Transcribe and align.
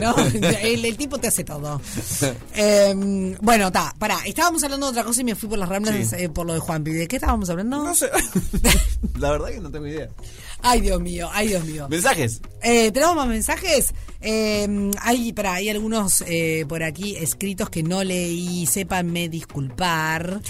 ¿no? 0.00 0.14
El, 0.62 0.84
el 0.84 0.96
tipo 0.96 1.18
te 1.18 1.28
hace 1.28 1.44
todo. 1.44 1.80
Eh, 2.54 3.36
bueno, 3.40 3.68
está, 3.68 3.94
pará, 3.98 4.18
estábamos 4.26 4.62
hablando 4.64 4.86
de 4.86 4.90
otra 4.92 5.04
cosa 5.04 5.20
y 5.20 5.24
me 5.24 5.34
fui 5.34 5.48
por 5.48 5.58
las 5.58 5.68
ramblas 5.68 5.94
Sí. 6.08 6.16
eh, 6.18 6.28
por 6.28 6.46
lo 6.46 6.54
de 6.54 6.60
Juanpi. 6.60 6.90
¿De 6.92 7.08
qué 7.08 7.16
estábamos 7.16 7.48
hablando? 7.50 7.82
No 7.84 7.94
sé. 7.94 8.08
La 9.18 9.30
verdad 9.32 9.48
que 9.48 9.60
no 9.60 9.70
tengo 9.70 9.86
idea. 9.86 10.08
Ay, 10.60 10.80
Dios 10.80 11.00
mío, 11.00 11.28
ay, 11.32 11.48
Dios 11.48 11.64
mío. 11.64 11.86
¿Mensajes? 11.88 12.40
Eh, 12.62 12.90
¿Tenemos 12.90 13.14
más 13.14 13.28
mensajes? 13.28 13.94
Eh, 14.20 14.90
hay, 15.00 15.32
pará, 15.32 15.54
hay 15.54 15.68
algunos 15.68 16.24
eh, 16.26 16.64
por 16.68 16.82
aquí 16.82 17.14
escritos 17.16 17.70
que 17.70 17.82
no 17.84 18.02
leí, 18.02 18.66
sépanme 18.66 19.28
disculpar. 19.28 20.40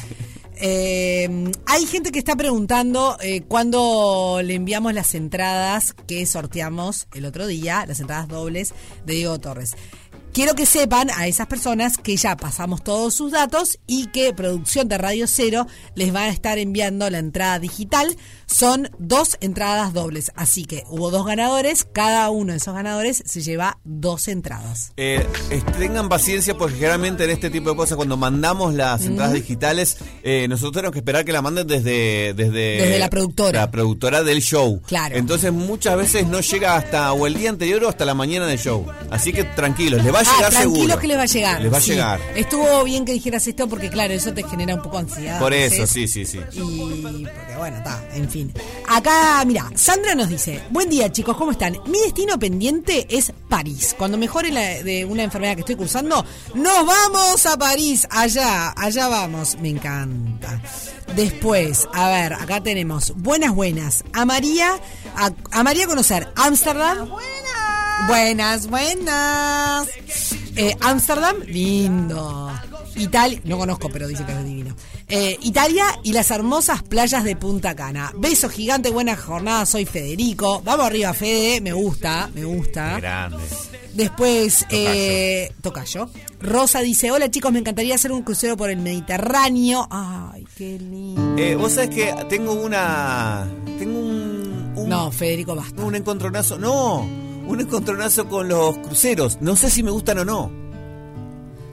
Eh, 0.60 1.52
hay 1.66 1.86
gente 1.86 2.10
que 2.10 2.18
está 2.18 2.34
preguntando 2.34 3.16
eh, 3.20 3.42
cuándo 3.42 4.40
le 4.42 4.54
enviamos 4.54 4.92
las 4.92 5.14
entradas 5.14 5.94
que 6.06 6.26
sorteamos 6.26 7.06
el 7.14 7.26
otro 7.26 7.46
día, 7.46 7.84
las 7.86 8.00
entradas 8.00 8.26
dobles 8.28 8.74
de 9.06 9.14
Diego 9.14 9.38
Torres. 9.38 9.76
Quiero 10.32 10.54
que 10.54 10.66
sepan 10.66 11.10
a 11.10 11.26
esas 11.26 11.46
personas 11.46 11.96
que 11.96 12.16
ya 12.16 12.36
pasamos 12.36 12.84
todos 12.84 13.14
sus 13.14 13.32
datos 13.32 13.78
y 13.86 14.06
que 14.08 14.34
producción 14.34 14.88
de 14.88 14.98
Radio 14.98 15.26
Cero 15.26 15.66
les 15.94 16.14
va 16.14 16.22
a 16.22 16.28
estar 16.28 16.58
enviando 16.58 17.08
la 17.08 17.18
entrada 17.18 17.58
digital. 17.58 18.16
Son 18.50 18.88
dos 18.98 19.36
entradas 19.42 19.92
dobles, 19.92 20.32
así 20.34 20.64
que 20.64 20.82
hubo 20.88 21.10
dos 21.10 21.26
ganadores, 21.26 21.86
cada 21.92 22.30
uno 22.30 22.52
de 22.52 22.56
esos 22.58 22.72
ganadores 22.74 23.22
se 23.26 23.42
lleva 23.42 23.78
dos 23.84 24.26
entradas. 24.26 24.92
Eh, 24.96 25.26
tengan 25.78 26.08
paciencia 26.08 26.56
porque 26.56 26.76
generalmente 26.76 27.24
en 27.24 27.30
este 27.30 27.50
tipo 27.50 27.68
de 27.70 27.76
cosas 27.76 27.96
cuando 27.96 28.16
mandamos 28.16 28.72
las 28.74 29.04
entradas 29.04 29.34
digitales 29.34 29.98
eh, 30.22 30.46
nosotros 30.48 30.72
tenemos 30.72 30.92
que 30.92 31.00
esperar 31.00 31.24
que 31.26 31.32
la 31.32 31.42
manden 31.42 31.66
desde 31.66 32.32
desde, 32.34 32.52
Desde 32.78 32.98
la 32.98 33.10
productora. 33.10 33.60
la 33.60 33.70
productora 33.70 34.22
del 34.22 34.40
show 34.40 34.80
Claro. 34.86 35.16
entonces 35.16 35.52
muchas 35.52 35.96
veces 35.96 36.26
no 36.26 36.40
llega 36.40 36.76
hasta 36.76 37.12
o 37.12 37.26
el 37.26 37.34
día 37.34 37.50
anterior 37.50 37.84
o 37.84 37.88
hasta 37.88 38.04
la 38.06 38.14
mañana 38.14 38.46
del 38.46 38.58
show 38.58 38.86
así 39.10 39.32
que 39.32 39.44
tranquilos 39.44 40.02
les 40.02 40.12
va 40.14 40.20
a 40.20 40.22
llegar 40.22 40.44
ah, 40.46 40.48
tranquilos 40.50 40.78
seguro 40.78 40.98
que 40.98 41.06
les 41.08 41.18
va 41.18 41.22
a 41.22 41.26
llegar. 41.26 41.60
les 41.62 41.72
va 41.72 41.76
a 41.76 41.80
llegar 41.80 42.20
Estuvo 42.34 42.84
bien 42.84 43.04
que 43.04 43.12
dijeras 43.12 43.46
esto 43.46 43.68
porque 43.68 43.90
claro, 43.90 44.14
eso 44.14 44.32
te 44.32 44.42
genera 44.42 44.74
un 44.74 44.82
poco 44.82 44.98
ansiedad. 44.98 45.38
por 45.38 45.52
eso 45.52 45.82
veces. 45.82 45.90
sí 45.90 46.08
sí 46.08 46.24
sí 46.24 46.38
Y 46.52 46.60
porque 47.24 47.56
bueno, 47.58 47.76
está, 47.78 48.02
en 48.14 48.28
fin. 48.30 48.37
Acá, 48.86 49.42
mira, 49.46 49.70
Sandra 49.74 50.14
nos 50.14 50.28
dice, 50.28 50.62
buen 50.70 50.88
día 50.88 51.10
chicos, 51.12 51.36
¿cómo 51.36 51.52
están? 51.52 51.78
Mi 51.86 51.98
destino 52.00 52.38
pendiente 52.38 53.06
es 53.10 53.32
París. 53.48 53.94
Cuando 53.98 54.16
mejore 54.18 54.50
la, 54.50 54.82
de 54.82 55.04
una 55.04 55.22
enfermedad 55.22 55.54
que 55.54 55.60
estoy 55.60 55.76
cursando, 55.76 56.24
nos 56.54 56.86
vamos 56.86 57.46
a 57.46 57.56
París, 57.58 58.06
allá, 58.10 58.72
allá 58.76 59.08
vamos, 59.08 59.56
me 59.60 59.70
encanta. 59.70 60.60
Después, 61.14 61.86
a 61.92 62.08
ver, 62.08 62.32
acá 62.34 62.62
tenemos, 62.62 63.12
buenas, 63.16 63.54
buenas, 63.54 64.04
a 64.12 64.24
María, 64.24 64.78
a, 65.16 65.30
a 65.52 65.62
María 65.62 65.86
conocer 65.86 66.28
Ámsterdam. 66.36 67.08
Buenas, 68.06 68.68
buenas. 68.68 69.88
Eh, 70.56 70.76
Ámsterdam, 70.80 71.40
lindo. 71.46 72.52
Italia, 72.98 73.40
no 73.44 73.58
conozco, 73.58 73.88
pero 73.90 74.06
dice 74.08 74.24
que 74.24 74.32
es 74.32 74.44
divino. 74.44 74.74
Eh, 75.08 75.38
Italia 75.42 75.84
y 76.02 76.12
las 76.12 76.30
hermosas 76.30 76.82
playas 76.82 77.24
de 77.24 77.36
Punta 77.36 77.74
Cana. 77.74 78.12
Beso 78.16 78.48
gigante, 78.48 78.90
buena 78.90 79.16
jornada, 79.16 79.64
soy 79.66 79.84
Federico. 79.84 80.62
Vamos 80.64 80.86
arriba, 80.86 81.14
Fede, 81.14 81.60
me 81.60 81.72
gusta, 81.72 82.30
me 82.34 82.44
gusta. 82.44 82.98
grande 83.00 83.38
Después, 83.94 84.64
eh, 84.70 85.52
Tocayo. 85.60 86.08
Rosa 86.40 86.80
dice, 86.80 87.10
hola 87.10 87.30
chicos, 87.30 87.50
me 87.50 87.58
encantaría 87.58 87.96
hacer 87.96 88.12
un 88.12 88.22
crucero 88.22 88.56
por 88.56 88.70
el 88.70 88.78
Mediterráneo. 88.78 89.88
Ay, 89.90 90.46
qué 90.56 90.78
lindo. 90.78 91.36
Eh, 91.36 91.56
vos 91.56 91.72
sabés 91.72 91.90
que 91.90 92.14
tengo 92.28 92.52
una 92.52 93.48
tengo 93.78 93.98
un, 93.98 94.72
un 94.76 94.88
No, 94.88 95.10
Federico, 95.10 95.54
basta. 95.56 95.82
un 95.82 95.94
encontronazo 95.96 96.58
no 96.58 97.00
un 97.48 97.60
encontronazo 97.60 98.28
con 98.28 98.46
los 98.48 98.76
cruceros 98.78 99.38
no 99.40 99.56
sé 99.56 99.70
si 99.70 99.82
me 99.82 99.90
gustan 99.90 100.18
o 100.18 100.24
no 100.24 100.50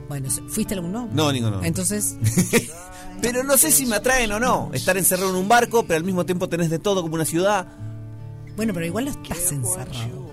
Bueno, 0.08 0.30
¿fuiste 0.50 0.73
alguno? 0.75 1.09
no 1.11 1.31
Nico 1.31 1.50
no 1.50 1.64
Entonces, 1.64 2.16
Pero 3.22 3.44
no 3.44 3.58
sé 3.58 3.72
si 3.72 3.86
me 3.86 3.95
atraen 3.95 4.31
o 4.34 4.39
no. 4.39 4.70
Estar 4.73 4.98
encerrado 4.98 5.30
en 5.31 5.36
un 5.38 5.48
barco, 5.48 5.83
pero 5.83 5.98
al 5.98 6.04
mismo 6.04 6.26
tiempo 6.26 6.49
tenés 6.49 6.70
de 6.70 6.80
todo 6.80 7.02
como 7.02 7.16
una 7.16 7.26
ciudad. 7.26 7.67
bueno, 8.55 8.73
pero 8.73 8.86
igual 8.86 9.05
no 9.05 9.11
estás 9.11 9.52
encerrado. 9.52 10.30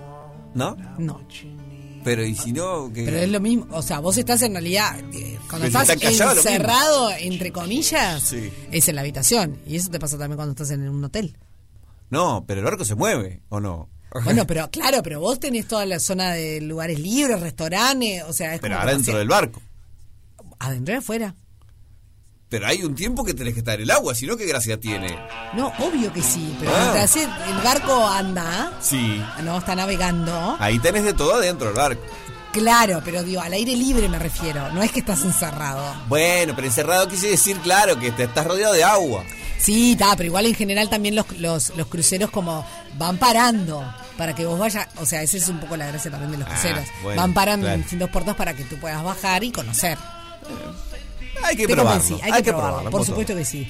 ¿No? 0.53 0.75
No. 0.99 1.21
Pero 2.03 2.25
y 2.25 2.35
si 2.35 2.51
no, 2.51 2.91
que. 2.93 3.05
Pero 3.05 3.17
es 3.17 3.29
lo 3.29 3.39
mismo, 3.39 3.65
o 3.71 3.81
sea, 3.81 3.99
vos 3.99 4.17
estás 4.17 4.41
en 4.41 4.51
realidad, 4.51 4.99
eh, 5.13 5.39
cuando 5.49 5.67
Pero 5.69 5.79
estás 5.81 5.97
mismo. 5.97 6.31
encerrado, 6.31 7.09
entre 7.17 7.51
comillas, 7.53 8.21
Sí. 8.21 8.51
es 8.71 8.87
en 8.89 8.95
la 8.95 9.01
habitación. 9.01 9.57
Y 9.65 9.77
eso 9.77 9.89
te 9.89 9.99
pasa 9.99 10.17
también 10.17 10.35
cuando 10.35 10.51
estás 10.51 10.69
en 10.71 10.87
un 10.89 11.01
hotel. 11.03 11.37
No, 12.09 12.43
pero 12.45 12.59
el 12.59 12.65
barco 12.65 12.83
se 12.83 12.95
mueve, 12.95 13.41
¿o 13.49 13.59
no? 13.61 13.89
Bueno, 14.23 14.45
pero 14.45 14.69
claro, 14.69 15.01
pero 15.01 15.19
vos 15.19 15.39
tenés 15.39 15.67
toda 15.67 15.85
la 15.85 15.99
zona 15.99 16.31
de 16.33 16.61
lugares 16.61 16.99
libres, 16.99 17.39
restaurantes, 17.39 18.23
o 18.27 18.33
sea, 18.33 18.53
es 18.55 18.61
Pero 18.61 18.73
como 18.75 18.81
ahora 18.81 18.91
que 18.91 18.95
dentro 18.97 19.11
sea- 19.13 19.19
del 19.19 19.27
barco. 19.27 19.61
Adentro 20.59 20.93
y 20.93 20.97
afuera. 20.97 21.35
Pero 22.49 22.67
hay 22.67 22.83
un 22.83 22.93
tiempo 22.93 23.23
que 23.25 23.33
tenés 23.33 23.53
que 23.53 23.59
estar 23.61 23.75
en 23.75 23.81
el 23.81 23.91
agua, 23.91 24.13
si 24.13 24.27
no, 24.27 24.37
¿qué 24.37 24.45
gracia 24.45 24.79
tiene? 24.79 25.17
No, 25.55 25.69
obvio 25.79 26.13
que 26.13 26.21
sí, 26.21 26.55
pero 26.59 26.71
Ah. 26.75 26.79
mientras 26.93 27.15
el 27.15 27.57
barco 27.63 28.07
anda, 28.07 28.71
Sí. 28.79 29.19
no 29.43 29.57
está 29.57 29.73
navegando. 29.75 30.55
Ahí 30.59 30.77
tenés 30.79 31.03
de 31.03 31.13
todo 31.13 31.33
adentro 31.35 31.67
del 31.67 31.75
barco. 31.77 32.03
Claro, 32.51 33.01
pero 33.03 33.23
digo, 33.23 33.41
al 33.41 33.53
aire 33.53 33.75
libre 33.75 34.07
me 34.07 34.19
refiero, 34.19 34.71
no 34.71 34.83
es 34.83 34.91
que 34.91 34.99
estás 34.99 35.23
encerrado. 35.23 35.83
Bueno, 36.07 36.53
pero 36.55 36.67
encerrado 36.67 37.07
quise 37.07 37.27
decir, 37.29 37.57
claro, 37.61 37.99
que 37.99 38.11
te 38.11 38.25
estás 38.25 38.45
rodeado 38.45 38.73
de 38.75 38.83
agua. 38.83 39.23
Sí, 39.57 39.93
está, 39.93 40.15
pero 40.15 40.27
igual 40.27 40.45
en 40.45 40.53
general 40.53 40.87
también 40.89 41.15
los, 41.15 41.25
los, 41.39 41.75
los 41.75 41.87
cruceros 41.87 42.29
como 42.29 42.63
van 42.99 43.17
parando 43.17 43.83
para 44.17 44.33
que 44.35 44.45
vos 44.45 44.59
vayas, 44.59 44.87
o 44.97 45.05
sea, 45.05 45.21
esa 45.23 45.37
es 45.37 45.47
un 45.49 45.59
poco 45.59 45.75
la 45.77 45.87
gracia 45.87 46.11
también 46.11 46.31
de 46.31 46.37
los 46.37 46.47
Ah, 46.47 46.51
cruceros. 46.51 46.85
bueno, 47.03 47.21
van 47.21 47.33
parando 47.33 47.63
claro. 47.65 47.75
en 47.75 47.81
distintos 47.81 48.09
puertos 48.09 48.35
para 48.35 48.53
que 48.53 48.63
tú 48.63 48.77
puedas 48.77 49.03
bajar 49.03 49.43
y 49.43 49.51
conocer. 49.51 49.97
Hay 51.43 51.55
que 51.55 51.67
Te 51.67 51.73
probarlo. 51.73 52.01
convencí, 52.01 52.23
hay, 52.23 52.41
que, 52.41 52.51
probarlo, 52.51 52.67
probarlo, 52.69 52.91
por 52.91 53.05
supuesto 53.05 53.35
que 53.35 53.43
sí. 53.45 53.67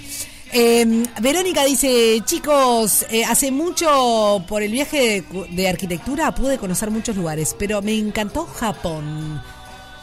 Eh, 0.51 1.03
Verónica 1.21 1.65
dice, 1.65 2.21
chicos, 2.25 3.05
eh, 3.09 3.25
hace 3.25 3.51
mucho 3.51 4.43
por 4.47 4.61
el 4.61 4.71
viaje 4.71 5.23
de, 5.49 5.67
arquitectura 5.67 6.35
pude 6.35 6.59
conocer 6.59 6.91
muchos 6.91 7.15
lugares, 7.15 7.55
pero 7.57 7.81
me 7.81 7.97
encantó 7.97 8.45
Japón. 8.45 9.41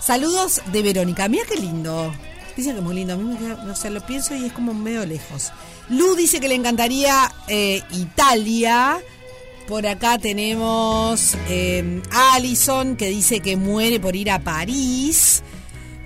Saludos 0.00 0.62
de 0.72 0.82
Verónica, 0.82 1.28
mira 1.28 1.44
qué 1.48 1.56
lindo. 1.60 2.12
Dice 2.56 2.72
que 2.72 2.78
es 2.78 2.82
muy 2.82 2.96
lindo, 2.96 3.14
a 3.14 3.16
mí 3.16 3.22
me 3.22 3.38
queda- 3.38 3.62
no 3.64 3.76
sé, 3.76 3.90
lo 3.90 4.00
pienso 4.04 4.34
y 4.34 4.46
es 4.46 4.52
como 4.52 4.74
medio 4.74 5.06
lejos. 5.06 5.52
Lu 5.88 6.16
dice 6.16 6.40
que 6.40 6.48
le 6.48 6.56
encantaría 6.56 7.30
eh, 7.46 7.82
Italia. 7.92 8.98
Por 9.70 9.86
acá 9.86 10.18
tenemos 10.18 11.36
eh, 11.48 12.02
Alison 12.10 12.96
que 12.96 13.08
dice 13.08 13.38
que 13.38 13.56
muere 13.56 14.00
por 14.00 14.16
ir 14.16 14.28
a 14.32 14.40
París. 14.40 15.44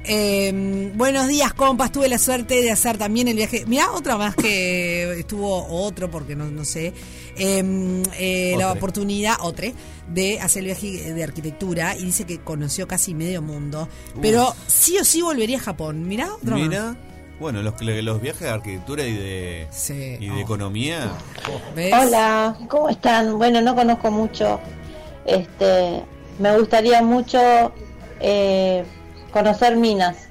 Eh, 0.05 0.93
buenos 0.95 1.29
días, 1.29 1.55
compas. 1.55 1.91
Tuve 1.91 2.11
la 2.11 2.19
suerte 2.19 2.61
de 2.61 2.71
hacer 2.71 2.99
también 2.99 3.27
el 3.27 3.37
viaje. 3.37 3.65
Mirá, 3.67 3.91
otra 3.93 4.19
más 4.19 4.37
que 4.37 5.13
estuvo 5.19 5.67
otro, 5.67 6.11
porque 6.11 6.37
no, 6.37 6.51
no 6.51 6.67
sé. 6.67 6.93
Eh, 7.39 8.03
eh, 8.19 8.55
la 8.59 8.71
oportunidad, 8.71 9.37
otra, 9.41 9.69
de 10.09 10.41
hacer 10.41 10.61
el 10.61 10.67
viaje 10.67 11.15
de 11.15 11.25
arquitectura 11.25 11.97
y 11.97 12.05
dice 12.05 12.27
que 12.27 12.41
conoció 12.41 12.87
casi 12.87 13.15
medio 13.15 13.41
mundo. 13.41 13.89
Pero 14.21 14.55
sí 14.67 14.99
o 14.99 15.05
sí 15.05 15.23
volvería 15.23 15.57
a 15.57 15.63
Japón. 15.63 16.07
Mirá, 16.07 16.35
otra 16.35 16.59
más. 16.59 16.97
Bueno, 17.41 17.63
los, 17.63 17.81
los 17.83 18.21
viajes 18.21 18.43
de 18.43 18.51
arquitectura 18.51 19.03
y 19.05 19.13
de, 19.17 19.67
Sí. 19.71 20.17
y 20.21 20.27
de 20.29 20.33
Oh. 20.33 20.39
economía. 20.39 21.11
¿Ves? 21.75 21.93
Hola, 21.93 22.57
¿cómo 22.69 22.89
están? 22.89 23.39
Bueno, 23.39 23.61
no 23.61 23.75
conozco 23.75 24.11
mucho. 24.11 24.61
Este, 25.27 26.03
me 26.39 26.57
gustaría 26.59 27.03
mucho 27.03 27.73
eh, 28.21 28.85
conocer 29.33 29.77
Minas. 29.77 30.29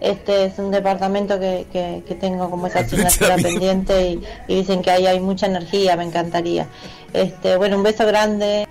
Este 0.00 0.44
es 0.46 0.58
un 0.58 0.70
departamento 0.70 1.38
que, 1.40 1.66
que, 1.72 2.02
que 2.06 2.14
tengo 2.14 2.50
como 2.50 2.66
esa 2.66 2.80
asignatura 2.80 3.36
pendiente 3.36 4.10
y, 4.10 4.22
y 4.48 4.56
dicen 4.56 4.82
que 4.82 4.90
ahí 4.90 5.06
hay 5.06 5.20
mucha 5.20 5.46
energía, 5.46 5.96
me 5.96 6.04
encantaría. 6.04 6.66
Este, 7.12 7.56
bueno, 7.56 7.76
un 7.76 7.82
beso 7.82 8.06
grande. 8.06 8.65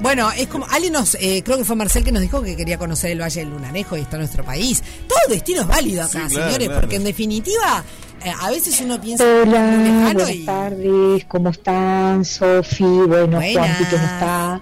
Bueno, 0.00 0.30
es 0.30 0.46
como 0.46 0.64
alguien 0.70 0.92
nos, 0.92 1.16
eh, 1.16 1.42
creo 1.44 1.58
que 1.58 1.64
fue 1.64 1.74
Marcel 1.74 2.04
que 2.04 2.12
nos 2.12 2.22
dijo 2.22 2.40
que 2.42 2.56
quería 2.56 2.78
conocer 2.78 3.10
el 3.10 3.20
Valle 3.20 3.40
del 3.40 3.50
Lunarejo 3.50 3.96
y 3.96 4.00
está 4.02 4.16
en 4.16 4.20
nuestro 4.22 4.44
país. 4.44 4.82
Todo 5.08 5.18
destino 5.28 5.62
es 5.62 5.66
válido 5.66 6.02
acá, 6.04 6.28
Sí, 6.28 6.34
claro, 6.36 6.46
señores, 6.46 6.68
claro. 6.68 6.80
porque 6.80 6.96
en 6.96 7.04
definitiva 7.04 7.84
eh, 8.24 8.32
a 8.40 8.50
veces 8.50 8.80
uno 8.80 9.00
piensa 9.00 9.24
Hola, 9.24 9.42
lejano 9.76 10.12
buenas 10.14 10.30
y 10.30 10.44
tardes, 10.46 11.24
¿cómo 11.26 11.48
están? 11.50 12.24
Sofi, 12.24 12.84
bueno, 12.84 13.38
Buenas. 13.38 13.52
Juanpi, 13.54 13.84
¿cómo 13.90 14.04
está? 14.04 14.60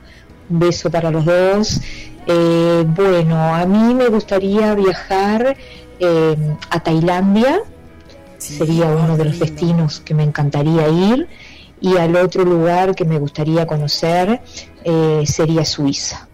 Un 0.49 0.59
beso 0.59 0.91
para 0.91 1.11
los 1.11 1.25
dos. 1.25 1.81
Eh, 2.27 2.85
bueno, 2.89 3.55
a 3.55 3.65
mí 3.67 3.95
me 3.95 4.09
gustaría 4.09 4.75
viajar 4.75 5.55
eh, 6.01 6.37
a 6.71 6.81
Tailandia, 6.81 7.61
Sí, 8.39 8.57
sería 8.59 8.87
uno 8.87 9.17
de 9.17 9.25
los 9.25 9.33
lindo. 9.35 9.47
destinos 9.47 10.01
que 10.01 10.15
me 10.15 10.23
encantaría 10.23 10.89
ir, 10.89 11.27
y 11.81 11.97
al 11.97 12.15
otro 12.17 12.45
lugar 12.45 12.95
que 12.95 13.05
me 13.05 13.19
gustaría 13.19 13.67
conocer 13.67 14.41
eh, 14.85 15.25
sería 15.27 15.65
Suiza. 15.65 16.27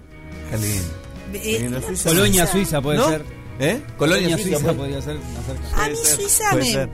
Qué 0.50 0.58
lindo. 0.58 0.94
Eh, 1.34 1.80
Suiza. 1.86 2.08
Colonia 2.10 2.46
Suiza 2.46 2.80
puede 2.80 2.98
¿No? 2.98 3.08
ser. 3.08 3.24
¿Eh? 3.58 3.80
Colonia 3.96 4.36
Colonia 4.36 4.36
Suiza 4.38 4.58
Suiza. 4.58 4.72
podría 4.74 5.02
ser. 5.02 5.16
hacer. 5.16 5.56
a 5.74 5.88
mí 5.88 5.96
ser, 5.96 6.16
Suiza 6.16 6.44
puede 6.50 6.64
me... 6.64 6.72
ser. 6.72 6.88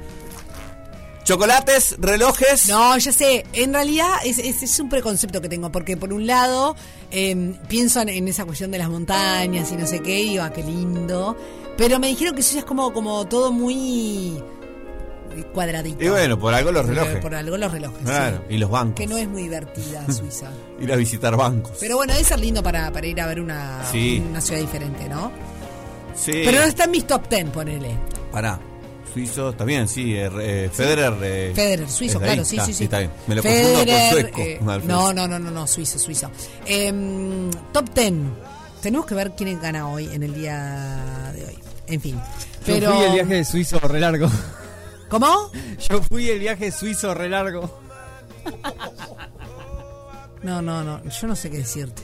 Chocolates, 1.24 1.96
relojes. 1.98 2.68
No, 2.68 2.96
ya 2.96 3.12
sé. 3.12 3.44
En 3.52 3.74
realidad 3.74 4.08
es, 4.24 4.38
es, 4.38 4.62
es 4.62 4.80
un 4.80 4.88
preconcepto 4.88 5.42
que 5.42 5.48
tengo, 5.50 5.70
porque 5.70 5.94
por 5.96 6.12
un 6.14 6.26
lado 6.26 6.74
eh, 7.10 7.54
pienso 7.68 8.00
en, 8.00 8.08
en 8.08 8.28
esa 8.28 8.46
cuestión 8.46 8.70
de 8.70 8.78
las 8.78 8.88
montañas 8.88 9.70
y 9.70 9.76
no 9.76 9.86
sé 9.86 10.00
qué, 10.00 10.20
y 10.22 10.30
digo, 10.30 10.42
ah, 10.44 10.52
qué 10.52 10.62
lindo. 10.62 11.36
Pero 11.76 11.98
me 11.98 12.06
dijeron 12.08 12.34
que 12.34 12.40
eso 12.40 12.54
ya 12.54 12.60
es 12.60 12.64
como, 12.64 12.92
como 12.94 13.26
todo 13.26 13.52
muy 13.52 14.42
cuadradito. 15.44 16.02
Y 16.04 16.08
bueno, 16.08 16.38
por 16.38 16.52
algo 16.54 16.70
los 16.72 16.86
relojes. 16.86 17.16
Por, 17.18 17.34
algo 17.34 17.56
los 17.56 17.70
relojes. 17.72 17.98
Claro, 18.04 18.44
sí. 18.48 18.54
y 18.54 18.58
los 18.58 18.70
bancos. 18.70 18.94
Que 18.96 19.06
no 19.06 19.16
es 19.16 19.28
muy 19.28 19.42
divertida 19.44 20.04
Suiza. 20.12 20.50
Ir 20.80 20.92
a 20.92 20.96
visitar 20.96 21.36
bancos. 21.36 21.72
Pero 21.80 21.96
bueno, 21.96 22.12
debe 22.12 22.24
ser 22.24 22.38
lindo 22.40 22.62
para, 22.62 22.90
para 22.92 23.06
ir 23.06 23.20
a 23.20 23.26
ver 23.26 23.40
una, 23.40 23.84
Sí. 23.90 24.22
una 24.28 24.40
ciudad 24.40 24.60
diferente, 24.60 25.08
¿no? 25.08 25.30
Sí. 26.14 26.32
Pero 26.32 26.58
no 26.58 26.64
está 26.64 26.84
en 26.84 26.90
mis 26.90 27.06
top 27.06 27.28
ten, 27.28 27.50
ponele. 27.50 27.90
Pará. 28.32 28.58
Suizo, 29.12 29.52
también, 29.54 29.88
sí. 29.88 30.14
eh, 30.14 30.28
eh, 30.40 30.70
Federer. 30.72 31.14
eh, 31.22 31.52
Federer, 31.54 31.88
suizo, 31.88 32.20
claro, 32.20 32.44
sí, 32.44 32.56
Está, 32.56 32.66
sí, 32.66 32.74
sí. 32.74 32.84
Está 32.84 32.98
bien. 32.98 33.10
Me 33.26 33.34
lo 33.36 33.42
confundo 33.42 33.68
con 33.72 33.78
Federer, 33.86 34.10
sueco. 34.12 34.40
eh, 34.40 34.58
no, 34.84 35.12
no, 35.12 35.26
no, 35.26 35.38
no, 35.38 35.50
no, 35.50 35.66
suizo, 35.66 35.98
suizo. 35.98 36.30
Em, 36.66 37.50
top 37.72 37.88
ten. 37.94 38.30
Tenemos 38.82 39.06
que 39.06 39.14
ver 39.14 39.32
quién 39.36 39.58
gana 39.60 39.88
hoy 39.88 40.08
en 40.12 40.22
el 40.22 40.34
día 40.34 41.32
de 41.34 41.46
hoy. 41.46 41.58
En 41.88 42.00
fin. 42.00 42.20
Pero, 42.66 42.90
Yo 42.90 42.96
fui 42.96 43.04
el 43.06 43.12
viaje 43.14 43.34
de 43.34 43.44
suizo 43.44 43.78
re 43.80 43.98
largo. 43.98 44.28
¿Cómo? 45.08 45.50
Yo 45.88 46.02
fui 46.02 46.28
el 46.28 46.38
viaje 46.38 46.70
suizo 46.70 47.14
re 47.14 47.28
largo. 47.28 47.80
No, 50.42 50.62
no, 50.62 50.84
no. 50.84 51.02
Yo 51.04 51.26
no 51.26 51.34
sé 51.34 51.50
qué 51.50 51.58
decirte. 51.58 52.02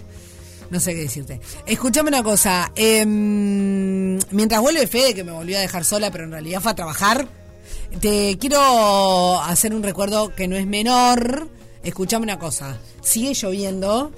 No 0.70 0.80
sé 0.80 0.94
qué 0.94 1.02
decirte. 1.02 1.40
Escúchame 1.66 2.08
una 2.08 2.22
cosa. 2.22 2.72
em, 2.74 4.18
mientras 4.30 4.60
vuelve 4.60 4.86
Fede, 4.86 5.14
que 5.14 5.24
me 5.24 5.32
volvió 5.32 5.58
a 5.58 5.60
dejar 5.60 5.84
sola, 5.84 6.10
pero 6.10 6.24
en 6.24 6.32
realidad 6.32 6.60
fue 6.60 6.72
a 6.72 6.74
trabajar, 6.74 7.28
te 8.00 8.36
quiero 8.38 9.40
hacer 9.40 9.74
un 9.74 9.82
recuerdo 9.82 10.34
que 10.34 10.48
no 10.48 10.56
es 10.56 10.66
menor. 10.66 11.48
Escúchame 11.82 12.24
una 12.24 12.38
cosa. 12.38 12.78
Sigue 13.02 13.34
lloviendo. 13.34 14.10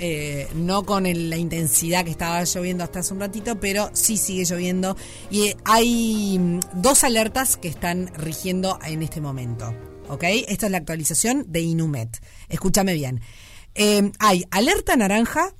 Eh, 0.00 0.48
no 0.54 0.84
con 0.84 1.04
la 1.04 1.36
intensidad 1.36 2.04
que 2.04 2.10
estaba 2.10 2.42
lloviendo 2.44 2.82
hasta 2.82 3.00
hace 3.00 3.12
un 3.12 3.20
ratito, 3.20 3.60
pero 3.60 3.90
sí 3.92 4.16
sigue 4.16 4.44
lloviendo. 4.44 4.96
Y 5.30 5.48
eh, 5.48 5.56
hay 5.64 6.38
mm, 6.38 6.60
dos 6.74 7.04
alertas 7.04 7.56
que 7.56 7.68
están 7.68 8.10
rigiendo 8.16 8.78
en 8.84 9.02
este 9.02 9.20
momento. 9.20 9.74
¿Ok? 10.08 10.24
Esta 10.48 10.66
es 10.66 10.72
la 10.72 10.78
actualización 10.78 11.44
de 11.48 11.60
Inumet. 11.60 12.20
Escúchame 12.48 12.94
bien. 12.94 13.20
Eh, 13.74 14.10
hay 14.18 14.44
alerta 14.50 14.96
naranja 14.96 15.54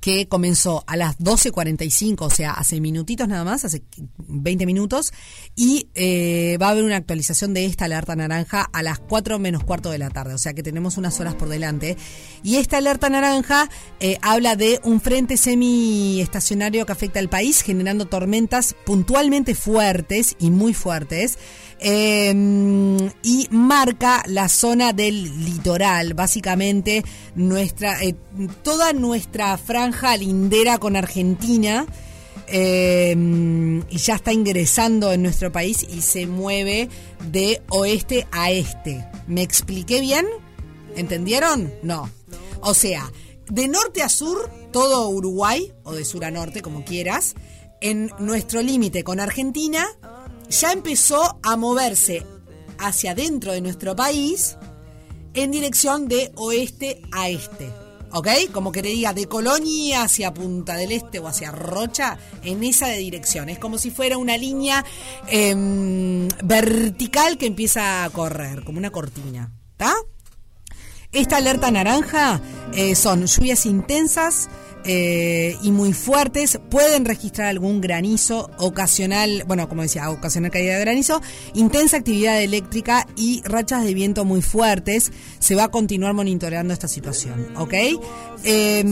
que 0.00 0.28
comenzó 0.28 0.84
a 0.86 0.96
las 0.96 1.18
12.45, 1.18 2.16
o 2.20 2.30
sea, 2.30 2.52
hace 2.52 2.80
minutitos 2.80 3.28
nada 3.28 3.44
más, 3.44 3.64
hace 3.64 3.82
20 4.18 4.66
minutos, 4.66 5.12
y 5.56 5.88
eh, 5.94 6.56
va 6.60 6.68
a 6.68 6.70
haber 6.70 6.84
una 6.84 6.96
actualización 6.96 7.54
de 7.54 7.66
esta 7.66 7.86
alerta 7.86 8.14
naranja 8.14 8.68
a 8.72 8.82
las 8.82 8.98
4 8.98 9.38
menos 9.38 9.64
cuarto 9.64 9.90
de 9.90 9.98
la 9.98 10.10
tarde, 10.10 10.34
o 10.34 10.38
sea 10.38 10.54
que 10.54 10.62
tenemos 10.62 10.96
unas 10.96 11.18
horas 11.20 11.34
por 11.34 11.48
delante. 11.48 11.96
Y 12.42 12.56
esta 12.56 12.78
alerta 12.78 13.08
naranja 13.08 13.68
eh, 14.00 14.18
habla 14.22 14.56
de 14.56 14.80
un 14.84 15.00
frente 15.00 15.36
semi-estacionario 15.36 16.86
que 16.86 16.92
afecta 16.92 17.18
al 17.18 17.28
país, 17.28 17.62
generando 17.62 18.06
tormentas 18.06 18.74
puntualmente 18.84 19.54
fuertes 19.54 20.36
y 20.38 20.50
muy 20.50 20.74
fuertes. 20.74 21.38
Eh, 21.80 23.10
y 23.22 23.48
marca 23.50 24.24
la 24.26 24.48
zona 24.48 24.92
del 24.92 25.44
litoral, 25.44 26.14
básicamente 26.14 27.04
nuestra 27.36 28.02
eh, 28.02 28.16
toda 28.64 28.92
nuestra 28.92 29.56
franja 29.58 30.16
lindera 30.16 30.78
con 30.78 30.96
Argentina 30.96 31.86
eh, 32.48 33.14
y 33.88 33.96
ya 33.98 34.16
está 34.16 34.32
ingresando 34.32 35.12
en 35.12 35.22
nuestro 35.22 35.52
país 35.52 35.86
y 35.88 36.00
se 36.00 36.26
mueve 36.26 36.88
de 37.30 37.62
oeste 37.68 38.26
a 38.32 38.50
este. 38.50 39.04
¿Me 39.26 39.42
expliqué 39.42 40.00
bien? 40.00 40.26
¿Entendieron? 40.96 41.72
No. 41.82 42.10
O 42.60 42.74
sea, 42.74 43.10
de 43.50 43.68
norte 43.68 44.02
a 44.02 44.08
sur, 44.08 44.50
todo 44.72 45.08
Uruguay, 45.08 45.72
o 45.84 45.92
de 45.92 46.04
sur 46.04 46.24
a 46.24 46.30
norte, 46.30 46.62
como 46.62 46.84
quieras, 46.84 47.34
en 47.80 48.10
nuestro 48.18 48.62
límite 48.62 49.04
con 49.04 49.20
Argentina, 49.20 49.86
ya 50.50 50.72
empezó 50.72 51.38
a 51.42 51.56
moverse 51.56 52.24
hacia 52.78 53.12
adentro 53.12 53.52
de 53.52 53.60
nuestro 53.60 53.94
país 53.96 54.56
en 55.34 55.50
dirección 55.50 56.08
de 56.08 56.32
oeste 56.36 57.02
a 57.12 57.28
este. 57.28 57.70
¿Ok? 58.10 58.28
Como 58.52 58.72
que 58.72 58.80
diga, 58.80 59.12
de 59.12 59.26
Colonia 59.26 60.02
hacia 60.02 60.32
Punta 60.32 60.76
del 60.76 60.92
Este 60.92 61.18
o 61.18 61.28
hacia 61.28 61.50
Rocha, 61.50 62.18
en 62.42 62.64
esa 62.64 62.86
de 62.86 62.96
dirección. 62.96 63.50
Es 63.50 63.58
como 63.58 63.76
si 63.76 63.90
fuera 63.90 64.16
una 64.16 64.38
línea 64.38 64.82
em, 65.26 66.26
vertical 66.42 67.36
que 67.36 67.46
empieza 67.46 68.04
a 68.04 68.10
correr, 68.10 68.64
como 68.64 68.78
una 68.78 68.90
cortina. 68.90 69.52
¿Está? 69.72 69.94
Esta 71.12 71.36
alerta 71.36 71.70
naranja 71.70 72.40
eh, 72.74 72.94
son 72.94 73.26
lluvias 73.26 73.66
intensas 73.66 74.48
eh, 74.84 75.56
y 75.62 75.70
muy 75.70 75.92
fuertes. 75.92 76.58
Pueden 76.70 77.04
registrar 77.04 77.48
algún 77.48 77.80
granizo 77.80 78.50
ocasional, 78.58 79.44
bueno, 79.46 79.68
como 79.68 79.82
decía, 79.82 80.10
ocasional 80.10 80.50
caída 80.50 80.74
de 80.74 80.80
granizo, 80.80 81.20
intensa 81.54 81.96
actividad 81.96 82.42
eléctrica 82.42 83.06
y 83.16 83.42
rachas 83.44 83.84
de 83.84 83.94
viento 83.94 84.24
muy 84.24 84.42
fuertes. 84.42 85.12
Se 85.38 85.54
va 85.54 85.64
a 85.64 85.68
continuar 85.68 86.14
monitoreando 86.14 86.72
esta 86.72 86.88
situación, 86.88 87.48
¿ok? 87.56 87.74
Eh, 88.44 88.84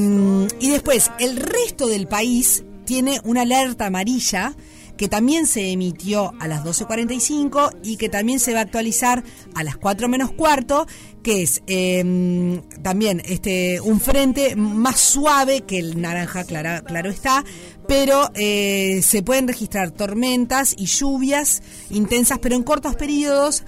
y 0.60 0.70
después, 0.70 1.10
el 1.18 1.36
resto 1.36 1.86
del 1.86 2.06
país 2.08 2.64
tiene 2.84 3.20
una 3.24 3.42
alerta 3.42 3.86
amarilla 3.86 4.54
que 4.96 5.08
también 5.08 5.46
se 5.46 5.70
emitió 5.72 6.32
a 6.40 6.48
las 6.48 6.64
12.45 6.64 7.76
y 7.82 7.96
que 7.96 8.08
también 8.08 8.40
se 8.40 8.52
va 8.52 8.60
a 8.60 8.62
actualizar 8.62 9.22
a 9.54 9.62
las 9.62 9.76
4 9.76 10.08
menos 10.08 10.32
cuarto, 10.32 10.86
que 11.26 11.42
es 11.42 11.60
eh, 11.66 12.62
también 12.82 13.20
este 13.24 13.80
un 13.80 13.98
frente 14.00 14.54
más 14.54 15.00
suave 15.00 15.62
que 15.62 15.80
el 15.80 16.00
naranja, 16.00 16.44
clara- 16.44 16.82
claro 16.82 17.10
está, 17.10 17.44
pero 17.88 18.30
eh, 18.36 19.00
se 19.02 19.24
pueden 19.24 19.48
registrar 19.48 19.90
tormentas 19.90 20.72
y 20.78 20.86
lluvias 20.86 21.64
intensas, 21.90 22.38
pero 22.38 22.54
en 22.54 22.62
cortos 22.62 22.94
periodos. 22.94 23.64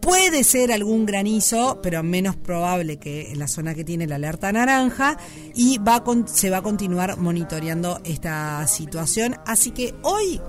Puede 0.00 0.44
ser 0.44 0.70
algún 0.70 1.04
granizo, 1.06 1.80
pero 1.82 2.04
menos 2.04 2.36
probable 2.36 2.98
que 2.98 3.32
en 3.32 3.38
la 3.40 3.48
zona 3.48 3.74
que 3.74 3.82
tiene 3.84 4.06
la 4.06 4.14
alerta 4.16 4.52
naranja. 4.52 5.16
Y 5.56 5.78
va 5.78 6.04
se 6.26 6.50
va 6.50 6.58
a 6.58 6.62
continuar 6.62 7.18
monitoreando 7.18 8.00
esta 8.04 8.64
situación. 8.68 9.36
Así 9.46 9.70
que 9.72 9.94
hoy, 10.02 10.40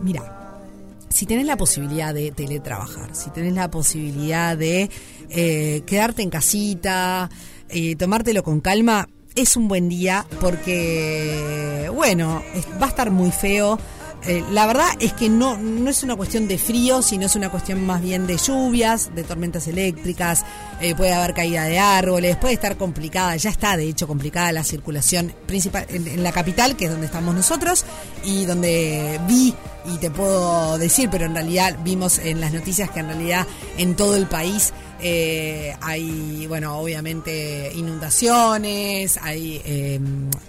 mira, 0.00 0.32
si 1.08 1.26
tenés 1.26 1.46
la 1.46 1.56
posibilidad 1.56 2.12
de 2.12 2.30
teletrabajar, 2.30 3.14
si 3.16 3.30
tenés 3.30 3.54
la 3.54 3.70
posibilidad 3.70 4.56
de 4.56 4.90
eh, 5.30 5.82
quedarte 5.86 6.22
en 6.22 6.30
casita, 6.30 7.30
tomártelo 7.98 8.42
con 8.42 8.60
calma, 8.60 9.08
es 9.36 9.56
un 9.56 9.68
buen 9.68 9.88
día 9.88 10.26
porque, 10.40 11.90
bueno, 11.94 12.42
va 12.80 12.86
a 12.86 12.88
estar 12.88 13.10
muy 13.10 13.30
feo. 13.30 13.78
Eh, 14.26 14.42
la 14.50 14.66
verdad 14.66 14.88
es 14.98 15.12
que 15.12 15.28
no, 15.28 15.56
no 15.56 15.88
es 15.88 16.02
una 16.02 16.16
cuestión 16.16 16.48
de 16.48 16.58
frío, 16.58 17.00
sino 17.00 17.26
es 17.26 17.36
una 17.36 17.48
cuestión 17.48 17.86
más 17.86 18.02
bien 18.02 18.26
de 18.26 18.38
lluvias, 18.38 19.14
de 19.14 19.22
tormentas 19.22 19.68
eléctricas, 19.68 20.44
eh, 20.80 20.96
puede 20.96 21.12
haber 21.12 21.32
caída 21.32 21.64
de 21.64 21.78
árboles, 21.78 22.36
puede 22.36 22.54
estar 22.54 22.76
complicada, 22.76 23.36
ya 23.36 23.50
está 23.50 23.76
de 23.76 23.88
hecho 23.88 24.08
complicada 24.08 24.50
la 24.50 24.64
circulación 24.64 25.32
principal 25.46 25.86
en 25.90 26.24
la 26.24 26.32
capital, 26.32 26.76
que 26.76 26.86
es 26.86 26.90
donde 26.90 27.06
estamos 27.06 27.36
nosotros, 27.36 27.84
y 28.24 28.46
donde 28.46 29.20
vi, 29.28 29.54
y 29.94 29.98
te 29.98 30.10
puedo 30.10 30.76
decir, 30.78 31.08
pero 31.08 31.26
en 31.26 31.34
realidad 31.34 31.76
vimos 31.84 32.18
en 32.18 32.40
las 32.40 32.52
noticias 32.52 32.90
que 32.90 33.00
en 33.00 33.06
realidad 33.06 33.46
en 33.78 33.94
todo 33.94 34.16
el 34.16 34.26
país 34.26 34.72
eh, 35.00 35.74
hay, 35.82 36.46
bueno, 36.46 36.78
obviamente 36.78 37.70
inundaciones, 37.74 39.18
hay 39.22 39.60
eh, 39.64 40.00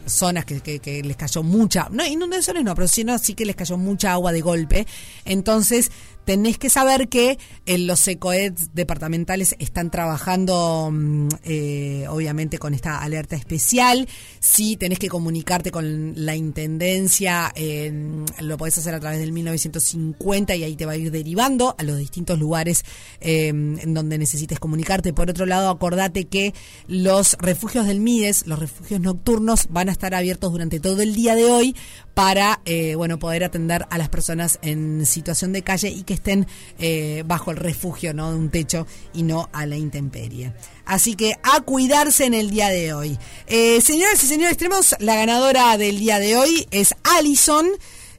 zonas 0.05 0.45
que, 0.45 0.61
que- 0.61 0.79
que 0.79 1.03
les 1.03 1.17
cayó 1.17 1.43
mucha, 1.43 1.87
no, 1.91 2.05
inundaciones 2.05 2.63
no, 2.63 2.73
pero 2.75 2.87
sí, 2.87 3.03
no, 3.03 3.17
sí 3.17 3.33
que 3.33 3.45
les 3.45 3.55
cayó 3.55 3.77
mucha 3.77 4.13
agua 4.13 4.31
de 4.31 4.41
golpe. 4.41 4.87
Entonces, 5.25 5.91
tenés 6.27 6.57
que 6.57 6.69
saber 6.69 7.07
que 7.07 7.39
eh, 7.65 7.77
los 7.77 8.05
ECOEDs 8.05 8.71
departamentales 8.73 9.55
están 9.59 9.89
trabajando, 9.89 10.89
mm, 10.91 11.27
eh, 11.45 12.05
obviamente, 12.09 12.57
con 12.57 12.73
esta 12.73 13.01
alerta 13.01 13.37
especial. 13.37 14.09
Sí, 14.41 14.75
tenés 14.75 14.99
que 14.99 15.07
comunicarte 15.07 15.71
con 15.71 16.13
la 16.17 16.35
intendencia, 16.35 17.53
eh, 17.55 18.25
lo 18.41 18.57
podés 18.57 18.77
hacer 18.77 18.93
a 18.93 18.99
través 18.99 19.21
del 19.21 19.31
1950 19.31 20.53
y 20.57 20.65
ahí 20.65 20.75
te 20.75 20.85
va 20.85 20.91
a 20.91 20.97
ir 20.97 21.11
derivando 21.11 21.75
a 21.77 21.83
los 21.83 21.97
distintos 21.97 22.37
lugares 22.37 22.83
en 23.21 23.93
donde 23.93 24.17
necesites 24.17 24.59
comunicarte. 24.59 25.13
Por 25.13 25.29
otro 25.29 25.45
lado, 25.45 25.69
acordate 25.69 26.25
que 26.25 26.53
los 26.87 27.37
refugios 27.39 27.87
del 27.87 28.01
MIDES, 28.01 28.47
los 28.47 28.59
refugios 28.59 28.99
nocturnos, 28.99 29.67
van 29.69 29.87
a 29.87 29.93
estar 29.93 30.13
abiertos 30.13 30.51
durante 30.51 30.81
todo 30.81 31.01
el 31.01 31.15
día 31.15 31.35
de 31.35 31.45
hoy 31.45 31.75
para 32.13 32.61
bueno 32.97 33.17
poder 33.17 33.43
atender 33.43 33.85
a 33.89 33.97
las 33.97 34.09
personas 34.09 34.59
en 34.61 35.05
situación 35.05 35.53
de 35.53 35.61
calle 35.61 35.89
y 35.89 36.03
que 36.03 36.16
estén 36.17 36.47
eh, 36.79 37.23
bajo 37.25 37.51
el 37.51 37.57
refugio 37.57 38.13
no 38.13 38.31
de 38.31 38.37
un 38.37 38.49
techo 38.49 38.87
y 39.13 39.23
no 39.23 39.49
a 39.53 39.65
la 39.65 39.77
intemperie. 39.77 40.51
Así 40.85 41.15
que 41.15 41.35
a 41.43 41.61
cuidarse 41.61 42.25
en 42.25 42.33
el 42.33 42.49
día 42.49 42.67
de 42.69 42.93
hoy. 42.93 43.17
Eh, 43.47 43.79
señoras 43.81 44.23
y 44.23 44.27
señores, 44.27 44.57
tenemos 44.57 44.95
la 44.99 45.15
ganadora 45.15 45.77
del 45.77 45.99
día 45.99 46.19
de 46.19 46.35
hoy, 46.37 46.67
es 46.71 46.95
Allison 47.03 47.67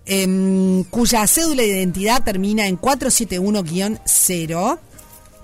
em, 0.06 0.84
cuya 0.84 1.26
cédula 1.26 1.62
de 1.62 1.68
identidad 1.68 2.24
termina 2.24 2.66
en 2.66 2.78
471-0. 2.78 4.78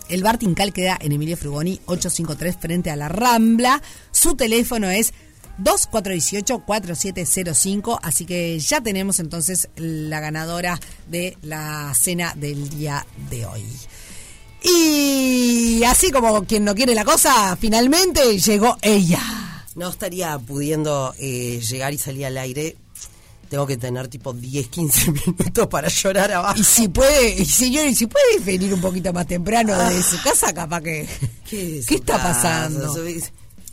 El 0.08 0.23
bar 0.23 0.38
Tincal 0.38 0.73
queda 0.73 0.96
en 1.00 1.12
Emilio 1.12 1.37
Frugoni 1.37 1.80
853 1.87 2.56
frente 2.61 2.90
a 2.90 2.96
la 2.96 3.08
Rambla. 3.08 3.82
Su 4.11 4.37
teléfono 4.37 4.90
es 4.90 5.14
2418-4705. 5.61 7.99
Así 8.02 8.25
que 8.25 8.58
ya 8.58 8.80
tenemos 8.80 9.20
entonces 9.20 9.68
la 9.76 10.18
ganadora 10.20 10.80
de 11.06 11.37
la 11.42 11.92
cena 11.94 12.32
del 12.37 12.68
día 12.68 13.06
de 13.30 13.46
hoy. 13.46 13.64
Y 14.64 15.84
así 15.84 16.11
como 16.11 16.42
quien 16.44 16.64
no 16.64 16.75
quiere 16.75 16.94
la 16.94 17.04
cosa, 17.04 17.56
finalmente 17.61 18.38
llegó 18.38 18.78
ella. 18.80 19.20
No 19.75 19.90
estaría 19.90 20.38
pudiendo 20.38 21.14
eh, 21.18 21.61
llegar 21.61 21.92
y 21.92 21.99
salir 21.99 22.26
al 22.26 22.38
aire. 22.38 22.76
Tengo 23.50 23.66
que 23.66 23.76
tener 23.76 24.08
tipo 24.08 24.32
10, 24.32 24.68
15 24.68 25.12
minutos 25.26 25.66
para 25.66 25.88
llorar 25.88 26.32
abajo. 26.32 26.58
Y 26.58 26.64
si 26.64 26.88
puede, 26.88 27.34
y 27.34 27.44
señor, 27.44 27.87
y 27.87 27.94
si 27.94 28.06
puede 28.06 28.38
venir 28.40 28.73
un 28.73 28.80
poquito 28.80 29.12
más 29.12 29.26
temprano 29.26 29.76
de 29.90 30.02
su 30.02 30.20
casa, 30.23 30.52
capaz 30.54 30.80
que. 30.80 31.06
¿Qué, 31.49 31.82
¿Qué 31.87 31.96
está 31.96 32.16
casa, 32.16 32.32
pasando? 32.32 32.94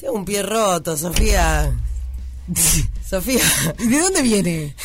Tengo 0.02 0.14
un 0.16 0.26
pie 0.26 0.42
roto, 0.44 0.98
Sofía. 0.98 1.72
Sofía. 3.10 3.40
¿Y 3.80 3.88
de 3.88 4.00
dónde 4.00 4.22
viene? 4.24 4.76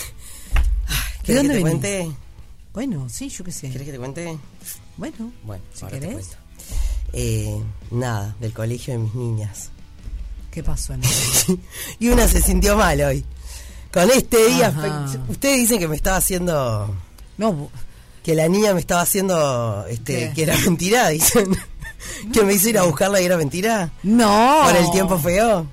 ¿Querés 1.22 1.42
dónde 1.42 1.54
que 1.54 1.54
te 1.54 1.60
cuente? 1.62 2.10
Bueno, 2.74 3.08
sí, 3.08 3.30
yo 3.30 3.42
qué 3.42 3.50
sé. 3.50 3.70
¿Querés 3.70 3.86
que 3.86 3.92
te 3.92 3.98
cuente? 3.98 4.38
Bueno, 4.98 5.32
Bueno, 5.42 5.64
si 5.74 5.84
ahora 5.84 5.98
te 5.98 6.00
querés. 6.06 6.26
cuento. 6.26 6.36
Eh, 7.14 7.58
nada, 7.92 8.36
del 8.40 8.52
colegio 8.52 8.92
de 8.92 8.98
mis 9.00 9.14
niñas. 9.14 9.70
¿Qué 10.50 10.62
pasó, 10.62 10.92
amigo? 10.92 11.10
y 11.98 12.08
una 12.08 12.28
se 12.28 12.42
sintió 12.42 12.76
mal 12.76 13.00
hoy. 13.00 13.24
Con 13.92 14.10
este 14.10 14.48
día, 14.48 14.66
Ajá. 14.68 15.06
ustedes 15.28 15.60
dicen 15.60 15.78
que 15.78 15.88
me 15.88 15.96
estaba 15.96 16.18
haciendo, 16.18 16.94
No, 17.38 17.70
que 18.22 18.34
la 18.34 18.46
niña 18.48 18.74
me 18.74 18.80
estaba 18.80 19.00
haciendo, 19.00 19.86
este, 19.88 20.28
¿Qué? 20.28 20.32
que 20.34 20.42
era 20.42 20.58
mentira, 20.58 21.08
dicen. 21.08 21.56
que 22.32 22.42
me 22.44 22.54
hizo 22.54 22.68
ir 22.68 22.78
a 22.78 22.82
buscarla 22.82 23.20
y 23.20 23.24
era 23.24 23.36
mentira. 23.36 23.90
no. 24.02 24.60
Por 24.64 24.76
el 24.76 24.90
tiempo 24.90 25.18
feo. 25.18 25.66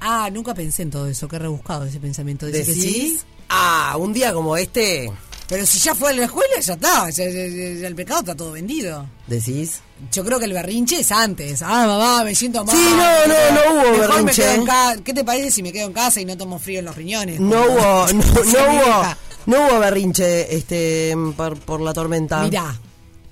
Ah, 0.00 0.30
nunca 0.32 0.54
pensé 0.54 0.82
en 0.82 0.90
todo 0.90 1.06
eso. 1.08 1.26
Qué 1.26 1.38
rebuscado 1.38 1.84
ese 1.84 1.98
pensamiento. 2.00 2.46
Que 2.46 2.52
¿Decís? 2.52 2.74
sí. 2.82 3.18
Ah, 3.48 3.96
un 3.98 4.12
día 4.12 4.32
como 4.32 4.56
este, 4.56 5.10
Pero 5.48 5.64
si 5.64 5.78
ya 5.78 5.94
fue 5.94 6.10
a 6.10 6.12
la 6.12 6.24
escuela, 6.26 6.60
ya 6.60 6.74
está. 6.74 7.10
Ya- 7.10 7.24
ya- 7.24 7.46
ya- 7.46 7.80
ya 7.80 7.86
el 7.88 7.94
pecado 7.94 8.20
está 8.20 8.34
todo 8.36 8.52
vendido. 8.52 9.06
decís. 9.26 9.80
Yo 10.12 10.24
creo 10.24 10.38
que 10.38 10.44
el 10.44 10.52
berrinche 10.52 11.00
es 11.00 11.10
antes. 11.10 11.62
Ah, 11.62 11.84
mamá, 11.86 12.22
me 12.22 12.34
siento 12.34 12.64
mal. 12.64 12.76
Sí, 12.76 12.84
no, 12.90 13.26
no, 13.26 13.54
no 13.54 13.72
hubo 13.72 13.90
Mejor 13.98 13.98
me 13.98 14.06
berrinche, 14.32 14.42
quedo 14.42 14.52
en 14.52 14.60
¿eh? 14.60 14.64
ca- 14.66 14.96
¿Qué 15.02 15.12
te 15.14 15.24
parece 15.24 15.50
si 15.50 15.62
me 15.62 15.72
quedo 15.72 15.86
en 15.88 15.92
casa 15.94 16.20
y 16.20 16.24
no 16.26 16.36
tomo 16.36 16.58
frío 16.60 16.78
en 16.80 16.84
los 16.84 16.94
riñones? 16.94 17.40
No 17.40 17.60
hubo, 17.62 18.06
no, 18.12 18.22
no 18.22 18.72
hubo, 18.72 19.16
no 19.46 19.66
hubo 19.66 19.78
berrinche, 19.80 20.54
este, 20.54 21.16
por, 21.36 21.58
por 21.58 21.80
la 21.80 21.92
tormenta. 21.94 22.42
Mirá, 22.44 22.78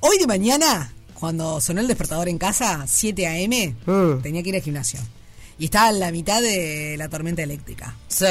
hoy 0.01 0.19
de 0.19 0.27
mañana, 0.27 0.93
cuando 1.19 1.61
sonó 1.61 1.81
el 1.81 1.89
despertador 1.89 2.29
en 2.29 2.39
casa, 2.39 2.85
7 2.87 3.27
a.m., 3.27 3.75
Mm. 3.87 4.23
tenía 4.23 4.43
que 4.43 4.49
ir 4.51 4.57
al 4.57 4.63
gimnasio. 4.63 5.01
Y 5.59 5.67
estaba 5.67 5.89
en 5.91 6.01
la 6.01 6.11
mitad 6.13 6.41
de 6.43 6.97
la 6.99 7.09
tormenta 7.09 7.43
eléctrica. 7.43 7.97
Sí. 8.09 8.27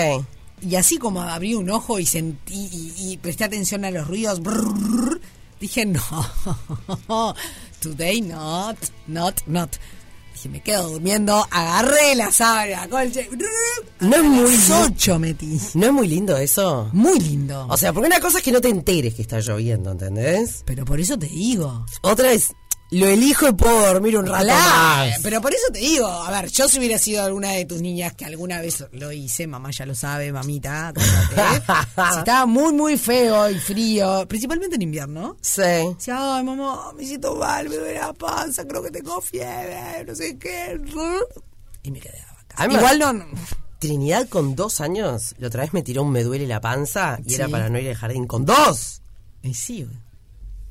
Y 0.61 0.75
así 0.75 0.97
como 0.97 1.21
abrí 1.21 1.53
un 1.55 1.69
ojo 1.69 1.99
y 1.99 2.05
sentí 2.05 2.69
y, 2.71 2.93
y 3.11 3.17
presté 3.17 3.43
atención 3.43 3.83
a 3.85 3.91
los 3.91 4.07
ruidos, 4.07 4.41
brrr, 4.41 5.19
dije, 5.59 5.85
no, 5.85 6.01
today 7.81 8.21
not, 8.21 8.77
not, 9.07 9.41
not. 9.47 9.75
Dije, 10.33 10.49
me 10.49 10.61
quedo 10.61 10.89
durmiendo, 10.89 11.47
agarré 11.49 12.13
la 12.15 12.31
sábana, 12.31 12.87
colche, 12.89 13.29
No 14.01 14.15
es 14.15 14.21
a 14.21 14.23
muy 14.23 14.53
ocho 14.85 15.17
metí. 15.19 15.57
¿No 15.75 15.85
es 15.87 15.91
muy 15.93 16.07
lindo 16.07 16.35
eso? 16.37 16.89
Muy 16.93 17.19
lindo. 17.19 17.67
O 17.69 17.77
sea, 17.77 17.93
porque 17.93 18.07
una 18.07 18.19
cosa 18.19 18.39
es 18.39 18.43
que 18.43 18.51
no 18.51 18.59
te 18.61 18.67
enteres 18.69 19.13
que 19.13 19.21
está 19.21 19.39
lloviendo, 19.39 19.91
¿entendés? 19.91 20.61
Pero 20.65 20.83
por 20.83 20.99
eso 20.99 21.17
te 21.17 21.27
digo. 21.27 21.85
Otra 22.01 22.33
es, 22.33 22.53
lo 22.99 23.07
elijo 23.07 23.47
y 23.47 23.53
puedo 23.53 23.93
dormir 23.93 24.17
un 24.17 24.25
rato 24.25 24.45
más. 24.47 25.19
pero 25.23 25.41
por 25.41 25.53
eso 25.53 25.65
te 25.73 25.79
digo, 25.79 26.07
a 26.07 26.29
ver, 26.31 26.49
yo 26.51 26.67
si 26.67 26.79
hubiera 26.79 26.97
sido 26.97 27.23
alguna 27.23 27.51
de 27.51 27.65
tus 27.65 27.81
niñas 27.81 28.13
que 28.13 28.25
alguna 28.25 28.61
vez 28.61 28.85
lo 28.91 29.11
hice, 29.11 29.47
mamá 29.47 29.71
ya 29.71 29.85
lo 29.85 29.95
sabe, 29.95 30.31
mamita, 30.31 30.93
si 32.13 32.19
estaba 32.19 32.45
muy, 32.45 32.73
muy 32.73 32.97
feo 32.97 33.49
y 33.49 33.59
frío, 33.59 34.25
principalmente 34.27 34.75
en 34.75 34.81
invierno, 34.83 35.37
Sí. 35.41 35.61
decía, 35.61 36.37
ay, 36.37 36.43
mamá, 36.43 36.91
me 36.97 37.05
siento 37.05 37.35
mal, 37.35 37.69
me 37.69 37.75
duele 37.75 37.99
la 37.99 38.13
panza, 38.13 38.65
creo 38.67 38.81
que 38.83 38.91
tengo 38.91 39.19
fiebre, 39.21 40.05
no 40.07 40.15
sé 40.15 40.37
qué, 40.37 40.79
y 41.83 41.91
me 41.91 41.99
quedaba 41.99 42.39
acá. 42.49 42.65
Igual 42.71 42.99
no, 42.99 43.13
no- 43.13 43.25
Trinidad 43.79 44.27
con 44.29 44.55
dos 44.55 44.79
años, 44.81 45.35
la 45.37 45.47
otra 45.47 45.61
vez 45.63 45.73
me 45.73 45.83
tiró 45.83 46.03
un 46.03 46.11
me 46.11 46.23
duele 46.23 46.47
la 46.47 46.61
panza 46.61 47.19
y 47.25 47.35
era 47.35 47.47
para 47.49 47.69
no 47.69 47.77
ir 47.77 47.89
al 47.89 47.95
jardín 47.95 48.25
con 48.25 48.45
dos. 48.45 49.01
y 49.43 49.53
sí, 49.53 49.83
güey. 49.83 49.97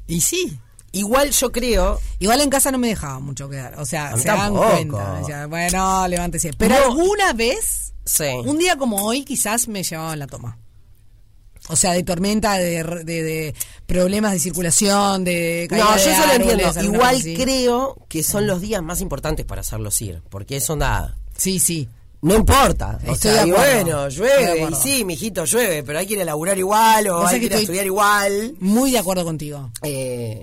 y 0.06 0.20
sí. 0.20 0.58
Igual 0.94 1.30
yo 1.30 1.52
creo, 1.52 2.00
Igual 2.18 2.40
en 2.40 2.50
casa 2.50 2.70
no 2.70 2.78
me 2.78 2.88
dejaba 2.88 3.18
mucho 3.20 3.48
quedar, 3.48 3.78
o 3.78 3.84
sea, 3.84 4.16
se 4.16 4.28
dan 4.28 4.38
tampoco. 4.54 4.70
cuenta, 4.70 5.18
decía, 5.20 5.46
bueno, 5.46 6.08
levántese, 6.08 6.52
pero 6.56 6.74
No. 6.78 6.84
alguna 6.86 7.32
vez 7.34 7.92
sí. 8.04 8.24
Un 8.44 8.58
día 8.58 8.76
como 8.76 9.04
hoy 9.04 9.24
quizás 9.24 9.68
me 9.68 9.82
llevaban 9.82 10.18
la 10.18 10.26
toma. 10.26 10.58
O 11.68 11.76
sea, 11.76 11.92
de 11.92 12.02
tormenta, 12.02 12.58
de, 12.58 12.82
de- 13.04 13.22
de 13.22 13.54
problemas 13.86 14.32
de 14.32 14.38
circulación, 14.38 15.24
de 15.24 15.66
caída 15.70 15.84
No, 15.86 15.96
yo 15.96 16.10
eso 16.10 16.26
lo 16.26 16.32
entiendo. 16.34 16.82
Igual 16.94 17.22
creo 17.22 17.96
que 18.08 18.22
son 18.22 18.46
los 18.46 18.60
días 18.60 18.82
más 18.82 19.00
importantes 19.00 19.46
para 19.46 19.62
hacerlos 19.62 20.00
ir, 20.02 20.20
porque 20.28 20.56
eso 20.58 20.76
nada. 20.76 21.16
Sí, 21.36 21.58
sí. 21.58 21.88
No 22.20 22.34
importa. 22.34 22.98
O 23.06 23.12
Estoy 23.12 23.32
sea, 23.32 23.46
y 23.46 23.50
bueno, 23.50 24.08
llueve. 24.10 24.66
Y 24.70 24.74
sí, 24.74 25.04
mijito, 25.06 25.44
llueve, 25.46 25.82
pero 25.82 25.98
hay 25.98 26.06
que 26.06 26.14
ir 26.14 26.20
a 26.20 26.24
laburar 26.24 26.58
igual 26.58 27.08
o 27.08 27.26
hay 27.26 27.34
que 27.34 27.40
que 27.40 27.46
ir 27.46 27.52
a 27.52 27.54
estoy- 27.56 27.62
estudiar 27.64 27.86
igual. 27.86 28.54
Muy 28.60 28.90
de 28.92 28.98
acuerdo 28.98 29.24
contigo. 29.24 29.70
Eh, 29.82 30.42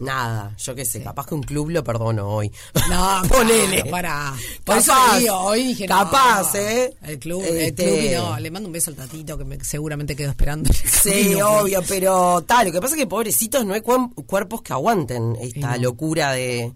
nada, 0.00 0.54
yo 0.58 0.74
qué 0.74 0.84
sé, 0.84 1.02
capaz 1.02 1.26
que 1.26 1.34
un 1.34 1.42
club 1.42 1.70
lo 1.70 1.82
perdono 1.84 2.28
hoy. 2.28 2.50
No, 2.90 3.22
ponele. 3.28 3.76
claro, 3.76 3.90
Para. 3.90 4.34
Por 4.64 4.76
eso 4.78 4.92
Capaz, 4.92 5.18
digo, 5.18 5.36
hoy 5.38 5.62
dije, 5.68 5.86
no, 5.88 5.96
capaz, 5.96 6.54
¿eh? 6.54 6.94
El 7.02 7.18
club, 7.18 7.42
Este- 7.44 7.66
el 7.66 7.74
club 7.74 7.98
y 8.12 8.14
no. 8.14 8.38
Le 8.40 8.50
mando 8.50 8.68
un 8.68 8.72
beso 8.72 8.90
al 8.90 8.96
tatito 8.96 9.36
que 9.38 9.44
me, 9.44 9.62
seguramente 9.64 10.14
quedó 10.16 10.30
esperando. 10.30 10.70
Sí, 11.02 11.34
obvio, 11.40 11.82
pero 11.86 12.42
tal, 12.46 12.66
lo 12.66 12.72
que 12.72 12.80
pasa 12.80 12.94
es 12.94 13.00
que 13.00 13.06
pobrecitos 13.06 13.64
no 13.64 13.74
hay 13.74 13.80
cuerpos 13.80 14.62
que 14.62 14.72
aguanten 14.72 15.36
esta 15.40 15.76
locura 15.76 16.32
de 16.32 16.72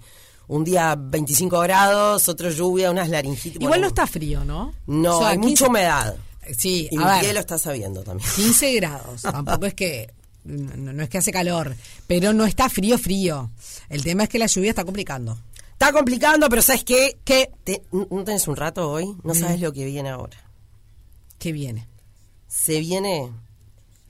un 0.49 0.65
día 0.65 0.95
25 0.99 1.59
grados, 1.61 2.29
otro 2.29 2.51
lluvia, 2.51 2.91
unas 2.91 3.09
laringitas. 3.09 3.57
Igual 3.57 3.69
bueno, 3.71 3.83
no 3.83 3.89
está 3.89 4.07
frío, 4.07 4.45
¿no? 4.45 4.73
No, 4.87 5.17
O 5.17 5.21
sea, 5.21 5.29
hay 5.31 5.39
15 5.39 5.49
mucha 5.51 5.67
humedad. 5.69 6.17
Sí, 6.59 6.89
Y 6.91 6.97
a 6.97 7.01
mi 7.01 7.05
ver. 7.07 7.21
pie 7.21 7.33
lo 7.33 7.41
está 7.41 7.57
sabiendo 7.59 8.03
también. 8.03 8.29
15 8.37 8.73
grados. 8.75 9.23
Tampoco 9.23 9.67
es 9.67 9.75
que. 9.75 10.11
No, 10.45 10.93
no 10.93 11.03
es 11.03 11.09
que 11.09 11.19
hace 11.19 11.31
calor, 11.33 11.75
pero 12.07 12.33
no 12.33 12.45
está 12.45 12.69
frío, 12.69 12.99
frío. 12.99 13.51
El 13.89 14.03
tema 14.03 14.25
es 14.25 14.29
que 14.29 14.39
la 14.39 14.47
lluvia 14.47 14.71
está 14.71 14.85
complicando. 14.85 15.39
Está 15.73 15.93
complicando, 15.93 16.49
pero 16.49 16.63
¿sabes 16.63 16.85
qué? 16.85 17.19
¿Qué? 17.25 17.51
Te- 17.65 17.83
¿No 17.93 18.25
tenés 18.25 18.47
un 18.49 18.57
rato 18.57 18.91
hoy? 18.91 19.07
Mm. 19.07 19.21
No 19.25 19.35
sabes 19.35 19.61
lo 19.61 19.73
que 19.73 19.85
viene 19.85 20.11
ahora. 20.11 20.37
¿Qué 21.39 21.53
viene? 21.53 21.89
Se 22.49 22.81
viene 22.81 23.31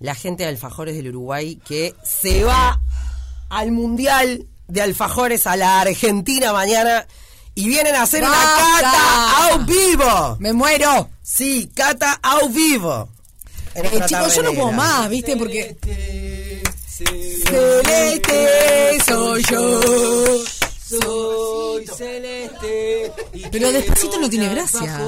la 0.00 0.14
gente 0.14 0.42
de 0.42 0.48
Alfajores 0.50 0.96
del 0.96 1.08
Uruguay 1.08 1.56
que 1.64 1.94
se 2.02 2.44
va 2.44 2.80
al 3.48 3.70
Mundial 3.72 4.46
de 4.68 4.82
Alfajores 4.82 5.46
a 5.46 5.56
la 5.56 5.80
Argentina 5.82 6.52
mañana 6.52 7.06
y 7.54 7.68
vienen 7.68 7.94
a 7.94 8.02
hacer 8.02 8.22
una 8.22 8.32
cata 8.32 9.52
au 9.52 9.64
vivo. 9.66 10.36
¡Me 10.40 10.52
muero! 10.52 11.10
Sí, 11.22 11.70
cata 11.74 12.18
au 12.22 12.48
vivo. 12.48 13.08
Eh, 13.74 14.00
chicos, 14.06 14.36
yo 14.36 14.42
no 14.42 14.52
puedo 14.52 14.72
más, 14.72 15.08
¿viste? 15.08 15.36
Porque. 15.36 15.76
Celeste 16.86 18.98
soy 19.06 19.42
yo. 19.50 19.80
Soy 20.86 21.86
celeste. 21.86 23.12
Pero 23.50 23.72
despacito 23.72 24.20
no 24.20 24.28
tiene 24.28 24.48
gracia. 24.48 25.00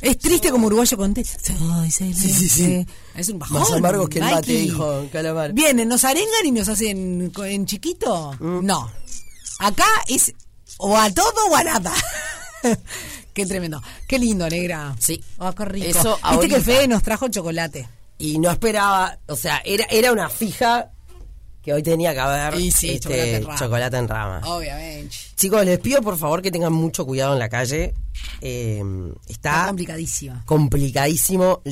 Es 0.00 0.16
triste 0.18 0.50
como 0.50 0.66
uruguayo 0.66 0.96
contesta. 0.96 1.56
Soy 1.56 1.90
celeste. 1.90 2.28
sí, 2.28 2.48
sí. 2.48 2.86
Es 3.14 3.28
un 3.30 3.38
bajón. 3.38 3.60
Más 3.60 3.72
amargos 3.72 4.08
que 4.08 4.18
el 4.18 4.26
mate, 4.26 4.52
dijo 4.52 5.06
Calamar. 5.10 5.52
Vienen, 5.52 5.88
nos 5.88 6.04
arengan 6.04 6.44
y 6.44 6.52
nos 6.52 6.68
hacen 6.68 7.32
en 7.36 7.66
chiquito. 7.66 8.32
Mm. 8.38 8.64
No. 8.64 8.92
Acá 9.58 9.86
es 10.06 10.34
o 10.78 10.96
a 10.96 11.10
todo 11.10 11.46
o 11.50 11.56
a 11.56 11.64
nada. 11.64 11.92
qué 13.38 13.46
tremendo. 13.46 13.82
Qué 14.06 14.18
lindo, 14.18 14.48
negra. 14.48 14.94
Sí. 14.98 15.22
Oh, 15.38 15.52
qué 15.52 15.64
rico. 15.64 15.86
Eso 15.88 16.12
Viste 16.14 16.20
ahorita. 16.28 16.54
que 16.56 16.60
Fede 16.62 16.88
nos 16.88 17.02
trajo 17.02 17.28
chocolate. 17.28 17.88
Y 18.18 18.38
no 18.38 18.50
esperaba, 18.50 19.18
o 19.28 19.36
sea, 19.36 19.62
era, 19.64 19.84
era 19.90 20.12
una 20.12 20.28
fija 20.28 20.90
que 21.62 21.72
hoy 21.72 21.82
tenía 21.82 22.12
que 22.14 22.20
haber 22.20 22.58
Y 22.60 22.70
sí, 22.70 22.90
este, 22.90 23.00
chocolate 23.00 23.36
en 23.36 23.42
rama. 23.44 23.58
chocolate 23.58 23.96
en 23.96 24.08
rama. 24.08 24.40
Obviamente. 24.46 25.16
Chicos, 25.36 25.64
les 25.64 25.78
pido 25.78 26.00
por 26.02 26.16
favor 26.18 26.42
que 26.42 26.50
tengan 26.50 26.72
mucho 26.72 27.04
cuidado 27.06 27.32
en 27.34 27.38
la 27.38 27.48
calle. 27.48 27.94
Eh, 28.40 28.82
Está 29.28 29.50
está 29.50 29.66
complicadísima. 29.68 30.42
complicadísimo. 30.46 31.62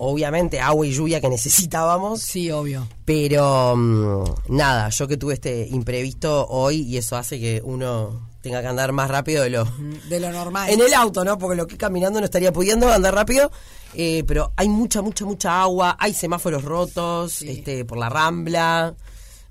Obviamente, 0.00 0.60
agua 0.60 0.86
y 0.86 0.92
lluvia 0.92 1.20
que 1.20 1.28
necesitábamos. 1.28 2.20
Sí, 2.22 2.50
obvio. 2.52 2.86
Pero 3.04 3.74
mm, 3.76 4.24
nada, 4.54 4.90
yo 4.90 5.08
que 5.08 5.16
tuve 5.16 5.34
este 5.34 5.66
imprevisto 5.68 6.46
hoy 6.48 6.82
y 6.82 6.96
eso 6.98 7.16
hace 7.16 7.40
que 7.40 7.60
uno 7.64 8.28
tenga 8.48 8.62
que 8.62 8.66
andar 8.68 8.92
más 8.92 9.08
rápido 9.10 9.42
de 9.42 9.50
lo, 9.50 9.64
De 10.08 10.20
lo 10.20 10.30
normal. 10.32 10.70
en 10.70 10.80
el 10.80 10.92
auto, 10.94 11.24
¿no? 11.24 11.38
Porque 11.38 11.56
lo 11.56 11.66
que 11.66 11.76
caminando 11.76 12.18
no 12.20 12.24
estaría 12.24 12.52
pudiendo 12.52 12.90
andar 12.90 13.14
rápido. 13.14 13.50
Eh, 13.94 14.24
pero 14.26 14.52
hay 14.56 14.68
mucha, 14.68 15.00
mucha, 15.02 15.24
mucha 15.24 15.62
agua. 15.62 15.96
Hay 15.98 16.12
semáforos 16.14 16.64
rotos 16.64 17.42
este, 17.42 17.84
por 17.84 17.98
la 17.98 18.08
rambla. 18.08 18.94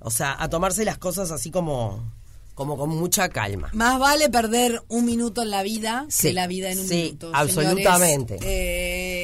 O 0.00 0.10
sea, 0.10 0.36
a 0.38 0.48
tomarse 0.48 0.84
las 0.84 0.98
cosas 0.98 1.30
así 1.30 1.50
como 1.50 2.12
como 2.54 2.76
con 2.76 2.88
mucha 2.90 3.28
calma. 3.28 3.70
Más 3.72 4.00
vale 4.00 4.28
perder 4.30 4.82
un 4.88 5.04
minuto 5.04 5.42
en 5.42 5.50
la 5.50 5.62
vida 5.62 6.06
Sí, 6.08 6.26
que 6.28 6.32
la 6.32 6.48
vida 6.48 6.70
en 6.72 6.80
un 6.80 6.88
sí, 6.88 7.02
minuto. 7.04 7.30
absolutamente. 7.32 8.36
señores. 8.38 8.42
Eh, 8.52 9.17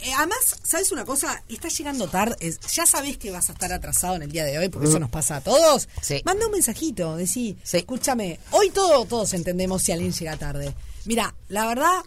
eh, 0.00 0.12
además, 0.16 0.38
¿sabes 0.62 0.92
una 0.92 1.04
cosa? 1.04 1.42
Estás 1.48 1.76
llegando 1.76 2.08
tarde, 2.08 2.36
ya 2.72 2.86
sabés 2.86 3.16
que 3.18 3.30
vas 3.30 3.48
a 3.48 3.52
estar 3.52 3.72
atrasado 3.72 4.16
en 4.16 4.22
el 4.22 4.30
día 4.32 4.44
de 4.44 4.58
hoy, 4.58 4.68
porque 4.68 4.88
eso 4.88 4.98
nos 4.98 5.10
pasa 5.10 5.36
a 5.36 5.40
todos. 5.40 5.88
Sí. 6.02 6.20
Manda 6.24 6.46
un 6.46 6.52
mensajito, 6.52 7.16
decí, 7.16 7.56
Sí. 7.62 7.78
escúchame, 7.78 8.38
hoy 8.52 8.70
todo, 8.70 9.04
todos 9.06 9.34
entendemos 9.34 9.82
si 9.82 9.92
alguien 9.92 10.12
llega 10.12 10.36
tarde. 10.36 10.74
Mira, 11.04 11.34
la 11.48 11.66
verdad, 11.66 12.00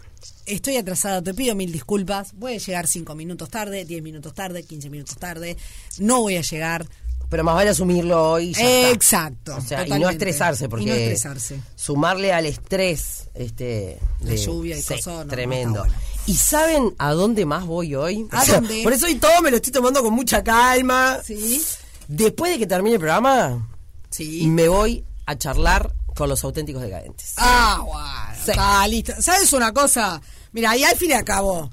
estoy 0.46 0.76
atrasado, 0.76 1.22
te 1.22 1.34
pido 1.34 1.54
mil 1.54 1.72
disculpas, 1.72 2.32
voy 2.34 2.54
a 2.54 2.58
llegar 2.58 2.86
cinco 2.86 3.14
minutos 3.14 3.50
tarde, 3.50 3.84
10 3.84 4.02
minutos 4.02 4.34
tarde, 4.34 4.62
15 4.62 4.88
minutos 4.90 5.16
tarde, 5.16 5.56
no 5.98 6.20
voy 6.20 6.36
a 6.36 6.42
llegar. 6.42 6.86
Pero 7.28 7.44
más 7.44 7.54
vale 7.54 7.70
asumirlo 7.70 8.32
hoy. 8.32 8.50
y 8.50 8.52
ya 8.52 8.60
está. 8.62 8.90
Exacto, 8.90 9.56
O 9.56 9.60
sea, 9.62 9.86
y 9.86 9.90
no 9.98 10.10
estresarse, 10.10 10.68
porque 10.68 10.84
Y 10.84 10.88
no 10.88 10.94
estresarse. 10.94 11.60
sumarle 11.76 12.30
al 12.32 12.44
estrés, 12.44 13.28
este, 13.34 13.98
La 14.20 14.34
lluvia 14.34 14.76
y 14.76 14.82
sí, 14.82 14.94
cosas, 14.96 15.24
no, 15.24 15.26
tremendo. 15.26 15.86
¿Y 16.26 16.34
saben 16.36 16.94
a 16.98 17.12
dónde 17.12 17.44
más 17.46 17.66
voy 17.66 17.94
hoy? 17.94 18.26
¿A 18.30 18.42
O 18.42 18.44
sea, 18.44 18.54
dónde? 18.56 18.82
Por 18.84 18.92
eso 18.92 19.06
hoy 19.06 19.16
todo 19.16 19.40
me 19.42 19.50
lo 19.50 19.56
estoy 19.56 19.72
tomando 19.72 20.02
con 20.02 20.12
mucha 20.14 20.42
calma. 20.44 21.18
¿Sí? 21.24 21.62
Después 22.08 22.52
de 22.52 22.58
que 22.58 22.66
termine 22.66 22.94
el 22.94 23.00
programa, 23.00 23.68
Sí. 24.10 24.46
me 24.46 24.68
voy 24.68 25.04
a 25.26 25.36
charlar 25.36 25.92
con 26.14 26.28
los 26.28 26.42
auténticos 26.44 26.82
decadentes. 26.82 27.32
Ah, 27.38 27.80
bueno. 27.84 28.42
Sí. 28.44 28.50
Está 28.50 28.86
listo. 28.88 29.12
¿Sabes 29.20 29.52
una 29.52 29.72
cosa? 29.72 30.20
Mira, 30.52 30.76
y 30.76 30.84
al 30.84 30.96
fin 30.96 31.10
y 31.10 31.14
al 31.14 31.24
cabo, 31.24 31.70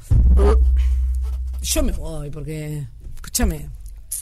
yo 1.62 1.84
me 1.84 1.92
voy 1.92 2.30
porque, 2.30 2.88
escúchame, 3.16 3.70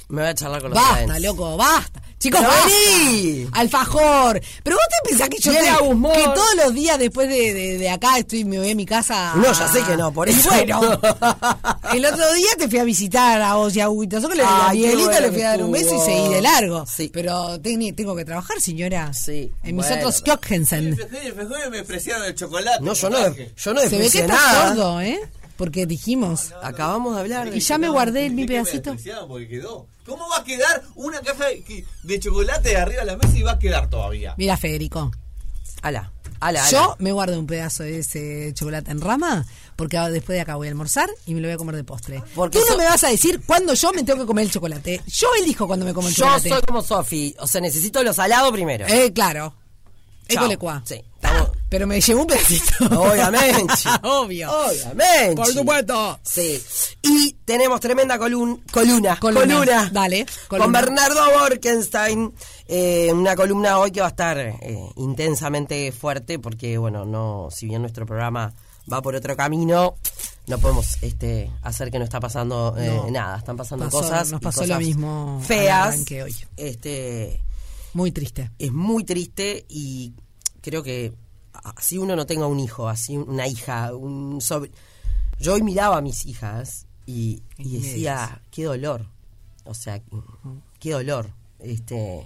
Me 0.10 0.22
voy 0.22 0.30
a 0.30 0.34
charlar 0.34 0.62
con 0.62 0.72
los 0.72 0.80
basta, 0.82 1.20
loco, 1.20 1.58
basta. 1.58 2.02
Chicos, 2.20 2.40
Pero 2.40 2.52
basta. 2.52 2.70
vení. 2.70 3.48
Alfajor. 3.52 4.42
Pero 4.64 4.76
vos 4.76 4.86
te 5.04 5.10
pensás 5.10 5.30
que 5.30 5.38
yo 5.38 5.52
te- 5.52 5.60
que 5.60 6.24
todos 6.34 6.56
los 6.56 6.74
días 6.74 6.98
después 6.98 7.30
de, 7.30 7.54
de- 7.54 7.78
de 7.78 7.90
acá 7.92 8.18
estoy 8.18 8.44
me 8.44 8.58
voy 8.58 8.72
a 8.72 8.76
mi 8.76 8.86
casa. 8.88 9.34
No, 9.36 9.44
ya 9.54 9.68
sé 9.68 9.84
que 9.84 9.96
no, 9.96 10.12
por 10.12 10.28
eso 10.28 10.50
Bueno, 10.50 10.82
no. 10.82 10.90
el 11.94 12.06
otro 12.06 12.34
día 12.34 12.48
te 12.58 12.68
fui 12.70 12.80
a 12.80 12.84
visitar 12.86 13.40
a 13.42 13.54
vos 13.56 13.76
y 13.76 13.82
a 13.82 13.90
Huguito. 13.90 14.20
Que 14.28 14.36
le 14.36 14.44
a 14.44 14.70
Miguelito 14.74 15.04
bueno 15.04 15.20
le 15.20 15.32
fui 15.32 15.42
a 15.44 15.50
dar 15.50 15.64
un 15.64 15.72
beso 15.72 15.96
y 15.96 16.00
seguí 16.00 16.34
de 16.34 16.42
largo. 16.42 16.86
Sí. 16.88 17.12
Pero 17.14 17.60
ten- 17.62 17.96
tengo 17.96 18.16
que 18.16 18.26
trabajar, 18.26 18.60
señora. 18.62 19.14
Sí, 19.14 19.52
En 19.64 19.76
mis 19.76 19.86
bueno. 19.86 20.08
otros 20.08 20.22
Kjokhensen. 20.24 20.98
me 21.70 21.78
despreciaron 21.78 22.26
el 22.26 22.34
chocolate. 22.34 22.80
No, 22.84 22.94
yo 22.94 23.10
no, 23.12 23.18
yo 23.56 23.74
no 23.74 23.82
Se 23.82 23.90
ve 23.98 24.10
que 24.10 24.20
estás 24.22 24.28
nada. 24.28 24.68
sordo, 24.70 25.02
¿eh? 25.02 25.20
Porque 25.58 25.86
dijimos. 25.86 26.54
Acabamos 26.62 27.16
de 27.16 27.22
hablar. 27.22 27.56
Y 27.56 27.60
ya 27.60 27.78
me 27.78 27.90
guardé 27.90 28.30
mi 28.30 28.46
pedacito. 28.46 28.96
Porque 29.28 29.48
quedó. 29.48 29.88
¿Cómo 30.06 30.28
va 30.30 30.38
a 30.38 30.44
quedar 30.44 30.84
una 30.96 31.20
caja 31.20 31.46
de, 32.04 32.20
chocolate 32.20 32.70
de 32.70 32.78
arriba 32.78 33.02
de 33.02 33.08
la 33.08 33.18
mesa 33.18 33.38
y 33.38 33.42
va 33.44 33.52
a 33.54 33.60
quedar 33.60 33.90
todavía? 33.90 34.36
Mira, 34.38 34.56
Federico. 34.56 35.12
Ala, 35.82 36.12
ala, 36.40 36.62
ala. 36.62 36.70
Yo 36.72 36.96
me 37.00 37.12
guardo 37.12 37.38
un 37.40 37.46
pedazo 37.46 37.84
de 37.84 38.00
ese 38.00 38.52
chocolate 38.54 38.90
en 38.92 39.02
rama 39.02 39.46
porque 39.76 39.98
después 39.98 40.36
de 40.36 40.42
acá 40.42 40.56
voy 40.56 40.68
a 40.68 40.72
almorzar 40.72 41.08
y 41.28 41.34
me 41.36 41.42
lo 41.42 41.48
voy 41.48 41.54
a 41.54 41.58
comer 41.58 41.76
de 41.76 41.84
postre. 41.84 42.24
Porque 42.36 42.58
Tú 42.58 42.66
no 42.66 42.72
so- 42.74 42.78
me 42.80 42.86
vas 42.86 43.04
a 43.04 43.10
decir 43.10 43.42
cuándo 43.46 43.74
yo 43.74 43.92
me 43.94 44.04
tengo 44.04 44.22
que 44.22 44.26
comer 44.26 44.46
el 44.46 44.52
chocolate. 44.52 45.02
Yo 45.08 45.28
elijo 45.42 45.68
cuándo 45.68 45.86
me 45.86 45.94
como 45.94 46.08
el 46.08 46.14
Yo 46.16 46.24
chocolate. 46.24 46.50
soy 46.50 46.62
como 46.62 46.82
Sofi, 46.82 47.36
o 47.40 47.46
sea, 47.48 47.62
necesito 47.62 48.02
lo 48.02 48.12
salado 48.14 48.52
primero. 48.52 48.88
Eh, 48.88 49.12
claro. 49.14 49.54
École. 50.28 50.58
Sí, 50.86 51.04
estamos- 51.16 51.52
Pero 51.70 51.86
me 51.86 52.00
llevo 52.00 52.22
un 52.22 52.28
pedacito. 52.28 52.74
Obviamente. 53.00 53.74
Obvio. 54.04 54.50
Obviamente. 54.52 55.36
Por 55.36 55.48
supuesto. 55.48 56.20
Sí. 56.24 56.62
Y 57.02 57.34
tenemos 57.44 57.80
tremenda 57.82 58.18
columna. 58.18 58.58
Columna. 58.72 59.20
Columna. 59.20 59.90
Dale, 59.92 60.26
Con. 60.48 60.72
Bernardo 60.72 61.20
Borkenstein. 61.40 62.34
Eh, 62.68 63.12
una 63.14 63.36
columna 63.36 63.80
hoy 63.80 63.92
que 63.92 64.00
va 64.02 64.08
a 64.08 64.10
estar 64.10 64.38
eh, 64.38 64.80
intensamente 64.96 65.92
fuerte 65.92 66.40
porque, 66.40 66.78
bueno, 66.78 67.06
no, 67.06 67.50
si 67.52 67.66
bien 67.68 67.82
nuestro 67.82 68.06
programa 68.06 68.54
va 68.92 69.02
por 69.02 69.16
otro 69.16 69.36
camino, 69.36 69.96
no 70.48 70.58
podemos 70.60 70.98
este, 71.02 71.52
hacer 71.64 71.92
que 71.92 72.00
no 72.00 72.06
está 72.06 72.20
pasando 72.22 72.76
eh, 72.78 72.88
No. 72.88 73.12
nada. 73.12 73.38
Están 73.40 73.58
pasando 73.58 73.86
Pasó- 73.86 74.00
cosas. 74.02 74.32
nos 74.32 74.40
pasó 74.42 74.62
cosas 74.62 74.70
lo 74.80 74.80
mismo 74.86 75.42
Feas. 75.46 75.88
arranque 75.88 76.24
hoy. 76.24 76.36
Este 76.56 77.42
Muy 77.94 78.12
triste. 78.14 78.52
es 78.58 78.72
muy 78.72 79.04
triste 79.04 79.66
y 79.68 80.14
creo 80.62 80.84
que 80.84 81.14
así 81.64 81.98
uno 81.98 82.16
no 82.16 82.26
tenga 82.26 82.48
un 82.48 82.60
hijo, 82.60 82.88
así 82.88 83.18
una 83.18 83.48
hija, 83.48 83.96
un 83.96 84.42
sobre... 84.42 84.72
Yo 85.40 85.54
hoy 85.54 85.62
miraba 85.62 85.98
a 85.98 86.02
mis 86.02 86.26
hijas 86.26 86.88
y, 87.06 87.44
decía, 87.58 88.42
qué 88.52 88.64
dolor, 88.66 89.06
o 89.66 89.74
sea, 89.74 90.02
qué 90.80 90.92
dolor, 90.92 91.32
este... 91.60 92.26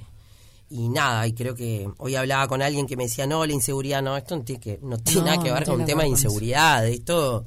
Y 0.69 0.87
nada, 0.87 1.27
y 1.27 1.33
creo 1.33 1.53
que 1.53 1.91
hoy 1.97 2.15
hablaba 2.15 2.47
con 2.47 2.61
alguien 2.61 2.87
que 2.87 2.95
me 2.95 3.03
decía, 3.03 3.27
no, 3.27 3.45
la 3.45 3.51
inseguridad, 3.51 4.01
no, 4.01 4.15
esto 4.15 4.37
no 4.37 4.43
tiene, 4.43 4.61
que, 4.61 4.79
no 4.81 4.97
tiene 4.99 5.19
No, 5.19 5.25
nada 5.25 5.43
que 5.43 5.49
no 5.49 5.55
ver 5.55 5.65
con 5.65 5.73
tiene 5.73 5.83
un 5.83 5.85
tema 5.85 5.97
nada 5.97 6.03
de 6.03 6.07
con 6.07 6.17
inseguridad, 6.17 6.87
esto 6.87 7.45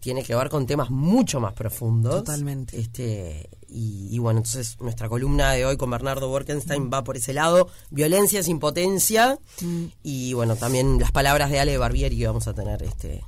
tiene 0.00 0.24
que 0.24 0.34
ver 0.34 0.48
con 0.48 0.66
temas 0.66 0.90
mucho 0.90 1.38
más 1.38 1.52
profundos. 1.52 2.16
Totalmente. 2.16 2.80
Este, 2.80 3.48
y, 3.72 4.08
y 4.10 4.18
bueno, 4.18 4.38
entonces 4.40 4.76
nuestra 4.80 5.08
columna 5.08 5.52
de 5.52 5.64
hoy 5.64 5.76
con 5.76 5.90
Bernardo 5.90 6.28
Borkenstein 6.28 6.90
va 6.92 7.04
por 7.04 7.16
ese 7.16 7.32
lado, 7.32 7.68
violencia 7.90 8.42
sin 8.42 8.58
potencia, 8.58 9.38
Mm. 9.60 9.84
y 10.02 10.32
bueno, 10.34 10.56
también 10.56 10.98
las 10.98 11.12
palabras 11.12 11.50
de 11.50 11.60
Ale 11.60 11.78
Barbieri 11.78 12.18
que 12.18 12.26
vamos 12.26 12.46
a 12.48 12.54
tener 12.54 12.82
este 12.82 13.22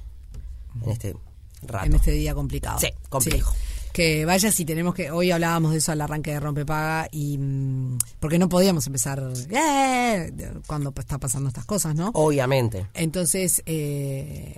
en 0.85 0.91
este 0.91 1.17
rato. 1.63 1.87
en 1.87 1.95
este 1.95 2.11
día 2.13 2.35
complicado. 2.35 2.79
Sí, 2.81 2.89
complejo. 3.09 3.53
Que 3.93 4.25
vaya 4.25 4.51
si 4.51 4.65
tenemos 4.65 4.95
que. 4.95 5.11
Hoy 5.11 5.31
hablábamos 5.33 5.73
de 5.73 5.77
eso 5.79 5.93
al 5.93 6.01
arranque 6.01 6.31
de 6.33 6.41
Rompepaga 6.41 7.09
y. 7.13 7.37
mm, 7.37 7.99
Porque 8.21 8.39
no 8.39 8.49
podíamos 8.49 8.87
empezar. 8.87 9.23
"Eh", 9.51 10.33
cuando 10.67 10.95
está 10.99 11.19
pasando 11.19 11.49
estas 11.49 11.67
cosas, 11.67 11.95
¿no? 11.95 12.11
Obviamente. 12.15 12.87
Entonces, 12.95 13.63
eh, 13.67 14.57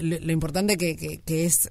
lo, 0.00 0.18
lo 0.18 0.32
importante 0.32 0.76
que, 0.76 0.96
que- 0.96 1.20
que 1.20 1.44
es 1.46 1.70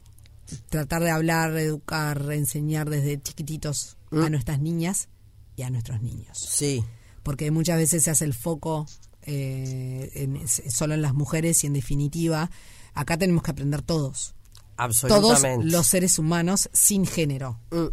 tratar 0.70 1.04
de 1.04 1.12
hablar, 1.12 1.58
educar, 1.58 2.32
enseñar 2.32 2.90
desde 2.90 3.22
chiquititos 3.22 3.98
a 4.12 4.30
nuestras 4.30 4.60
niñas 4.60 5.10
y 5.56 5.64
a 5.64 5.70
nuestros 5.70 6.02
niños. 6.02 6.38
Sí. 6.38 6.84
Porque 7.24 7.52
muchas 7.52 7.78
veces 7.78 8.04
se 8.04 8.12
hace 8.12 8.26
el 8.26 8.34
foco 8.34 8.86
eh, 9.24 10.10
en- 10.16 10.48
solo 10.48 10.94
en 10.96 11.02
las 11.02 11.14
mujeres 11.14 11.64
y 11.64 11.68
en 11.68 11.74
definitiva, 11.74 12.50
acá 12.94 13.18
tenemos 13.18 13.44
que 13.44 13.52
aprender 13.52 13.82
todos. 13.84 14.34
Todos 14.76 14.98
Absolutamente. 15.08 15.68
los 15.68 15.86
seres 15.88 16.18
humanos 16.18 16.70
sin 16.74 17.06
género. 17.06 17.60
Mm, 17.70 17.86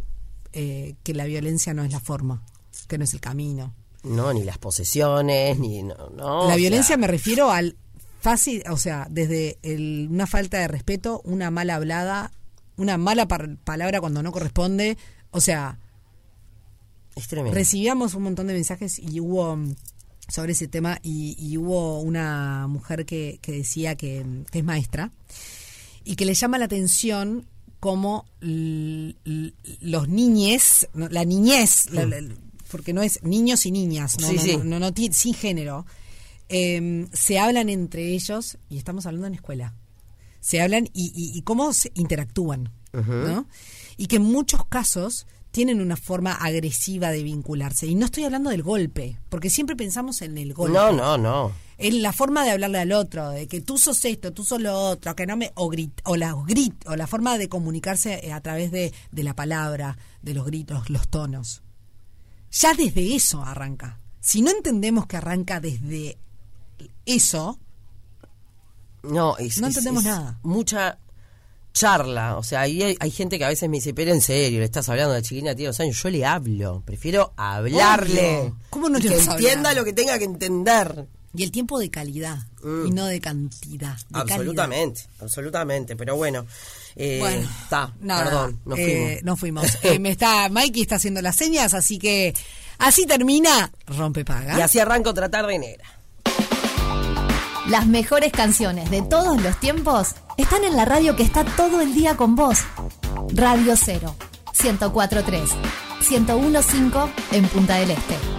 eh, 0.54 0.94
que 1.02 1.12
la 1.12 1.26
violencia 1.26 1.74
no 1.74 1.84
es 1.84 1.92
la 1.92 2.00
forma, 2.00 2.42
que 2.88 2.96
no 2.96 3.04
es 3.04 3.12
el 3.12 3.20
camino. 3.20 3.74
No, 4.04 4.32
ni 4.32 4.42
las 4.44 4.56
posesiones, 4.56 5.58
ni 5.58 5.82
no, 5.82 6.08
no, 6.16 6.48
la 6.48 6.56
violencia 6.56 6.88
sea, 6.88 6.96
me 6.96 7.06
refiero 7.08 7.50
al 7.50 7.76
fácil, 8.22 8.62
o 8.70 8.78
sea, 8.78 9.06
desde 9.10 9.58
el- 9.62 10.08
una 10.10 10.26
falta 10.26 10.58
de 10.60 10.68
respeto, 10.68 11.20
una 11.24 11.50
mala 11.50 11.74
hablada, 11.74 12.32
una 12.78 12.96
mala 12.96 13.28
par- 13.28 13.56
palabra 13.58 14.00
cuando 14.00 14.22
no 14.22 14.32
corresponde, 14.32 14.96
o 15.30 15.40
sea, 15.40 15.78
es 17.16 17.28
tremendo. 17.28 17.54
recibíamos 17.54 18.14
un 18.14 18.22
montón 18.22 18.46
de 18.46 18.54
mensajes 18.54 18.98
y 18.98 19.20
hubo 19.20 19.56
mm, 19.56 19.74
sobre 20.28 20.52
ese 20.52 20.68
tema 20.68 20.98
y, 21.02 21.36
y 21.38 21.56
hubo 21.58 22.00
una 22.00 22.66
mujer 22.68 23.04
que, 23.04 23.38
que 23.42 23.52
decía 23.52 23.96
que, 23.96 24.24
mm, 24.24 24.44
que 24.44 24.58
es 24.60 24.64
maestra 24.64 25.12
y 26.04 26.16
que 26.16 26.24
le 26.24 26.34
llama 26.34 26.58
la 26.58 26.64
atención 26.66 27.46
l- 29.24 29.52
los 29.80 30.08
niñes, 30.08 30.88
la 30.94 31.24
niñez, 31.24 31.90
la- 31.90 32.06
la- 32.06 32.22
porque 32.70 32.92
no 32.92 33.02
es 33.02 33.22
niños 33.22 33.66
y 33.66 33.70
niñas, 33.72 34.18
no, 34.20 34.28
Sí, 34.28 34.36
no, 34.36 34.42
sí. 34.42 34.56
no, 34.64 34.78
no, 34.78 34.92
sin 35.12 35.34
género, 35.34 35.86
eh, 36.50 37.06
se 37.12 37.38
hablan 37.38 37.68
entre 37.68 38.12
ellos 38.12 38.58
y 38.68 38.78
estamos 38.78 39.06
hablando 39.06 39.26
en 39.26 39.34
escuela. 39.34 39.74
Se 40.48 40.62
hablan 40.62 40.88
y, 40.94 41.12
y- 41.14 41.36
y 41.38 41.42
cómo 41.42 41.74
se 41.74 41.92
interactúan, 41.94 42.70
¿no? 42.92 43.46
Y 43.98 44.06
que 44.06 44.16
en 44.16 44.22
muchos 44.22 44.64
casos 44.66 45.26
tienen 45.50 45.82
una 45.82 45.96
forma 45.96 46.32
agresiva 46.32 47.10
de 47.10 47.22
vincularse. 47.22 47.86
Y 47.86 47.94
no 47.94 48.06
estoy 48.06 48.24
hablando 48.24 48.48
del 48.48 48.62
golpe, 48.62 49.18
porque 49.28 49.50
siempre 49.50 49.76
pensamos 49.76 50.22
en 50.22 50.38
el 50.38 50.54
golpe. 50.54 50.72
No, 50.78 50.90
no, 50.92 51.18
no. 51.18 51.52
En 51.76 52.00
la 52.00 52.14
forma 52.14 52.44
de 52.44 52.52
hablarle 52.52 52.78
al 52.78 52.92
otro, 52.92 53.28
de 53.28 53.46
que 53.46 53.60
tú 53.60 53.76
sos 53.76 54.02
esto, 54.06 54.32
tú 54.32 54.42
sos 54.42 54.60
lo 54.62 54.74
otro, 54.74 55.14
que 55.14 55.26
no 55.26 55.36
me. 55.36 55.52
O, 55.54 55.68
grit, 55.68 56.00
o 56.04 56.16
la 56.16 56.34
grit, 56.46 56.74
o 56.88 56.96
la 56.96 57.06
forma 57.06 57.36
de 57.36 57.50
comunicarse 57.50 58.32
a 58.32 58.40
través 58.40 58.70
de, 58.72 58.94
de 59.12 59.22
la 59.22 59.34
palabra, 59.34 59.98
de 60.22 60.32
los 60.32 60.46
gritos, 60.46 60.88
los 60.88 61.08
tonos. 61.08 61.60
Ya 62.52 62.72
desde 62.72 63.14
eso 63.14 63.42
arranca. 63.44 64.00
Si 64.20 64.40
no 64.40 64.50
entendemos 64.50 65.06
que 65.06 65.18
arranca 65.18 65.60
desde 65.60 66.16
eso, 67.04 67.58
No, 69.08 69.36
es- 69.38 69.60
No 69.60 69.66
entendemos 69.68 70.04
es 70.04 70.10
nada. 70.10 70.38
Mucha 70.42 70.98
charla. 71.72 72.36
O 72.36 72.42
sea, 72.42 72.62
ahí 72.62 72.82
hay, 72.82 72.96
hay 72.98 73.10
gente 73.10 73.38
que 73.38 73.44
a 73.44 73.48
veces 73.48 73.68
me 73.68 73.76
dice, 73.76 73.94
pero 73.94 74.12
en 74.12 74.20
serio, 74.20 74.58
le 74.58 74.64
estás 74.64 74.88
hablando 74.88 75.12
a 75.12 75.16
la 75.16 75.22
chiquilina, 75.22 75.54
tiene 75.54 75.68
dos 75.68 75.80
años. 75.80 76.00
Yo 76.02 76.10
le 76.10 76.24
hablo. 76.26 76.82
Prefiero 76.84 77.32
hablarle. 77.36 78.38
Obvio. 78.40 78.56
¿Cómo 78.70 78.88
no 78.88 78.98
Y 78.98 79.02
le 79.02 79.08
que 79.10 79.14
entienda 79.16 79.70
hablar? 79.70 79.76
lo 79.76 79.84
que 79.84 79.92
tenga 79.92 80.18
que 80.18 80.24
entender. 80.24 81.06
y 81.34 81.42
el 81.44 81.52
tiempo 81.52 81.78
de 81.78 81.90
calidad, 81.90 82.38
y 82.62 82.90
no 82.90 83.04
de 83.06 83.20
cantidad. 83.20 83.96
de 83.96 84.02
calidad. 84.12 84.32
Absolutamente, 84.32 85.02
absolutamente. 85.20 85.94
Pero 85.94 86.16
bueno, 86.16 86.46
eh, 86.96 87.18
Bueno, 87.20 87.48
está, 87.62 87.94
perdón, 88.00 88.60
nos 88.64 88.78
eh, 88.78 89.20
fuimos. 89.20 89.22
nos 89.24 89.38
fuimos. 89.40 89.78
Eh, 89.84 89.98
me 90.00 90.10
está, 90.10 90.48
Mikey 90.48 90.82
está 90.82 90.96
haciendo 90.96 91.22
las 91.22 91.36
señas, 91.36 91.74
así 91.74 91.98
que 91.98 92.34
así 92.78 93.06
termina 93.06 93.70
Rompe 93.86 94.24
Paga. 94.24 94.58
Y 94.58 94.62
así 94.62 94.80
arranco 94.80 95.14
tratar 95.14 95.46
de 95.46 95.58
negra. 95.60 95.84
Las 97.68 97.86
mejores 97.86 98.32
canciones 98.32 98.90
de 98.90 99.02
todos 99.02 99.42
los 99.42 99.60
tiempos 99.60 100.14
están 100.38 100.64
en 100.64 100.74
la 100.74 100.86
radio 100.86 101.16
que 101.16 101.22
está 101.22 101.44
todo 101.44 101.82
el 101.82 101.92
día 101.92 102.16
con 102.16 102.34
vos. 102.34 102.60
Radio 103.34 103.74
0, 103.76 104.14
1043, 104.62 105.50
1015 106.10 106.98
en 107.32 107.48
Punta 107.48 107.74
del 107.74 107.90
Este. 107.90 108.37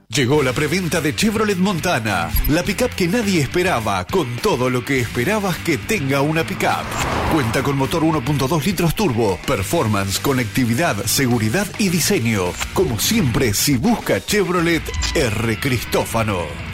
Llegó 0.08 0.42
la 0.42 0.52
preventa 0.52 1.00
de 1.00 1.16
Chevrolet 1.16 1.58
Montana, 1.58 2.30
la 2.48 2.62
pickup 2.62 2.90
que 2.90 3.08
nadie 3.08 3.40
esperaba, 3.40 4.06
con 4.06 4.36
todo 4.36 4.70
lo 4.70 4.84
que 4.84 5.00
esperabas 5.00 5.56
que 5.58 5.78
tenga 5.78 6.22
una 6.22 6.44
pickup. 6.44 6.84
Cuenta 7.32 7.62
con 7.64 7.76
motor 7.76 8.04
1.2 8.04 8.64
litros 8.64 8.94
turbo, 8.94 9.36
performance, 9.46 10.20
conectividad, 10.20 11.04
seguridad 11.06 11.66
y 11.78 11.88
diseño. 11.88 12.52
Como 12.72 13.00
siempre, 13.00 13.52
si 13.52 13.76
busca 13.76 14.24
Chevrolet, 14.24 14.82
R. 15.14 15.58
Cristófano. 15.58 16.65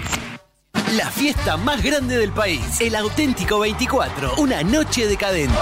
La 0.96 1.10
fiesta 1.10 1.56
más 1.56 1.82
grande 1.82 2.18
del 2.18 2.32
país, 2.32 2.78
el 2.80 2.94
auténtico 2.96 3.60
24, 3.60 4.34
una 4.36 4.62
noche 4.62 5.06
decadente. 5.06 5.56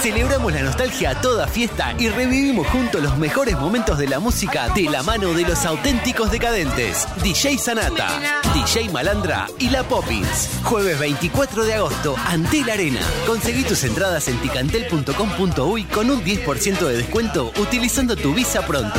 Celebramos 0.00 0.52
la 0.52 0.62
nostalgia 0.62 1.10
a 1.10 1.20
toda 1.20 1.46
fiesta 1.46 1.94
y 1.96 2.08
revivimos 2.08 2.66
juntos 2.66 3.00
los 3.00 3.16
mejores 3.16 3.56
momentos 3.56 3.98
de 3.98 4.08
la 4.08 4.18
música 4.18 4.68
de 4.70 4.90
la 4.90 5.04
mano 5.04 5.32
de 5.32 5.42
los 5.42 5.64
auténticos 5.64 6.32
decadentes. 6.32 7.06
DJ 7.22 7.56
Sanata, 7.56 8.08
DJ 8.52 8.88
Malandra 8.90 9.46
y 9.60 9.70
La 9.70 9.84
Poppins. 9.84 10.48
Jueves 10.64 10.98
24 10.98 11.64
de 11.64 11.74
agosto, 11.74 12.16
ante 12.26 12.64
la 12.64 12.72
arena. 12.72 13.00
Conseguí 13.28 13.62
tus 13.62 13.84
entradas 13.84 14.26
en 14.26 14.38
ticantel.com.uy 14.38 15.84
con 15.84 16.10
un 16.10 16.24
10% 16.24 16.78
de 16.80 16.96
descuento 16.96 17.52
utilizando 17.60 18.16
tu 18.16 18.34
visa 18.34 18.66
pronto. 18.66 18.98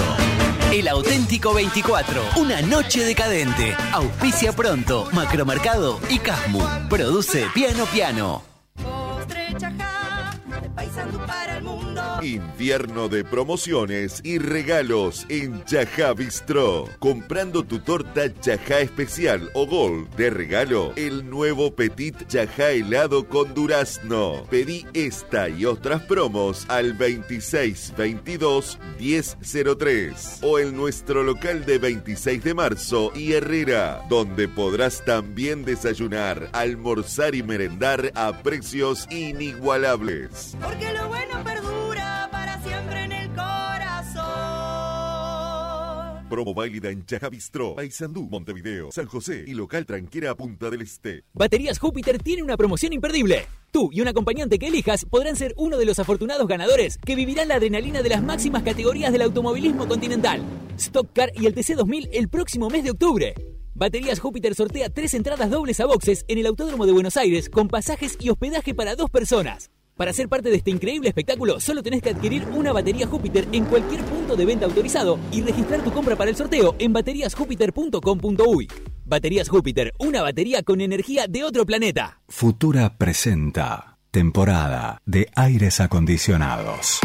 El 0.72 0.88
auténtico 0.88 1.54
24, 1.54 2.22
una 2.38 2.62
noche 2.62 3.04
decadente. 3.06 3.76
Auspicia 3.94 4.52
pronto, 4.54 5.08
Macromercado 5.14 6.00
y 6.10 6.20
Casmu. 6.20 6.60
Produce 6.90 7.48
Piano 7.54 7.86
Piano. 7.86 8.44
Invierno 12.22 13.10
de 13.10 13.24
promociones 13.24 14.22
y 14.24 14.38
regalos 14.38 15.26
en 15.30 15.64
Chajá 15.66 16.14
Bistro. 16.14 16.88
Comprando 17.00 17.64
tu 17.64 17.80
torta 17.80 18.34
Chajá 18.40 18.80
Especial 18.80 19.50
o 19.54 19.68
Gold 19.68 20.10
de 20.16 20.30
regalo, 20.30 20.94
el 20.96 21.30
nuevo 21.30 21.76
Petit 21.76 22.26
Chajá 22.28 22.72
helado 22.72 23.28
con 23.28 23.54
durazno. 23.54 24.46
Pedí 24.50 24.86
esta 24.94 25.50
y 25.50 25.66
otras 25.66 26.04
promos 26.04 26.66
al 26.70 26.98
2622 26.98 28.80
1003 28.98 30.40
o 30.42 30.60
en 30.60 30.76
nuestro 30.76 31.22
local 31.24 31.66
de 31.66 31.78
26 31.78 32.44
de 32.44 32.54
marzo 32.54 33.12
y 33.14 33.34
Herrera, 33.34 34.04
donde 34.10 34.48
podrás 34.48 35.04
también 35.04 35.66
desayunar, 35.66 36.50
almorzar 36.54 37.36
y 37.36 37.44
merendar 37.44 38.12
a 38.16 38.42
precios 38.42 39.06
inigualables. 39.12 40.56
Porque 40.62 40.94
lo 40.94 41.08
bueno 41.10 41.44
perdura 41.44 41.75
siempre 42.68 43.04
en 43.04 43.12
el 43.12 43.30
corazón. 43.30 44.26
Promo 46.30 46.54
válida 46.54 46.90
en 46.90 47.06
Chaja 47.06 47.30
Bistro, 47.30 47.76
Paysandú, 47.76 48.28
Montevideo, 48.30 48.92
San 48.92 49.06
José 49.06 49.44
y 49.46 49.54
local 49.54 49.86
tranquera 49.86 50.36
Punta 50.36 50.70
del 50.70 50.82
Este. 50.82 51.24
Baterías 51.34 51.78
Júpiter 51.80 52.18
tiene 52.18 52.42
una 52.44 52.58
promoción 52.58 52.94
imperdible. 52.94 53.46
Tú 53.72 53.90
y 53.92 54.02
un 54.02 54.08
acompañante 54.08 54.58
que 54.58 54.68
elijas 54.68 55.06
podrán 55.06 55.36
ser 55.36 55.54
uno 55.58 55.78
de 55.78 55.86
los 55.86 56.00
afortunados 56.00 56.48
ganadores 56.48 56.98
que 56.98 57.16
vivirán 57.16 57.50
la 57.50 57.56
adrenalina 57.56 58.02
de 58.02 58.10
las 58.10 58.24
máximas 58.24 58.64
categorías 58.64 59.12
del 59.12 59.22
automovilismo 59.22 59.88
continental. 59.88 60.42
Stock 60.78 61.14
Car 61.14 61.32
y 61.36 61.46
el 61.46 61.54
TC2000 61.54 62.10
el 62.14 62.28
próximo 62.30 62.70
mes 62.70 62.84
de 62.84 62.92
octubre. 62.92 63.36
Baterías 63.76 64.20
Júpiter 64.20 64.56
sortea 64.56 64.90
tres 64.90 65.14
entradas 65.14 65.50
dobles 65.50 65.82
a 65.82 65.86
boxes 65.86 66.24
en 66.30 66.38
el 66.38 66.46
Autódromo 66.46 66.86
de 66.86 66.94
Buenos 66.94 67.18
Aires 67.18 67.50
con 67.50 67.68
pasajes 67.68 68.18
y 68.20 68.30
hospedaje 68.30 68.74
para 68.74 68.96
dos 68.96 69.10
personas. 69.10 69.70
Para 69.96 70.12
ser 70.12 70.28
parte 70.28 70.50
de 70.50 70.58
este 70.58 70.72
increíble 70.72 71.08
espectáculo, 71.08 71.62
solo 71.62 71.82
tenés 71.82 72.02
que 72.02 72.10
adquirir 72.10 72.46
una 72.54 72.74
batería 72.74 73.08
Júpiter 73.08 73.48
en 73.54 73.64
cualquier 73.64 74.04
punto 74.04 74.36
de 74.36 74.46
venta 74.46 74.66
autorizado 74.66 75.18
y 75.32 75.42
registrar 75.42 75.82
tu 75.84 75.92
compra 75.92 76.18
para 76.18 76.30
el 76.30 76.36
sorteo 76.36 76.76
en 76.80 76.92
bateriasjúpiter.com.uy. 76.92 78.68
Baterías 79.06 79.48
Júpiter, 79.48 79.94
una 80.00 80.22
batería 80.22 80.64
con 80.64 80.82
energía 80.82 81.28
de 81.28 81.46
otro 81.46 81.66
planeta. 81.66 82.20
Futura 82.28 82.98
presenta 82.98 83.98
temporada 84.12 85.02
de 85.06 85.30
aires 85.34 85.80
acondicionados. 85.80 87.00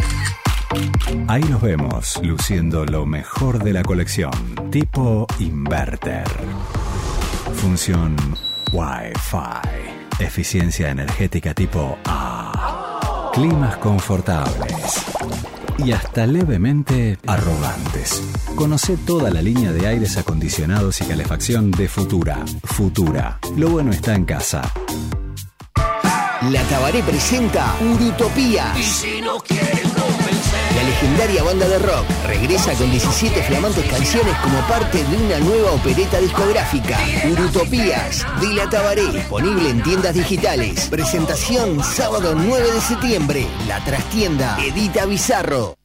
Ahí 1.29 1.43
nos 1.43 1.63
vemos 1.63 2.21
luciendo 2.25 2.85
lo 2.87 3.07
mejor 3.07 3.63
de 3.63 3.73
la 3.73 3.83
colección, 3.83 4.33
tipo 4.71 5.27
inverter. 5.39 6.27
Función 7.55 8.17
Wi-Fi. 8.73 9.90
Eficiencia 10.21 10.91
energética 10.91 11.55
tipo 11.55 11.99
A. 12.05 13.31
Climas 13.33 13.79
confortables. 13.79 15.07
Y 15.79 15.93
hasta 15.93 16.27
levemente 16.27 17.19
arrogantes. 17.27 18.23
Conoce 18.55 18.99
toda 18.99 19.31
la 19.31 19.41
línea 19.41 19.73
de 19.73 19.87
aires 19.87 20.19
acondicionados 20.19 21.01
y 21.01 21.05
calefacción 21.05 21.71
de 21.71 21.89
Futura. 21.89 22.45
Futura. 22.65 23.39
Lo 23.57 23.71
bueno 23.71 23.93
está 23.93 24.15
en 24.15 24.27
casa. 24.27 24.71
La 26.51 26.63
Tabaré 26.65 27.03
presenta 27.03 27.75
Urutopía. 27.81 28.75
La 28.75 29.90
legendaria 31.01 31.43
banda 31.43 31.67
de 31.67 31.79
rock 31.79 32.05
regresa 32.27 32.75
con 32.75 32.91
17 32.91 33.43
flamantes 33.45 33.85
canciones 33.91 34.37
como 34.43 34.59
parte 34.69 35.03
de 35.03 35.17
una 35.17 35.39
nueva 35.39 35.73
opereta 35.73 36.19
discográfica. 36.19 36.99
Urutopías 37.31 38.27
de 38.41 38.55
La 38.55 38.69
Tabaré, 38.69 39.07
disponible 39.11 39.71
en 39.71 39.83
tiendas 39.83 40.15
digitales. 40.15 40.89
Presentación 40.91 41.83
sábado 41.83 42.35
9 42.37 42.73
de 42.73 42.81
septiembre. 42.83 43.47
La 43.67 43.83
trastienda 43.83 44.59
Edita 44.63 45.07
Bizarro. 45.07 45.80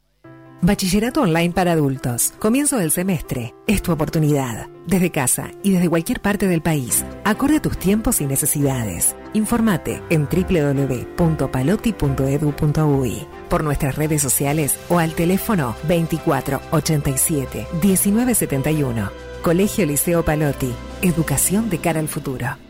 Bachillerato 0.62 1.22
online 1.22 1.54
para 1.54 1.72
adultos. 1.74 2.34
Comienzo 2.40 2.78
del 2.78 2.92
semestre. 2.92 3.54
Es 3.68 3.82
tu 3.82 3.92
oportunidad. 3.92 4.68
Desde 4.88 5.12
casa 5.12 5.52
y 5.64 5.72
desde 5.72 5.90
cualquier 5.90 6.22
parte 6.22 6.48
del 6.48 6.62
país. 6.62 7.04
Acorde 7.24 7.60
tus 7.60 7.78
tiempos 7.78 8.22
y 8.22 8.26
necesidades. 8.26 9.16
Informate 9.34 10.02
en 10.10 10.28
www.palotti.edu.uy 10.28 13.28
por 13.50 13.64
nuestras 13.64 13.96
redes 13.96 14.22
sociales 14.22 14.78
o 14.90 15.00
al 15.00 15.14
teléfono 15.14 15.76
24 15.88 16.62
87 16.72 17.68
19 17.82 18.36
71. 18.36 19.10
Colegio 19.42 19.86
Liceo 19.86 20.26
Palotti. 20.26 20.74
Educación 21.02 21.70
de 21.70 21.78
cara 21.80 22.00
al 22.00 22.08
futuro. 22.08 22.65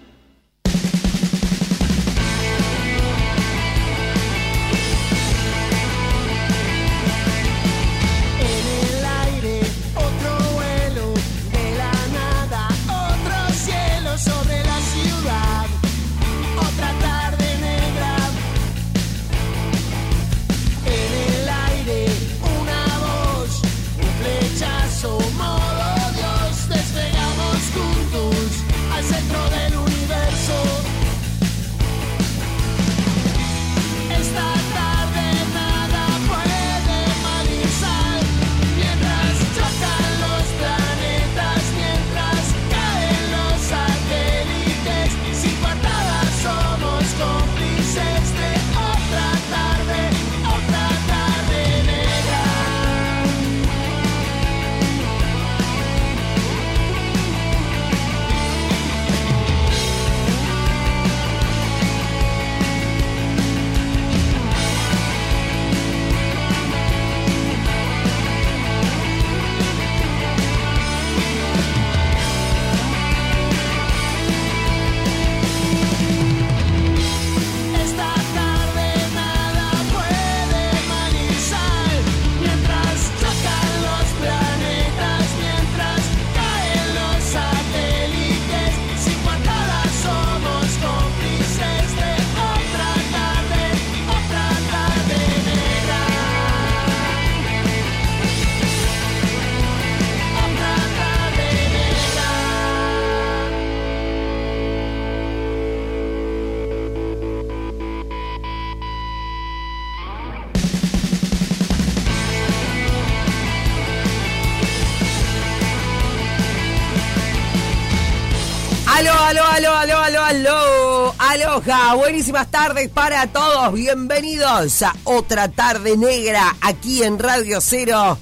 Buenísimas 121.66 122.52
tardes 122.52 122.90
para 122.90 123.26
todos. 123.28 123.74
Bienvenidos 123.74 124.84
a 124.84 124.94
otra 125.04 125.48
tarde 125.50 125.98
negra 125.98 126.56
aquí 126.62 127.02
en 127.02 127.18
Radio 127.18 127.60
Cero. 127.60 128.18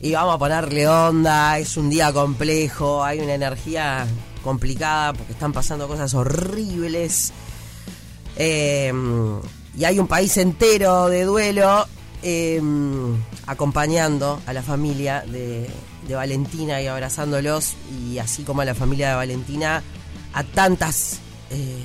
Y 0.00 0.12
vamos 0.12 0.36
a 0.36 0.38
ponerle 0.38 0.88
onda, 0.88 1.58
es 1.58 1.76
un 1.76 1.90
día 1.90 2.12
complejo, 2.12 3.04
hay 3.04 3.20
una 3.20 3.34
energía 3.34 4.06
complicada 4.42 5.12
porque 5.12 5.32
están 5.32 5.52
pasando 5.52 5.86
cosas 5.86 6.14
horribles. 6.14 7.32
Eh, 8.36 8.92
y 9.76 9.84
hay 9.84 9.98
un 9.98 10.06
país 10.06 10.36
entero 10.38 11.08
de 11.08 11.24
duelo 11.24 11.86
eh, 12.22 12.60
acompañando 13.46 14.40
a 14.46 14.52
la 14.54 14.62
familia 14.62 15.24
de, 15.26 15.68
de 16.06 16.14
Valentina 16.14 16.80
y 16.80 16.86
abrazándolos, 16.86 17.74
y 18.00 18.18
así 18.18 18.44
como 18.44 18.62
a 18.62 18.64
la 18.64 18.74
familia 18.74 19.10
de 19.10 19.16
Valentina, 19.16 19.82
a 20.32 20.42
tantas 20.44 21.18
eh, 21.50 21.82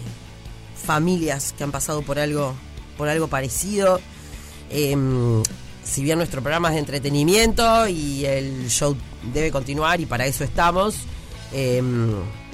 familias 0.84 1.54
que 1.58 1.64
han 1.64 1.72
pasado 1.72 2.02
por 2.02 2.20
algo, 2.20 2.54
por 2.98 3.10
algo 3.10 3.28
parecido. 3.28 4.00
Eh, 4.70 4.96
si 5.84 6.04
bien 6.04 6.18
nuestro 6.18 6.42
programa 6.42 6.70
es 6.70 6.76
de 6.76 6.80
entretenimiento 6.80 7.88
y 7.88 8.26
el 8.26 8.70
show 8.70 8.96
debe 9.34 9.52
continuar 9.52 10.00
y 10.00 10.06
para 10.06 10.26
eso 10.26 10.44
estamos, 10.44 10.96
eh, 11.52 11.82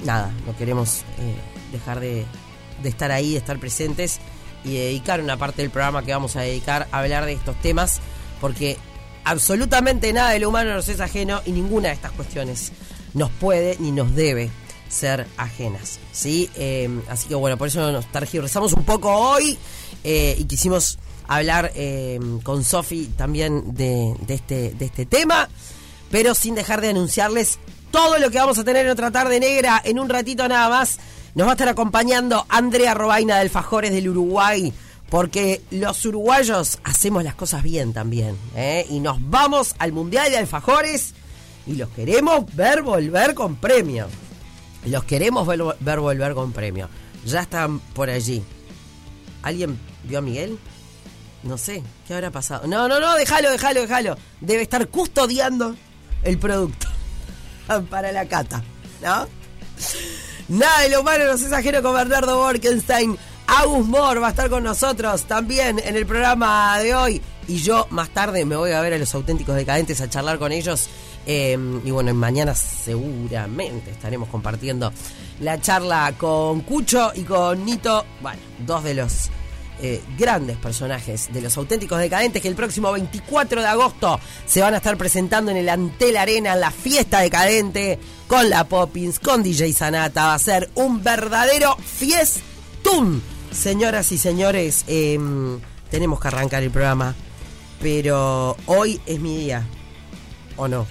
nada, 0.04 0.32
no 0.46 0.56
queremos 0.56 1.02
eh, 1.18 1.36
dejar 1.72 2.00
de, 2.00 2.26
de 2.82 2.88
estar 2.88 3.10
ahí, 3.12 3.32
de 3.32 3.38
estar 3.38 3.58
presentes 3.58 4.18
y 4.64 4.74
dedicar 4.74 5.20
una 5.20 5.36
parte 5.36 5.62
del 5.62 5.70
programa 5.70 6.02
que 6.02 6.12
vamos 6.12 6.36
a 6.36 6.40
dedicar 6.40 6.88
a 6.90 6.98
hablar 6.98 7.24
de 7.24 7.32
estos 7.32 7.58
temas, 7.60 8.00
porque 8.40 8.76
absolutamente 9.24 10.12
nada 10.12 10.30
de 10.30 10.40
lo 10.40 10.48
humano 10.48 10.74
nos 10.74 10.88
es 10.88 11.00
ajeno 11.00 11.40
y 11.46 11.52
ninguna 11.52 11.88
de 11.88 11.94
estas 11.94 12.12
cuestiones 12.12 12.72
nos 13.14 13.30
puede 13.30 13.76
ni 13.78 13.92
nos 13.92 14.14
debe 14.14 14.50
ser 14.90 15.26
ajenas. 15.38 15.98
¿sí? 16.12 16.50
Eh, 16.56 16.90
así 17.08 17.28
que 17.28 17.34
bueno, 17.34 17.56
por 17.56 17.68
eso 17.68 17.90
nos 17.92 18.10
targiversamos 18.12 18.74
un 18.74 18.84
poco 18.84 19.14
hoy 19.14 19.56
eh, 20.04 20.36
y 20.38 20.44
quisimos 20.44 20.98
hablar 21.28 21.72
eh, 21.74 22.18
con 22.42 22.64
Sofi 22.64 23.06
también 23.16 23.74
de, 23.74 24.14
de 24.26 24.34
este, 24.34 24.74
de 24.74 24.84
este 24.84 25.06
tema, 25.06 25.48
pero 26.10 26.34
sin 26.34 26.54
dejar 26.54 26.80
de 26.80 26.88
anunciarles 26.90 27.58
todo 27.90 28.18
lo 28.18 28.30
que 28.30 28.38
vamos 28.38 28.58
a 28.58 28.64
tener 28.64 28.86
en 28.86 28.92
otra 28.92 29.10
tarde 29.10 29.40
negra 29.40 29.80
en 29.84 29.98
un 29.98 30.08
ratito 30.08 30.46
nada 30.48 30.68
más. 30.68 30.98
Nos 31.34 31.46
va 31.46 31.52
a 31.52 31.54
estar 31.54 31.68
acompañando 31.68 32.44
Andrea 32.48 32.92
Robaina 32.92 33.38
del 33.38 33.50
Fajores 33.50 33.92
del 33.92 34.08
Uruguay, 34.08 34.72
porque 35.08 35.62
los 35.70 36.04
uruguayos 36.04 36.78
hacemos 36.82 37.22
las 37.22 37.36
cosas 37.36 37.62
bien 37.62 37.92
también. 37.92 38.36
¿eh? 38.56 38.84
Y 38.90 38.98
nos 38.98 39.18
vamos 39.30 39.76
al 39.78 39.92
Mundial 39.92 40.30
de 40.30 40.38
Alfajores 40.38 41.14
y 41.66 41.74
los 41.74 41.88
queremos 41.90 42.44
ver 42.56 42.82
volver 42.82 43.34
con 43.34 43.56
premio. 43.56 44.08
Los 44.86 45.04
queremos 45.04 45.46
ver, 45.46 45.62
ver 45.80 46.00
volver 46.00 46.34
con 46.34 46.52
premio. 46.52 46.88
Ya 47.24 47.40
están 47.40 47.80
por 47.80 48.08
allí. 48.10 48.42
¿Alguien 49.42 49.78
vio 50.04 50.18
a 50.18 50.22
Miguel? 50.22 50.58
No 51.42 51.56
sé, 51.56 51.82
¿qué 52.06 52.14
habrá 52.14 52.30
pasado? 52.30 52.66
No, 52.66 52.86
no, 52.88 53.00
no, 53.00 53.14
déjalo, 53.14 53.50
déjalo, 53.50 53.80
déjalo. 53.80 54.16
Debe 54.40 54.62
estar 54.62 54.86
custodiando 54.88 55.74
el 56.22 56.38
producto 56.38 56.88
para 57.90 58.12
la 58.12 58.26
cata, 58.26 58.62
¿no? 59.02 59.26
Nada 60.48 60.80
de 60.82 60.90
lo 60.90 61.00
humano 61.00 61.24
nos 61.26 61.42
es 61.42 61.52
ajeno 61.52 61.82
con 61.82 61.94
Bernardo 61.94 62.38
Borkenstein. 62.38 63.16
Agus 63.46 63.86
Moore 63.86 64.20
va 64.20 64.28
a 64.28 64.30
estar 64.30 64.50
con 64.50 64.62
nosotros 64.62 65.22
también 65.22 65.80
en 65.84 65.96
el 65.96 66.06
programa 66.06 66.78
de 66.78 66.94
hoy. 66.94 67.22
Y 67.48 67.56
yo 67.56 67.86
más 67.90 68.10
tarde 68.10 68.44
me 68.44 68.56
voy 68.56 68.72
a 68.72 68.80
ver 68.80 68.94
a 68.94 68.98
los 68.98 69.14
auténticos 69.14 69.56
decadentes 69.56 70.00
a 70.00 70.10
charlar 70.10 70.38
con 70.38 70.52
ellos. 70.52 70.88
Eh, 71.32 71.56
y 71.84 71.92
bueno, 71.92 72.12
mañana 72.12 72.56
seguramente 72.56 73.92
estaremos 73.92 74.28
compartiendo 74.28 74.92
la 75.38 75.60
charla 75.60 76.12
con 76.18 76.62
Cucho 76.62 77.12
y 77.14 77.22
con 77.22 77.64
Nito. 77.64 78.04
Bueno, 78.20 78.40
dos 78.66 78.82
de 78.82 78.94
los 78.94 79.30
eh, 79.80 80.02
grandes 80.18 80.56
personajes 80.56 81.32
de 81.32 81.40
los 81.40 81.56
auténticos 81.56 82.00
decadentes 82.00 82.42
que 82.42 82.48
el 82.48 82.56
próximo 82.56 82.90
24 82.90 83.60
de 83.60 83.66
agosto 83.68 84.18
se 84.44 84.60
van 84.60 84.74
a 84.74 84.78
estar 84.78 84.96
presentando 84.96 85.52
en 85.52 85.58
el 85.58 85.68
Antel 85.68 86.16
Arena, 86.16 86.54
en 86.54 86.60
la 86.62 86.72
fiesta 86.72 87.20
decadente, 87.20 88.00
con 88.26 88.50
la 88.50 88.64
Poppins, 88.64 89.20
con 89.20 89.44
DJ 89.44 89.72
Sanata. 89.72 90.24
Va 90.24 90.34
a 90.34 90.38
ser 90.40 90.68
un 90.74 91.00
verdadero 91.00 91.76
fiestún. 91.76 93.22
Señoras 93.52 94.10
y 94.10 94.18
señores, 94.18 94.84
eh, 94.88 95.16
tenemos 95.92 96.18
que 96.18 96.26
arrancar 96.26 96.64
el 96.64 96.72
programa, 96.72 97.14
pero 97.80 98.56
hoy 98.66 99.00
es 99.06 99.20
mi 99.20 99.36
día. 99.36 99.64
¿O 100.56 100.66
no? 100.66 100.88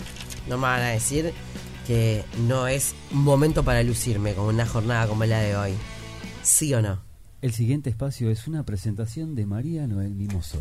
No 0.49 0.57
me 0.57 0.63
van 0.63 0.81
a 0.81 0.89
decir 0.89 1.31
que 1.85 2.25
no 2.47 2.67
es 2.67 2.95
momento 3.11 3.63
para 3.63 3.83
lucirme 3.83 4.33
con 4.33 4.45
una 4.45 4.65
jornada 4.65 5.07
como 5.07 5.23
la 5.25 5.39
de 5.39 5.55
hoy. 5.55 5.73
¿Sí 6.41 6.73
o 6.73 6.81
no? 6.81 7.01
El 7.41 7.53
siguiente 7.53 7.89
espacio 7.89 8.29
es 8.31 8.47
una 8.47 8.65
presentación 8.65 9.35
de 9.35 9.45
María 9.45 9.85
Noel 9.85 10.15
Mimoso. 10.15 10.59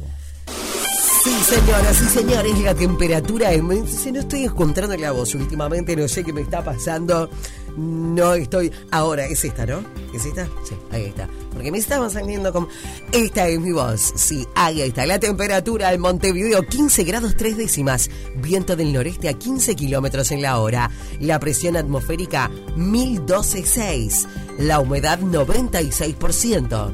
Sí, 1.28 1.56
señoras 1.56 1.94
sí, 1.94 2.06
señores, 2.06 2.58
la 2.60 2.74
temperatura 2.74 3.52
es... 3.52 3.62
No 3.62 4.20
estoy 4.20 4.44
encontrando 4.44 4.96
la 4.96 5.12
voz 5.12 5.34
últimamente, 5.34 5.94
no 5.94 6.08
sé 6.08 6.24
qué 6.24 6.32
me 6.32 6.40
está 6.40 6.64
pasando. 6.64 7.28
No 7.76 8.32
estoy... 8.32 8.72
Ahora, 8.90 9.26
es 9.26 9.44
esta, 9.44 9.66
¿no? 9.66 9.84
¿Es 10.14 10.24
esta? 10.24 10.46
Sí, 10.64 10.74
ahí 10.90 11.04
está. 11.04 11.28
Porque 11.52 11.70
me 11.70 11.76
estaban 11.76 12.10
saliendo 12.10 12.50
como... 12.50 12.68
Esta 13.12 13.46
es 13.46 13.60
mi 13.60 13.72
voz. 13.72 14.14
Sí, 14.16 14.46
ahí 14.54 14.80
está. 14.80 15.04
La 15.04 15.18
temperatura 15.18 15.92
en 15.92 16.00
Montevideo, 16.00 16.62
15 16.62 17.04
grados 17.04 17.36
3 17.36 17.58
décimas. 17.58 18.08
Viento 18.36 18.74
del 18.74 18.94
noreste 18.94 19.28
a 19.28 19.34
15 19.34 19.76
kilómetros 19.76 20.30
en 20.30 20.40
la 20.40 20.58
hora. 20.58 20.90
La 21.20 21.38
presión 21.38 21.76
atmosférica, 21.76 22.50
1012,6. 22.74 24.26
La 24.60 24.80
humedad, 24.80 25.20
96%. 25.20 26.90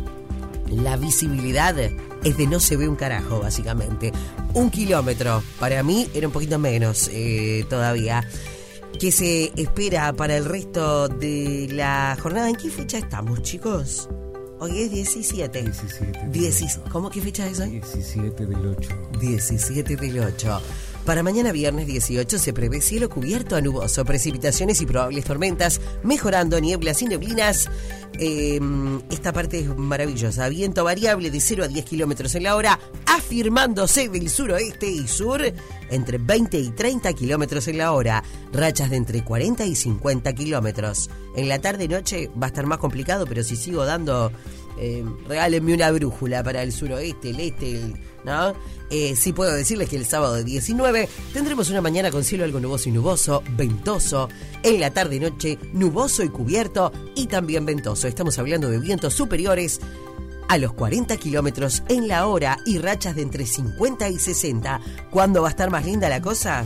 La 0.73 0.97
visibilidad 0.97 1.77
es 2.25 2.37
de 2.37 2.47
no 2.47 2.59
se 2.59 2.77
ve 2.77 2.89
un 2.89 2.97
carajo, 2.97 3.41
básicamente. 3.41 4.13
Un 4.55 4.71
kilómetro, 4.71 5.43
para 5.61 5.83
mí 5.83 6.09
era 6.15 6.27
un 6.27 6.33
poquito 6.33 6.59
menos 6.59 7.09
eh, 7.13 7.65
todavía. 7.69 8.27
¿Qué 8.99 9.13
se 9.13 9.53
espera 9.57 10.13
para 10.13 10.37
el 10.37 10.45
resto 10.45 11.09
de 11.09 11.69
la 11.71 12.17
jornada? 12.21 12.49
¿En 12.49 12.57
qué 12.57 12.71
fecha 12.71 12.99
estamos, 12.99 13.43
chicos? 13.43 14.09
Hoy 14.61 14.83
es 14.83 14.91
17. 14.93 15.63
17. 16.31 16.91
¿Cómo 16.91 17.11
qué 17.11 17.21
fecha 17.21 17.47
es 17.47 17.61
hoy? 17.61 17.71
17 17.71 18.47
del 18.47 18.67
8. 18.67 18.89
17 19.21 19.97
del 19.97 20.21
8. 20.21 20.63
Para 21.05 21.23
mañana 21.23 21.53
viernes 21.53 21.87
18 21.87 22.39
se 22.39 22.55
prevé 22.55 22.81
cielo 22.81 23.11
cubierto 23.11 23.57
a 23.57 23.61
nuboso, 23.61 24.07
precipitaciones 24.07 24.81
y 24.81 24.87
probables 24.87 25.25
tormentas, 25.25 25.79
mejorando 26.03 26.59
nieblas 26.59 27.03
y 27.03 27.07
neblinas. 27.07 27.69
Eh, 28.19 28.59
esta 29.11 29.31
parte 29.35 29.59
es 29.59 29.77
maravillosa. 29.77 30.49
Viento 30.49 30.83
variable 30.83 31.31
de 31.31 31.41
0 31.41 31.65
a 31.65 31.69
10 31.69 31.85
kilómetros 31.85 32.35
en 32.37 32.45
la 32.45 32.57
hora, 32.57 32.81
afirmándose 33.05 34.09
del 34.09 34.31
suroeste 34.31 34.91
y 34.91 35.07
sur 35.07 35.43
entre 35.91 36.17
20 36.17 36.59
y 36.59 36.71
30 36.71 37.13
kilómetros 37.13 37.69
en 37.69 37.79
la 37.79 37.93
hora. 37.93 38.25
Rachas 38.51 38.89
de 38.89 38.97
entre 38.97 39.23
40 39.23 39.67
y 39.67 39.75
50 39.75 40.33
kilómetros. 40.33 41.11
En 41.37 41.51
la 41.51 41.61
tarde-noche 41.61 42.31
va 42.41 42.47
a 42.47 42.49
estar 42.49 42.65
más 42.65 42.79
complicado, 42.79 43.27
pero 43.27 43.43
si 43.43 43.57
sigo 43.57 43.85
dando. 43.85 44.33
Eh, 44.79 45.05
regálenme 45.29 45.75
una 45.75 45.91
brújula 45.93 46.43
para 46.43 46.63
el 46.63 46.73
suroeste, 46.73 47.31
el 47.31 47.41
este, 47.41 47.77
el, 47.77 47.95
¿no? 48.25 48.55
Eh, 48.91 49.15
sí 49.17 49.33
puedo 49.33 49.53
decirles 49.53 49.89
que 49.89 49.97
el 49.97 50.05
sábado 50.05 50.43
19 50.43 51.09
tendremos 51.33 51.71
una 51.71 51.81
mañana 51.81 52.11
con 52.11 52.25
cielo 52.25 52.45
algo 52.45 52.61
nuboso 52.61 52.89
y 52.89 52.93
nuboso, 52.93 53.43
ventoso. 53.57 54.29
En 54.63 54.81
la 54.81 54.91
tarde-noche, 54.91 55.59
nuboso 55.73 56.23
y 56.23 56.29
cubierto 56.29 56.93
y 57.15 57.27
también 57.27 57.65
ventoso. 57.67 58.09
Estamos 58.09 58.39
hablando 58.39 58.69
de 58.69 58.79
vientos 58.79 59.15
superiores 59.15 59.81
a 60.49 60.59
los 60.59 60.73
40 60.73 61.17
kilómetros 61.17 61.83
en 61.89 62.09
la 62.09 62.27
hora 62.27 62.59
y 62.67 62.79
rachas 62.79 63.17
de 63.17 63.23
entre 63.23 63.47
50 63.47 64.09
y 64.09 64.19
60. 64.19 64.81
¿Cuándo 65.11 65.43
va 65.43 65.49
a 65.49 65.51
estar 65.51 65.71
más 65.71 65.85
linda 65.85 66.09
la 66.09 66.21
cosa? 66.21 66.65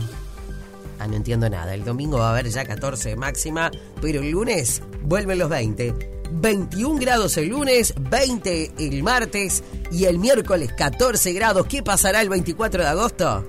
Ah, 0.99 1.07
no 1.07 1.15
entiendo 1.15 1.49
nada. 1.49 1.73
El 1.73 1.85
domingo 1.85 2.17
va 2.17 2.27
a 2.27 2.31
haber 2.31 2.49
ya 2.49 2.65
14 2.65 3.09
de 3.09 3.15
máxima, 3.15 3.71
pero 4.01 4.19
el 4.19 4.31
lunes 4.31 4.81
vuelven 5.03 5.39
los 5.39 5.49
20. 5.49 6.18
21 6.31 6.99
grados 6.99 7.37
el 7.37 7.49
lunes, 7.49 7.93
20 7.99 8.73
el 8.77 9.03
martes 9.03 9.63
y 9.91 10.05
el 10.05 10.19
miércoles 10.19 10.71
14 10.73 11.33
grados. 11.33 11.65
¿Qué 11.67 11.83
pasará 11.83 12.21
el 12.21 12.29
24 12.29 12.83
de 12.83 12.89
agosto? 12.89 13.47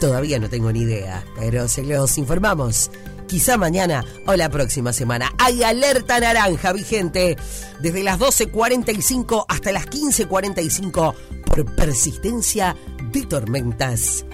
Todavía 0.00 0.38
no 0.38 0.48
tengo 0.48 0.72
ni 0.72 0.80
idea, 0.80 1.24
pero 1.38 1.68
se 1.68 1.84
los 1.84 2.18
informamos. 2.18 2.90
Quizá 3.28 3.56
mañana 3.56 4.04
o 4.26 4.34
la 4.34 4.50
próxima 4.50 4.92
semana. 4.92 5.32
Hay 5.38 5.62
alerta 5.62 6.20
naranja 6.20 6.72
vigente 6.72 7.36
desde 7.80 8.02
las 8.02 8.18
12.45 8.18 9.46
hasta 9.48 9.72
las 9.72 9.86
15.45 9.86 11.14
por 11.46 11.76
persistencia 11.76 12.76
de 13.12 13.24
tormentas 13.26 14.26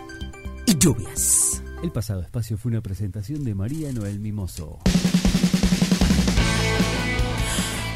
y 0.66 0.78
lluvias. 0.78 1.62
El 1.82 1.92
pasado 1.92 2.22
espacio 2.22 2.56
fue 2.58 2.70
una 2.70 2.80
presentación 2.80 3.44
de 3.44 3.54
María 3.54 3.92
Noel 3.92 4.18
Mimoso. 4.18 4.78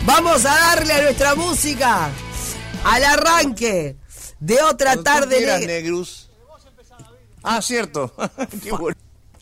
Vamos 0.04 0.44
a 0.44 0.50
darle 0.54 0.92
a 0.94 1.02
nuestra 1.02 1.34
música 1.34 2.10
al 2.84 3.04
arranque 3.04 3.96
de 4.40 4.62
otra 4.62 4.94
Cuando 4.94 5.02
tú 5.02 5.04
tarde 5.04 5.36
quieras, 5.36 5.60
negra. 5.60 5.74
Negrus. 5.74 6.28
Ah, 7.42 7.62
cierto. 7.62 8.12
Qué, 8.62 8.72
bueno. 8.72 8.96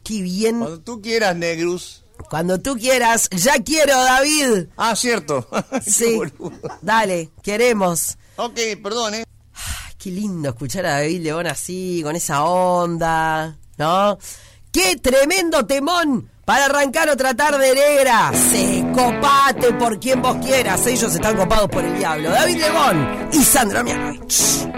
Qué 0.05 0.21
bien. 0.23 0.59
Cuando 0.59 0.81
tú 0.81 1.01
quieras, 1.01 1.37
Negrus. 1.37 2.05
Cuando 2.29 2.59
tú 2.61 2.77
quieras, 2.77 3.29
ya 3.31 3.55
quiero, 3.63 3.95
David. 3.95 4.67
Ah, 4.77 4.95
cierto. 4.97 5.49
Sí. 5.87 6.21
Dale, 6.83 7.31
queremos. 7.43 8.19
ok, 8.37 8.59
perdón, 8.83 9.15
¿eh? 9.15 9.25
Qué 9.99 10.11
lindo 10.11 10.51
escuchar 10.51 10.87
a 10.87 10.93
David 11.01 11.23
León 11.23 11.47
así, 11.47 12.01
con 12.03 12.17
esa 12.17 12.45
onda, 12.45 13.59
¿no? 13.77 14.19
¡Qué 14.73 14.97
tremendo 14.97 15.67
temón! 15.67 16.31
Para 16.45 16.67
arrancar 16.67 17.09
otra 17.11 17.35
tarde 17.35 17.75
negra. 17.75 18.33
Se 18.51 18.70
copate 18.93 19.73
por 19.75 19.99
quien 19.99 20.23
vos 20.23 20.37
quieras. 20.37 20.87
Ellos 20.87 21.15
están 21.15 21.37
copados 21.37 21.69
por 21.69 21.85
el 21.85 21.97
diablo. 21.97 22.31
David 22.31 22.57
Lebón 22.57 23.29
y 23.33 23.43
Sandra 23.43 23.83
Mianovich. 23.83 24.69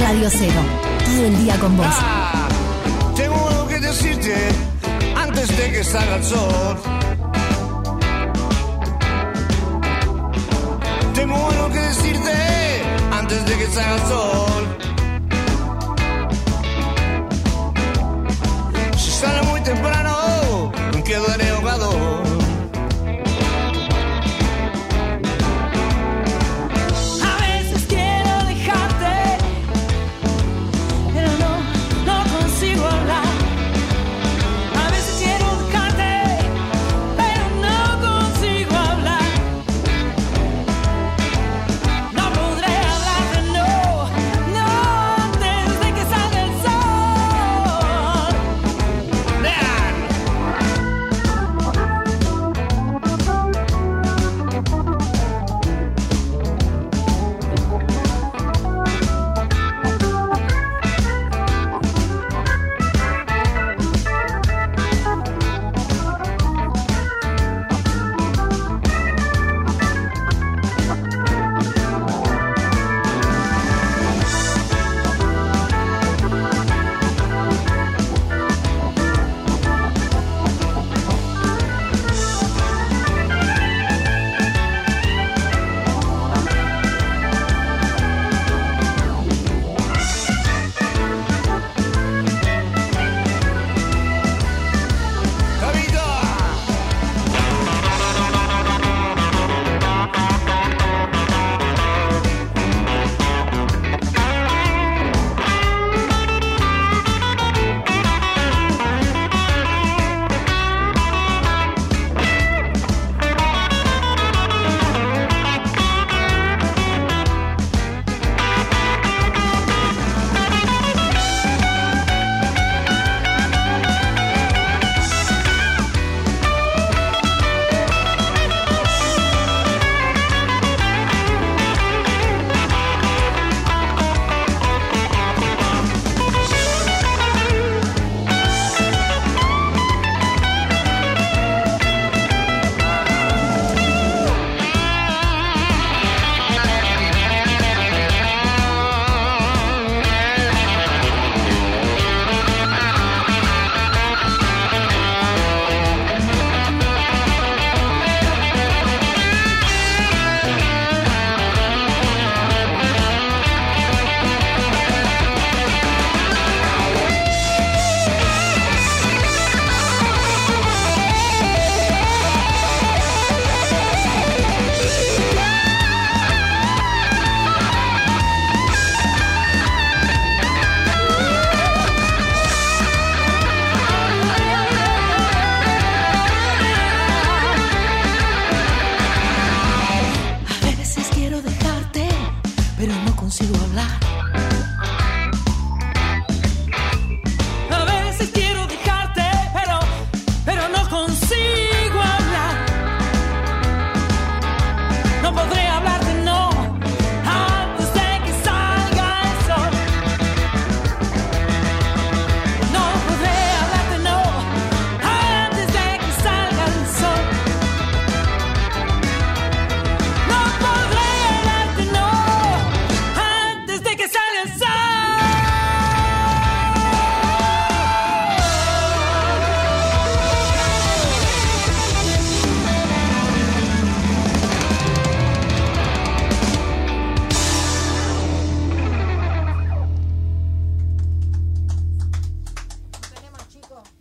Radio 0.00 0.28
Cero. 0.30 0.60
Todo 1.04 1.26
el 1.26 1.44
día 1.44 1.56
con 1.58 1.76
vos. 1.76 1.86
Ah, 1.88 2.48
tengo 3.14 3.48
algo 3.48 3.68
que 3.68 3.78
decirte 3.78 4.34
antes 5.14 5.56
de 5.56 5.70
que 5.72 5.84
salga 5.84 6.16
el 6.16 6.24
sol. 6.24 6.76
Tengo 11.14 11.50
algo 11.50 11.68
que 11.70 11.80
decirte 11.80 12.32
antes 13.12 13.46
de 13.46 13.58
que 13.58 13.66
salga 13.66 13.94
el 13.94 14.08
sol. 14.08 14.59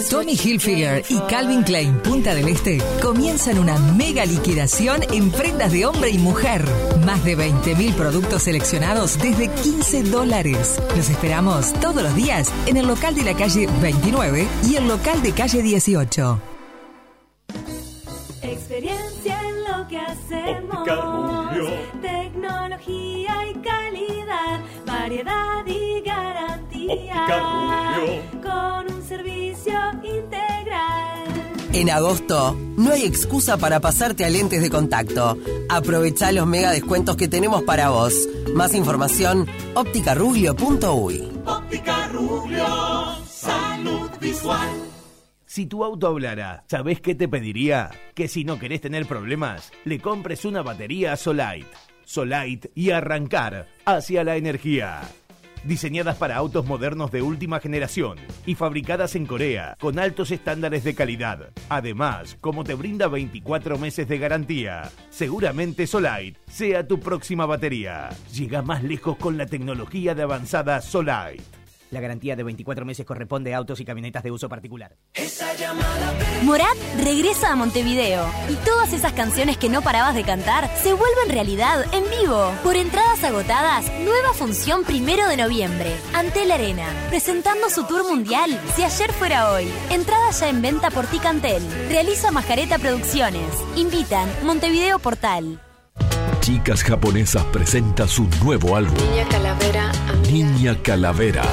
Tommy 0.00 0.32
Hilfiger 0.32 1.04
y 1.10 1.18
Calvin 1.28 1.62
Klein 1.62 1.98
Punta 1.98 2.34
del 2.34 2.48
Este 2.48 2.78
comienzan 3.02 3.58
una 3.58 3.78
mega 3.78 4.24
liquidación 4.24 5.02
en 5.12 5.30
prendas 5.30 5.70
de 5.70 5.84
hombre 5.84 6.08
y 6.10 6.18
mujer. 6.18 6.64
Más 7.04 7.22
de 7.24 7.36
20.000 7.36 7.92
productos 7.94 8.44
seleccionados 8.44 9.18
desde 9.18 9.48
15 9.48 10.04
dólares. 10.04 10.80
Los 10.96 11.10
esperamos 11.10 11.74
todos 11.74 12.02
los 12.02 12.14
días 12.14 12.50
en 12.66 12.78
el 12.78 12.86
local 12.86 13.14
de 13.14 13.24
la 13.24 13.34
calle 13.34 13.68
29 13.80 14.46
y 14.66 14.76
el 14.76 14.88
local 14.88 15.22
de 15.22 15.32
calle 15.32 15.62
18. 15.62 16.40
Experiencia 18.42 19.40
en 19.48 19.64
lo 19.64 19.88
que 19.88 19.98
hacemos. 19.98 20.84
Tecnología 22.00 23.34
y 23.50 23.54
calidad. 23.60 24.60
Variedad 24.86 25.66
y 25.66 26.00
garantía. 26.00 27.26
Con 28.42 28.91
un 28.91 28.91
servicio 29.16 29.74
integral. 30.02 31.24
En 31.72 31.90
agosto, 31.90 32.56
no 32.76 32.92
hay 32.92 33.04
excusa 33.04 33.56
para 33.56 33.80
pasarte 33.80 34.24
a 34.24 34.30
lentes 34.30 34.62
de 34.62 34.70
contacto. 34.70 35.38
Aprovecha 35.68 36.32
los 36.32 36.46
mega 36.46 36.70
descuentos 36.70 37.16
que 37.16 37.28
tenemos 37.28 37.62
para 37.62 37.90
vos. 37.90 38.28
Más 38.54 38.74
información, 38.74 39.46
opticarubio.uy. 39.74 41.32
Óptica 41.44 42.08
Rubio, 42.08 42.66
salud 43.26 44.10
visual. 44.20 44.68
Si 45.46 45.66
tu 45.66 45.84
auto 45.84 46.06
hablara, 46.06 46.64
¿sabés 46.68 47.00
qué 47.00 47.14
te 47.14 47.28
pediría? 47.28 47.90
Que 48.14 48.28
si 48.28 48.44
no 48.44 48.58
querés 48.58 48.80
tener 48.80 49.06
problemas, 49.06 49.70
le 49.84 49.98
compres 49.98 50.44
una 50.44 50.62
batería 50.62 51.16
Solite. 51.16 51.68
Solite 52.04 52.70
y 52.74 52.90
arrancar 52.90 53.68
hacia 53.84 54.24
la 54.24 54.36
energía. 54.36 55.00
Diseñadas 55.64 56.16
para 56.16 56.36
autos 56.36 56.66
modernos 56.66 57.12
de 57.12 57.22
última 57.22 57.60
generación 57.60 58.18
y 58.46 58.56
fabricadas 58.56 59.14
en 59.14 59.26
Corea 59.26 59.76
con 59.80 59.98
altos 60.00 60.32
estándares 60.32 60.82
de 60.82 60.94
calidad. 60.94 61.50
Además, 61.68 62.36
como 62.40 62.64
te 62.64 62.74
brinda 62.74 63.06
24 63.06 63.78
meses 63.78 64.08
de 64.08 64.18
garantía, 64.18 64.90
seguramente 65.10 65.86
Solite 65.86 66.40
sea 66.48 66.86
tu 66.86 66.98
próxima 66.98 67.46
batería. 67.46 68.08
Llega 68.32 68.62
más 68.62 68.82
lejos 68.82 69.16
con 69.16 69.38
la 69.38 69.46
tecnología 69.46 70.14
de 70.16 70.22
avanzada 70.22 70.80
Solite. 70.80 71.61
La 71.92 72.00
garantía 72.00 72.36
de 72.36 72.42
24 72.42 72.86
meses 72.86 73.04
corresponde 73.04 73.52
a 73.52 73.58
autos 73.58 73.78
y 73.78 73.84
camionetas 73.84 74.22
de 74.22 74.30
uso 74.30 74.48
particular. 74.48 74.96
Morat 76.42 76.76
regresa 77.04 77.52
a 77.52 77.54
Montevideo 77.54 78.24
y 78.48 78.54
todas 78.64 78.94
esas 78.94 79.12
canciones 79.12 79.58
que 79.58 79.68
no 79.68 79.82
parabas 79.82 80.14
de 80.14 80.24
cantar 80.24 80.70
se 80.82 80.94
vuelven 80.94 81.28
realidad 81.28 81.84
en 81.92 82.04
vivo. 82.08 82.50
Por 82.64 82.76
entradas 82.76 83.22
agotadas, 83.22 83.92
nueva 84.00 84.32
función 84.32 84.84
primero 84.84 85.28
de 85.28 85.36
noviembre. 85.36 85.94
Ante 86.14 86.46
la 86.46 86.54
Arena, 86.54 86.86
presentando 87.10 87.68
su 87.68 87.84
tour 87.84 88.08
mundial. 88.08 88.58
Si 88.74 88.82
ayer 88.82 89.12
fuera 89.12 89.52
hoy. 89.52 89.70
Entradas 89.90 90.40
ya 90.40 90.48
en 90.48 90.62
venta 90.62 90.90
por 90.90 91.06
Ticantel. 91.06 91.62
Realiza 91.90 92.30
Majareta 92.30 92.78
Producciones. 92.78 93.44
Invitan 93.76 94.30
Montevideo 94.44 94.98
Portal. 94.98 95.60
Chicas 96.42 96.82
Japonesas 96.82 97.44
presenta 97.52 98.08
su 98.08 98.26
nuevo 98.42 98.74
álbum, 98.74 98.96
Niña 98.96 99.28
Calavera, 99.28 99.92
Niña 100.28 100.76
Calavera. 100.82 101.44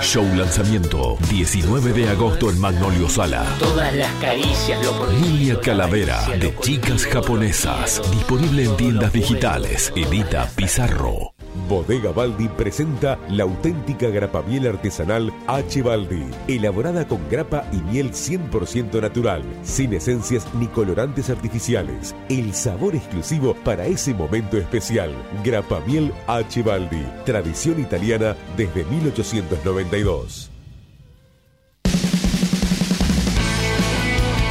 Show 0.00 0.24
lanzamiento 0.36 1.16
19 1.30 1.92
de 1.92 2.08
agosto 2.08 2.50
en 2.50 2.60
Magnolio 2.60 3.08
Sala. 3.08 3.44
todas 3.58 3.94
las 3.94 4.12
caricias 4.20 4.82
lo. 4.82 5.06
Niña 5.20 5.58
Calavera 5.60 6.20
de 6.38 6.54
Chicas 6.60 7.06
Japonesas. 7.06 8.02
Disponible 8.10 8.64
en 8.64 8.76
tiendas 8.76 9.12
digitales. 9.12 9.92
Edita 9.96 10.48
Pizarro. 10.54 11.31
Bodega 11.68 12.12
Baldi 12.12 12.48
presenta 12.48 13.18
la 13.28 13.44
auténtica 13.44 14.08
grapa 14.08 14.42
miel 14.42 14.66
artesanal 14.66 15.32
H. 15.46 15.82
Baldi, 15.82 16.24
elaborada 16.48 17.06
con 17.06 17.20
grapa 17.30 17.64
y 17.72 17.76
miel 17.76 18.12
100% 18.12 19.00
natural, 19.00 19.42
sin 19.62 19.92
esencias 19.92 20.46
ni 20.54 20.66
colorantes 20.66 21.30
artificiales. 21.30 22.14
El 22.28 22.54
sabor 22.54 22.94
exclusivo 22.94 23.54
para 23.64 23.86
ese 23.86 24.14
momento 24.14 24.56
especial. 24.56 25.12
Grapa 25.44 25.80
miel 25.86 26.12
H. 26.26 26.62
Baldi, 26.62 27.04
tradición 27.24 27.80
italiana 27.80 28.36
desde 28.56 28.84
1892. 28.84 30.50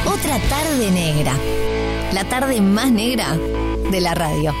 Otra 0.06 0.38
tarde 0.48 0.90
negra. 0.90 1.34
La 2.12 2.24
tarde 2.24 2.60
más 2.60 2.90
negra 2.90 3.36
de 3.90 4.00
la 4.00 4.14
radio. 4.14 4.52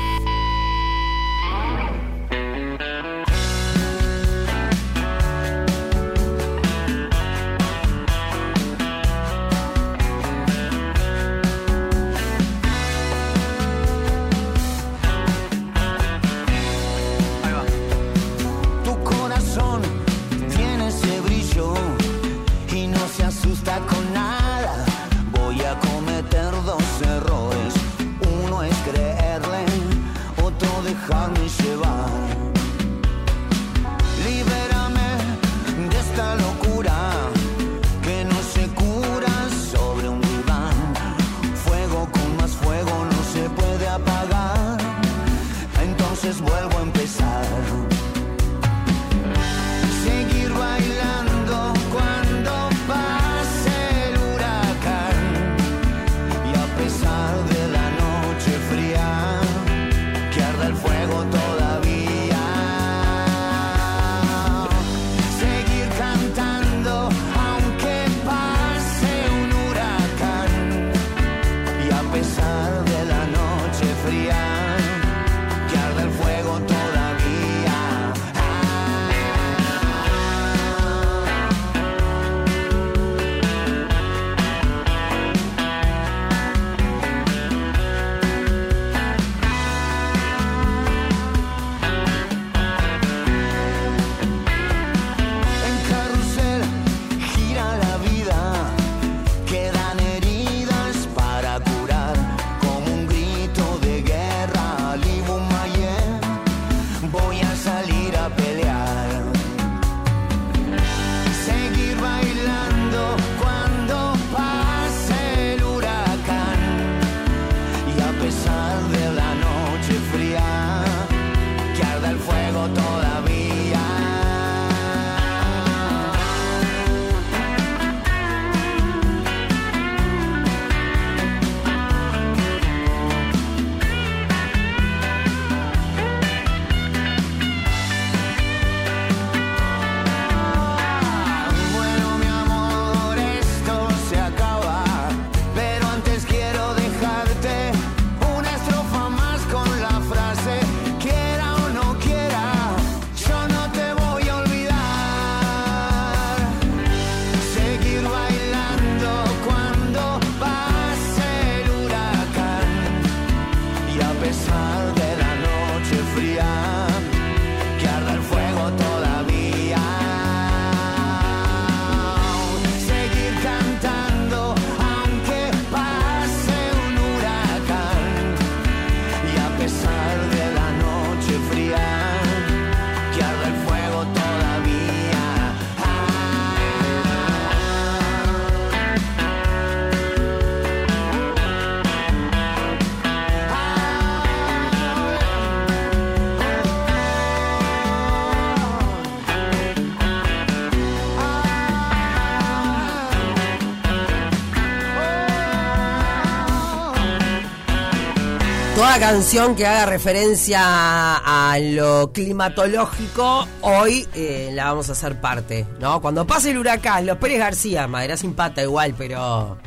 Canción 209.02 209.56
que 209.56 209.66
haga 209.66 209.86
referencia 209.86 210.60
a 210.62 211.58
lo 211.58 212.12
climatológico, 212.12 213.48
hoy 213.62 214.06
eh, 214.14 214.52
la 214.54 214.66
vamos 214.66 214.90
a 214.90 214.92
hacer 214.92 215.20
parte, 215.20 215.66
¿no? 215.80 216.00
Cuando 216.00 216.24
pase 216.24 216.52
el 216.52 216.58
huracán, 216.58 217.04
los 217.06 217.18
Pérez 217.18 217.40
García, 217.40 217.88
madera 217.88 218.16
sin 218.16 218.34
pata 218.34 218.62
igual, 218.62 218.94
pero 218.96 219.58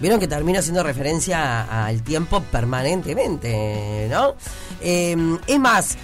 vieron 0.00 0.18
que 0.18 0.26
termina 0.26 0.60
haciendo 0.60 0.82
referencia 0.82 1.84
al 1.84 2.02
tiempo 2.02 2.40
permanentemente, 2.40 4.08
¿no? 4.10 4.34
Eh, 4.80 5.14
es 5.46 5.58
más, 5.60 5.98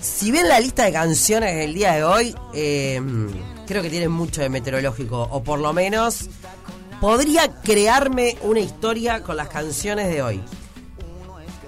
si 0.00 0.30
ven 0.30 0.48
la 0.48 0.60
lista 0.60 0.84
de 0.84 0.92
canciones 0.92 1.56
del 1.56 1.74
día 1.74 1.94
de 1.94 2.04
hoy, 2.04 2.34
eh, 2.54 3.02
creo 3.66 3.82
que 3.82 3.90
tienen 3.90 4.12
mucho 4.12 4.40
de 4.40 4.50
meteorológico, 4.50 5.20
o 5.32 5.42
por 5.42 5.58
lo 5.58 5.72
menos 5.72 6.28
podría 7.00 7.60
crearme 7.62 8.38
una 8.42 8.60
historia 8.60 9.20
con 9.24 9.36
las 9.36 9.48
canciones 9.48 10.06
de 10.06 10.22
hoy. 10.22 10.40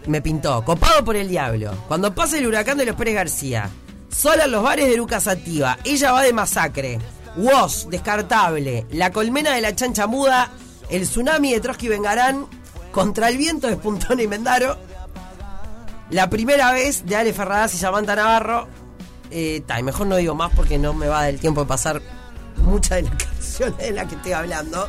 Me 0.07 0.23
pintó, 0.23 0.65
copado 0.65 1.05
por 1.05 1.17
el 1.17 1.29
diablo. 1.29 1.73
Cuando 1.89 2.15
pase 2.15 2.39
el 2.39 2.47
huracán 2.47 2.79
de 2.79 2.87
los 2.87 2.97
Pérez 2.97 3.15
García, 3.15 3.71
sola 4.09 4.45
en 4.45 4.53
los 4.53 4.63
bares 4.63 4.89
de 4.89 4.97
Lucas 4.97 5.25
Sativa, 5.25 5.79
ella 5.85 6.13
va 6.13 6.23
de 6.23 6.33
masacre, 6.33 6.99
Woz, 7.37 7.89
descartable, 7.91 8.87
la 8.93 9.11
colmena 9.11 9.53
de 9.55 9.61
la 9.61 9.75
chancha 9.75 10.07
muda, 10.07 10.53
el 10.89 11.03
tsunami 11.03 11.53
de 11.53 11.61
Trotsky 11.61 11.89
Vengarán, 11.89 12.47
contra 12.93 13.29
el 13.29 13.37
viento 13.37 13.67
de 13.67 13.75
Spuntón 13.75 14.21
y 14.21 14.27
Mendaro, 14.27 14.79
la 16.11 16.31
primera 16.31 16.73
vez 16.73 17.05
de 17.05 17.17
Ale 17.17 17.33
Ferradas 17.33 17.75
y 17.75 17.79
Samantha 17.79 18.15
Navarro. 18.15 18.69
Eh, 19.31 19.63
ta, 19.67 19.81
y 19.81 19.83
mejor 19.83 20.07
no 20.07 20.17
digo 20.17 20.37
más 20.37 20.53
porque 20.55 20.79
no 20.79 20.95
me 20.95 21.09
va 21.09 21.25
del 21.25 21.41
tiempo 21.41 21.63
de 21.63 21.67
pasar 21.67 22.01
muchas 22.59 22.99
de 22.99 23.03
las 23.03 23.15
canciones 23.25 23.79
de 23.79 23.91
las 23.91 24.07
que 24.07 24.15
estoy 24.15 24.33
hablando. 24.33 24.89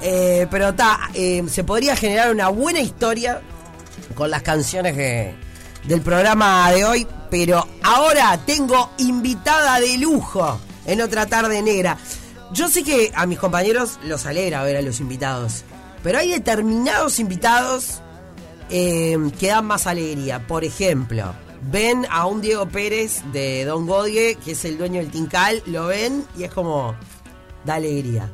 Eh, 0.00 0.46
pero 0.50 0.70
está, 0.70 0.98
se 1.12 1.64
podría 1.64 1.96
generar 1.96 2.30
una 2.30 2.48
buena 2.48 2.80
historia 2.80 3.42
con 4.14 4.30
las 4.30 4.42
canciones 4.42 4.94
que- 4.94 5.34
del 5.84 6.00
programa 6.00 6.70
de 6.72 6.84
hoy. 6.84 7.06
Pero 7.30 7.66
ahora 7.82 8.38
tengo 8.46 8.90
invitada 8.98 9.78
de 9.80 9.98
lujo 9.98 10.58
en 10.86 11.00
otra 11.00 11.26
tarde 11.26 11.60
negra. 11.62 11.98
Yo 12.52 12.68
sé 12.68 12.82
que 12.82 13.12
a 13.14 13.26
mis 13.26 13.38
compañeros 13.38 13.98
los 14.04 14.24
alegra 14.26 14.62
ver 14.62 14.76
a 14.78 14.82
los 14.82 15.00
invitados. 15.00 15.64
Pero 16.02 16.18
hay 16.18 16.30
determinados 16.30 17.18
invitados 17.18 18.00
eh, 18.70 19.16
que 19.38 19.48
dan 19.48 19.66
más 19.66 19.86
alegría. 19.86 20.46
Por 20.46 20.64
ejemplo, 20.64 21.34
ven 21.70 22.06
a 22.10 22.26
un 22.26 22.40
Diego 22.40 22.68
Pérez 22.68 23.22
de 23.32 23.64
Don 23.64 23.86
Godie, 23.86 24.36
que 24.36 24.52
es 24.52 24.64
el 24.64 24.78
dueño 24.78 25.00
del 25.00 25.10
Tincal, 25.10 25.62
lo 25.66 25.86
ven 25.86 26.24
y 26.36 26.44
es 26.44 26.52
como, 26.52 26.94
da 27.64 27.74
alegría. 27.74 28.30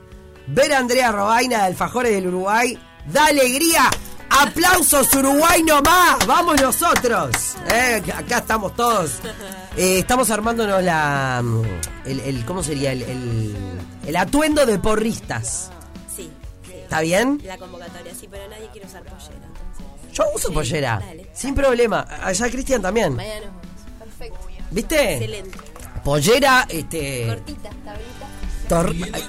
Ver 0.46 0.72
a 0.74 0.78
Andrea 0.78 1.10
Robaina 1.10 1.58
de 1.58 1.64
Alfajores 1.64 2.12
del 2.12 2.26
Uruguay, 2.28 2.78
da 3.12 3.26
alegría. 3.26 3.90
¡Aplausos 4.40 5.12
Uruguay 5.14 5.62
nomás! 5.62 6.26
¡Vamos 6.26 6.60
nosotros! 6.60 7.30
Eh, 7.72 8.02
acá 8.14 8.38
estamos 8.38 8.74
todos. 8.74 9.20
Eh, 9.76 9.98
estamos 10.00 10.30
armándonos 10.30 10.82
la... 10.82 11.40
mm, 11.42 11.62
El, 12.04 12.20
el- 12.20 12.44
¿Cómo 12.44 12.62
sería? 12.62 12.92
El, 12.92 13.02
el, 13.02 13.56
el 14.06 14.16
atuendo 14.16 14.66
de 14.66 14.78
porristas. 14.78 15.70
Sí. 16.14 16.30
¿Está 16.72 17.00
bien? 17.00 17.40
La 17.44 17.56
convocatoria, 17.58 18.12
sí, 18.18 18.28
pero 18.30 18.48
nadie 18.48 18.68
quiere 18.72 18.86
usar 18.86 19.02
pollera. 19.04 19.46
Entonces. 19.46 20.12
Yo 20.12 20.24
uso 20.34 20.48
Sí, 20.48 20.54
pollera. 20.54 21.00
dale. 21.04 21.30
Sin 21.32 21.54
problema. 21.54 22.06
Allá 22.22 22.50
Cristian 22.50 22.82
también. 22.82 23.14
Mañana 23.16 23.34
nos 23.36 23.44
vemos. 23.46 23.98
Perfecto. 23.98 24.38
¿Viste? 24.70 25.12
Excelente. 25.14 25.58
Pollera, 26.04 26.66
este. 26.68 27.26
Cortita, 27.28 27.70
tablita. 27.84 28.28
tor- 28.68 29.10
ay, 29.14 29.24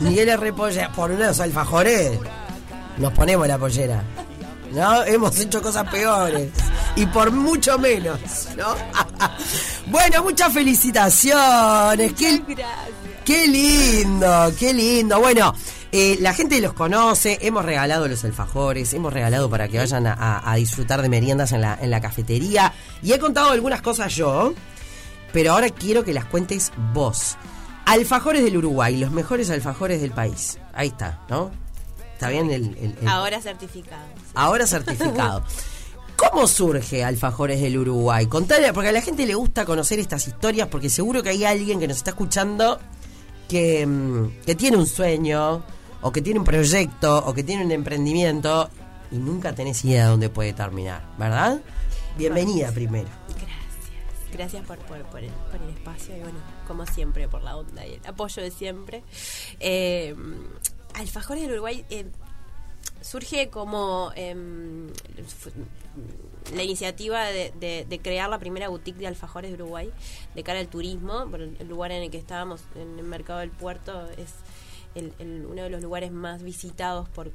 Miguel 0.00 0.28
R. 0.30 0.52
Pollera. 0.52 0.92
Por 0.92 1.10
unos 1.10 1.38
alfajores. 1.40 2.18
Nos 3.00 3.12
ponemos 3.12 3.48
la 3.48 3.58
pollera. 3.58 4.02
¿No? 4.72 5.02
Hemos 5.02 5.36
hecho 5.40 5.60
cosas 5.60 5.88
peores. 5.90 6.50
Y 6.94 7.04
por 7.06 7.32
mucho 7.32 7.76
menos, 7.78 8.20
¿no? 8.56 8.74
bueno, 9.86 10.22
muchas 10.22 10.52
felicitaciones. 10.52 12.12
Qué, 12.12 12.42
qué 13.24 13.46
lindo, 13.48 14.52
qué 14.58 14.72
lindo. 14.72 15.18
Bueno, 15.18 15.52
eh, 15.90 16.18
la 16.20 16.34
gente 16.34 16.60
los 16.60 16.72
conoce, 16.74 17.38
hemos 17.42 17.64
regalado 17.64 18.06
los 18.06 18.24
alfajores, 18.24 18.92
hemos 18.94 19.12
regalado 19.12 19.50
para 19.50 19.66
que 19.68 19.78
vayan 19.78 20.06
a, 20.06 20.12
a- 20.12 20.52
a 20.52 20.54
disfrutar 20.56 21.02
de 21.02 21.08
meriendas 21.08 21.50
en 21.52 21.62
la, 21.62 21.76
en 21.80 21.90
la 21.90 22.00
cafetería. 22.00 22.72
Y 23.02 23.12
he 23.12 23.18
contado 23.18 23.50
algunas 23.50 23.82
cosas 23.82 24.14
yo, 24.14 24.54
pero 25.32 25.52
ahora 25.52 25.70
quiero 25.70 26.04
que 26.04 26.12
las 26.14 26.26
cuentes 26.26 26.70
vos. 26.92 27.36
Alfajores 27.86 28.44
del 28.44 28.56
Uruguay, 28.58 28.96
los 28.98 29.10
mejores 29.10 29.50
alfajores 29.50 30.00
del 30.00 30.12
país. 30.12 30.58
Ahí 30.74 30.88
está, 30.88 31.18
¿no? 31.28 31.50
Está 32.20 32.28
bien 32.28 32.50
el- 32.50 32.76
el- 32.76 32.96
el, 33.00 33.08
Ahora 33.08 33.40
certificado. 33.40 34.04
Ahora 34.34 34.66
certificado. 34.66 35.42
¿Cómo 36.16 36.46
surge 36.46 37.02
Alfajores 37.02 37.62
del 37.62 37.78
Uruguay? 37.78 38.26
Contale, 38.26 38.74
porque 38.74 38.90
a 38.90 38.92
la 38.92 39.00
gente 39.00 39.24
le 39.24 39.34
gusta 39.34 39.64
conocer 39.64 39.98
estas 39.98 40.26
historias, 40.28 40.68
porque 40.68 40.90
seguro 40.90 41.22
que 41.22 41.30
hay 41.30 41.46
alguien 41.46 41.80
que 41.80 41.88
nos 41.88 41.96
está 41.96 42.10
escuchando 42.10 42.78
que, 43.48 43.86
mm, 43.86 44.44
que 44.44 44.54
tiene 44.54 44.76
un 44.76 44.86
sueño, 44.86 45.64
o 46.02 46.12
que 46.12 46.20
tiene 46.20 46.38
un 46.40 46.44
proyecto, 46.44 47.24
o 47.24 47.32
que 47.32 47.42
tiene 47.42 47.64
un 47.64 47.72
emprendimiento, 47.72 48.68
y 49.10 49.16
nunca 49.16 49.54
tenés 49.54 49.82
idea 49.86 50.04
de 50.04 50.10
dónde 50.10 50.28
puede 50.28 50.52
terminar, 50.52 51.02
¿verdad? 51.18 51.58
Bienvenida 52.18 52.70
primero. 52.70 53.08
Gracias 54.30 54.62
por, 54.66 54.76
por, 54.80 54.98
por 55.06 55.24
el, 55.24 55.30
por 55.50 55.60
el 55.62 55.70
espacio 55.70 56.14
y 56.16 56.20
bueno, 56.20 56.38
como 56.68 56.84
siempre, 56.86 57.26
por 57.28 57.42
la 57.42 57.56
onda 57.56 57.84
y 57.86 57.94
el 57.94 58.06
apoyo 58.06 58.42
de 58.42 58.50
siempre. 58.50 59.02
Eh, 59.58 60.14
Alfajores 60.94 61.42
del 61.44 61.52
Uruguay 61.52 61.84
eh, 61.90 62.06
surge 63.00 63.48
como 63.48 64.12
fu- 64.12 65.50
la 66.54 66.62
iniciativa 66.62 67.24
de, 67.26 68.00
crear 68.02 68.28
la 68.30 68.38
primera 68.38 68.68
boutique 68.68 68.98
de 68.98 69.06
alfajores 69.06 69.50
de 69.56 69.62
Uruguay 69.62 69.90
de 70.34 70.42
cara 70.42 70.60
al 70.60 70.68
turismo. 70.68 71.26
Por 71.30 71.42
el 71.42 71.68
lugar 71.68 71.92
en 71.92 72.02
el 72.02 72.10
que 72.10 72.18
estábamos, 72.18 72.62
en 72.74 72.98
el 72.98 73.04
mercado 73.04 73.40
del 73.40 73.50
puerto, 73.50 74.08
es 74.16 74.30
el- 74.94 75.12
uno 75.46 75.62
de 75.62 75.70
los 75.70 75.82
lugares 75.82 76.10
más 76.12 76.42
visitados 76.42 77.08
por 77.08 77.30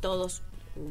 todos 0.00 0.42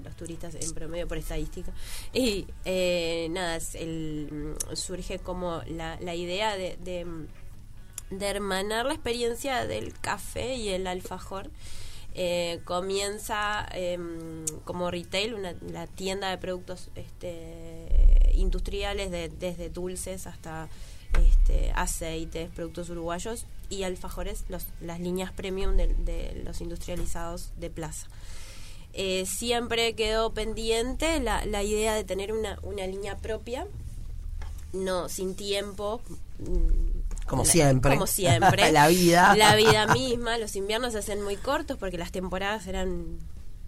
los 0.03 0.15
turistas 0.17 0.55
en 0.55 0.73
promedio 0.73 1.07
por 1.07 1.17
estadística 1.17 1.71
y 2.13 2.45
eh, 2.65 3.27
nada 3.31 3.57
el, 3.75 4.53
surge 4.73 5.19
como 5.19 5.61
la, 5.67 5.97
la 6.01 6.13
idea 6.15 6.55
de, 6.57 6.77
de, 6.83 7.07
de 8.11 8.25
hermanar 8.27 8.85
la 8.85 8.93
experiencia 8.93 9.65
del 9.65 9.97
café 9.97 10.55
y 10.55 10.69
el 10.69 10.85
alfajor 10.85 11.49
eh, 12.15 12.61
comienza 12.65 13.67
em, 13.71 14.45
como 14.65 14.91
retail, 14.91 15.33
una, 15.35 15.55
la 15.71 15.87
tienda 15.87 16.29
de 16.29 16.37
productos 16.37 16.89
este, 16.95 18.31
industriales, 18.33 19.11
de, 19.11 19.29
desde 19.29 19.69
dulces 19.69 20.27
hasta 20.27 20.69
este, 21.23 21.71
aceites, 21.75 22.49
productos 22.49 22.89
uruguayos 22.89 23.45
y 23.69 23.83
alfajores, 23.83 24.45
los, 24.49 24.65
las 24.81 24.99
líneas 24.99 25.31
premium 25.31 25.75
de, 25.75 25.87
de 25.87 26.41
los 26.43 26.61
industrializados 26.61 27.51
de 27.57 27.69
plaza. 27.69 28.07
Eh, 28.93 29.25
siempre 29.27 29.93
quedó 29.93 30.33
pendiente 30.33 31.19
la, 31.19 31.45
la 31.45 31.63
idea 31.63 31.93
de 31.93 32.03
tener 32.03 32.33
una, 32.33 32.57
una 32.63 32.87
línea 32.87 33.17
propia, 33.17 33.67
no 34.73 35.09
sin 35.09 35.35
tiempo. 35.35 36.01
Como 37.29 37.43
la- 37.43 37.49
siempre. 37.51 37.93
Como 37.93 38.07
siempre. 38.21 38.71
La 38.71 38.87
vida. 38.87 39.35
La 39.37 39.55
vida 39.55 39.87
misma. 39.93 40.37
Los 40.37 40.55
inviernos 40.55 40.93
se 40.93 40.99
hacen 40.99 41.21
muy 41.21 41.35
cortos 41.37 41.77
porque 41.77 41.97
las 41.97 42.11
temporadas 42.11 42.67
eran 42.67 43.17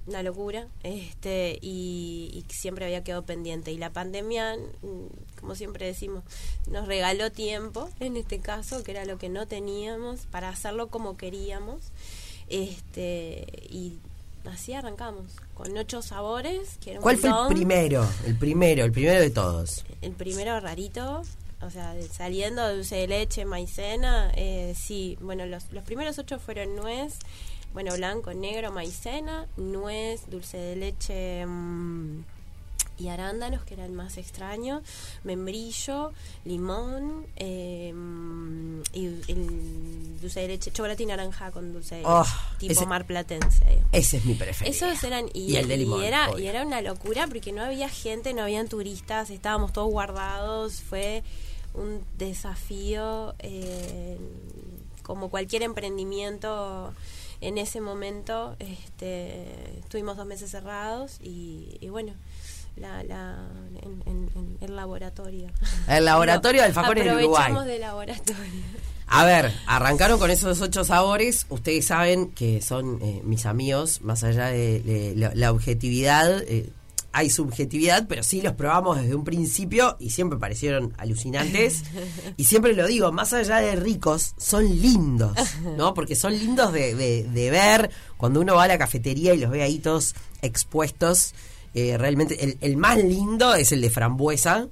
una 0.08 0.24
locura. 0.24 0.68
este 0.84 1.60
Y, 1.62 2.32
y 2.34 2.54
siempre 2.54 2.86
había 2.86 3.04
quedado 3.04 3.24
pendiente. 3.24 3.72
Y 3.72 3.78
la 3.78 3.92
pandemia, 3.92 4.56
mm, 4.82 5.40
como 5.40 5.56
siempre 5.56 5.86
decimos, 5.86 6.24
nos 6.70 6.88
regaló 6.88 7.32
tiempo, 7.32 7.88
en 8.00 8.18
este 8.18 8.40
caso, 8.40 8.84
que 8.84 8.92
era 8.92 9.06
lo 9.06 9.18
que 9.18 9.30
no 9.30 9.46
teníamos, 9.48 10.22
para 10.32 10.50
hacerlo 10.50 10.88
como 10.88 11.18
queríamos. 11.18 11.80
este 12.50 13.46
Y 13.70 14.00
así 14.52 14.74
arrancamos, 14.74 15.34
con 15.54 15.78
ocho 15.78 16.02
sabores. 16.02 16.78
Que 16.84 16.92
era 16.92 17.00
un 17.00 17.04
¿Cuál 17.04 17.18
fue 17.18 17.30
el 17.30 17.48
primero? 17.56 18.08
El 18.26 18.36
primero, 18.38 18.84
el 18.86 18.92
primero 18.92 19.20
de 19.22 19.30
todos. 19.30 19.86
El 20.02 20.12
primero 20.14 20.60
rarito, 20.60 21.22
o 21.64 21.70
sea, 21.70 21.96
saliendo 22.12 22.66
de 22.68 22.76
dulce 22.76 22.96
de 22.96 23.08
leche, 23.08 23.46
maicena, 23.46 24.32
eh, 24.36 24.74
sí, 24.76 25.18
bueno, 25.22 25.46
los, 25.46 25.72
los 25.72 25.84
primeros 25.84 26.18
ocho 26.20 26.40
fueron 26.40 26.76
nuez, 26.76 27.16
bueno, 27.74 27.94
blanco, 27.96 28.34
negro, 28.34 28.72
maicena, 28.72 29.48
nuez, 29.58 30.22
dulce 30.30 30.58
de 30.58 30.76
leche 30.76 31.46
mm, 31.46 32.24
y 32.98 33.08
arándanos, 33.08 33.64
que 33.64 33.74
era 33.76 33.86
el 33.86 33.94
más 33.94 34.18
extraño, 34.18 34.84
membrillo, 35.24 36.12
limón, 36.46 37.26
eh, 37.38 37.94
y 38.94 39.06
el 39.32 40.20
dulce 40.22 40.42
de 40.42 40.48
leche, 40.50 40.72
chocolate 40.72 41.04
y 41.04 41.06
naranja 41.08 41.50
con 41.52 41.74
dulce 41.74 41.96
de 41.96 42.02
leche, 42.02 42.12
Oh, 42.14 42.26
tipo 42.60 42.74
ese- 42.74 42.86
mar 42.86 43.06
platense. 43.06 43.64
digamos. 43.66 43.90
Ese 43.92 44.18
es 44.18 44.26
mi 44.26 44.34
preferido. 44.36 44.76
Esos 44.76 45.04
eran 45.04 45.26
y, 45.34 45.54
Y 45.54 45.56
el 45.58 45.68
de 45.68 45.78
limón, 45.78 46.02
y 46.02 46.06
era 46.06 46.30
obvio. 46.30 46.44
y 46.44 46.48
era 46.48 46.64
una 46.66 46.82
locura 46.82 47.26
porque 47.28 47.52
no 47.52 47.64
había 47.64 47.90
gente, 47.90 48.34
no 48.34 48.44
habían 48.44 48.68
turistas, 48.68 49.30
estábamos 49.30 49.74
todos 49.74 49.90
guardados, 49.90 50.82
fue 50.82 51.24
un 51.74 52.04
desafío 52.18 53.34
eh, 53.40 54.18
como 55.04 55.30
cualquier 55.30 55.64
emprendimiento 55.64 56.94
en 57.42 57.58
ese 57.58 57.82
momento 57.82 58.56
este 58.60 59.80
estuvimos 59.80 60.18
dos 60.18 60.26
meses 60.26 60.52
cerrados 60.52 61.18
y, 61.22 61.78
y 61.82 61.90
bueno 61.90 62.14
la, 62.78 63.04
la, 63.04 63.48
en, 63.82 64.02
en- 64.06 64.30
en 64.36 64.58
el 64.62 64.76
laboratorio 64.76 65.48
El 65.88 66.06
laboratorio 66.06 66.62
de 66.62 66.68
alfajores 66.68 67.04
del 67.04 67.14
Uruguay. 67.16 67.42
aprovechamos 67.52 67.66
del 67.66 67.82
laboratorio 67.82 68.64
A 69.08 69.26
ver, 69.26 69.52
arrancaron 69.68 70.18
con 70.20 70.32
esos 70.32 70.62
ocho 70.62 70.86
sabores. 70.86 71.46
Ustedes 71.50 71.86
saben 71.88 72.30
que 72.32 72.62
son 72.62 72.98
eh, 73.02 73.20
mis 73.26 73.46
amigos, 73.46 74.00
más 74.02 74.24
allá 74.24 74.46
de, 74.46 74.80
de 74.80 75.14
la, 75.18 75.32
la 75.36 75.52
objetividad. 75.52 76.42
eh, 76.48 76.70
hay 77.14 77.30
subjetividad, 77.30 78.06
pero 78.08 78.24
sí 78.24 78.42
los 78.42 78.54
probamos 78.54 79.02
desde 79.02 79.16
un 79.16 79.24
principio 79.26 79.98
y 80.00 80.12
siempre 80.12 80.40
parecieron 80.40 80.94
alucinantes. 80.98 81.84
Y 82.38 82.46
siempre 82.46 82.74
lo 82.74 82.88
digo, 82.88 83.12
más 83.12 83.34
allá 83.34 83.58
de 83.58 83.76
ricos, 83.76 84.34
son 84.38 84.64
lindos, 84.82 85.36
¿no? 85.78 85.94
Porque 85.96 86.16
son 86.16 86.34
lindos 86.38 86.72
de, 86.74 86.96
de- 86.96 87.24
de 87.26 87.50
ver 87.52 87.92
cuando 88.18 88.40
uno 88.42 88.56
va 88.56 88.64
a 88.64 88.68
la 88.68 88.78
cafetería 88.78 89.34
y 89.34 89.40
los 89.40 89.52
ve 89.52 89.62
ahí 89.64 89.80
todos 89.80 90.16
expuestos. 90.42 91.34
eh, 91.74 91.98
realmente, 91.98 92.44
el, 92.44 92.58
el 92.62 92.78
más 92.78 92.98
lindo 92.98 93.56
es 93.56 93.72
el 93.72 93.82
de 93.82 93.90
frambuesa, 93.90 94.68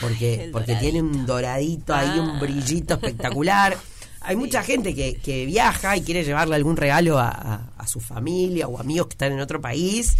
porque, 0.00 0.48
porque 0.52 0.76
tiene 0.76 1.00
un 1.02 1.26
doradito 1.26 1.94
ahí, 1.94 2.18
un 2.18 2.30
Ah. 2.30 2.38
brillito 2.40 2.94
espectacular. 2.94 3.76
Hay 4.20 4.36
mucha 4.36 4.62
gente 4.62 4.94
que, 4.94 5.14
que 5.16 5.46
viaja 5.46 5.96
y 5.96 6.02
quiere 6.02 6.24
llevarle 6.24 6.54
algún 6.56 6.76
regalo 6.76 7.18
a, 7.18 7.28
a- 7.30 7.72
a 7.78 7.86
su 7.86 8.00
familia 8.00 8.66
o 8.68 8.78
amigos 8.78 9.06
que 9.08 9.14
están 9.14 9.32
en 9.32 9.40
otro 9.40 9.60
país 9.60 10.16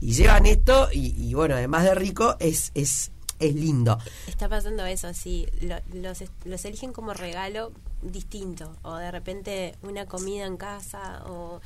y 0.00 0.12
llevan 0.12 0.46
esto 0.46 0.88
y, 0.92 1.32
bueno, 1.34 1.54
además 1.56 1.84
de 1.84 1.94
rico, 1.94 2.36
es, 2.40 2.70
es, 2.74 3.10
es 3.38 3.54
lindo. 3.54 3.98
Está 4.26 4.48
pasando 4.48 4.84
eso, 4.86 5.12
sí. 5.14 5.46
Lo- 5.60 5.80
los, 6.00 6.24
los 6.44 6.64
eligen 6.64 6.92
como 6.92 7.14
regalo 7.14 7.72
distinto. 8.02 8.76
O 8.82 8.96
de 8.96 9.10
repente 9.10 9.74
una 9.82 10.06
comida 10.06 10.44
en 10.46 10.56
casa. 10.56 11.22
o 11.26 11.60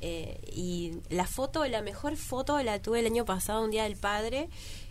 eh, 0.00 0.38
Y 0.52 0.98
la 1.10 1.26
foto, 1.26 1.64
la 1.66 1.82
mejor 1.82 2.16
foto 2.16 2.60
la 2.62 2.80
tuve 2.80 3.00
el 3.00 3.06
año 3.06 3.24
pasado, 3.24 3.64
un 3.64 3.70
día 3.70 3.84
del 3.84 3.96
padre. 3.96 4.48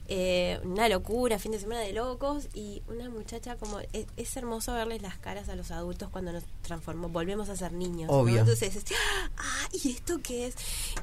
Eh, 0.07 0.59
una 0.63 0.87
locura, 0.89 1.39
fin 1.39 1.51
de 1.51 1.59
semana 1.59 1.81
de 1.81 1.93
locos. 1.93 2.47
Y 2.53 2.83
una 2.87 3.09
muchacha 3.09 3.55
como... 3.55 3.79
Es, 3.93 4.05
es 4.17 4.37
hermoso 4.37 4.73
verles 4.73 5.01
las 5.01 5.17
caras 5.17 5.49
a 5.49 5.55
los 5.55 5.71
adultos 5.71 6.09
cuando 6.09 6.31
nos 6.31 6.43
transformamos, 6.61 7.11
volvemos 7.11 7.49
a 7.49 7.55
ser 7.55 7.71
niños. 7.71 8.09
¿no? 8.09 8.17
Obvio. 8.17 8.39
Entonces, 8.39 8.75
es, 8.75 8.85
ah, 9.37 9.69
¿y 9.71 9.91
esto 9.91 10.19
qué 10.21 10.47
es? 10.47 10.55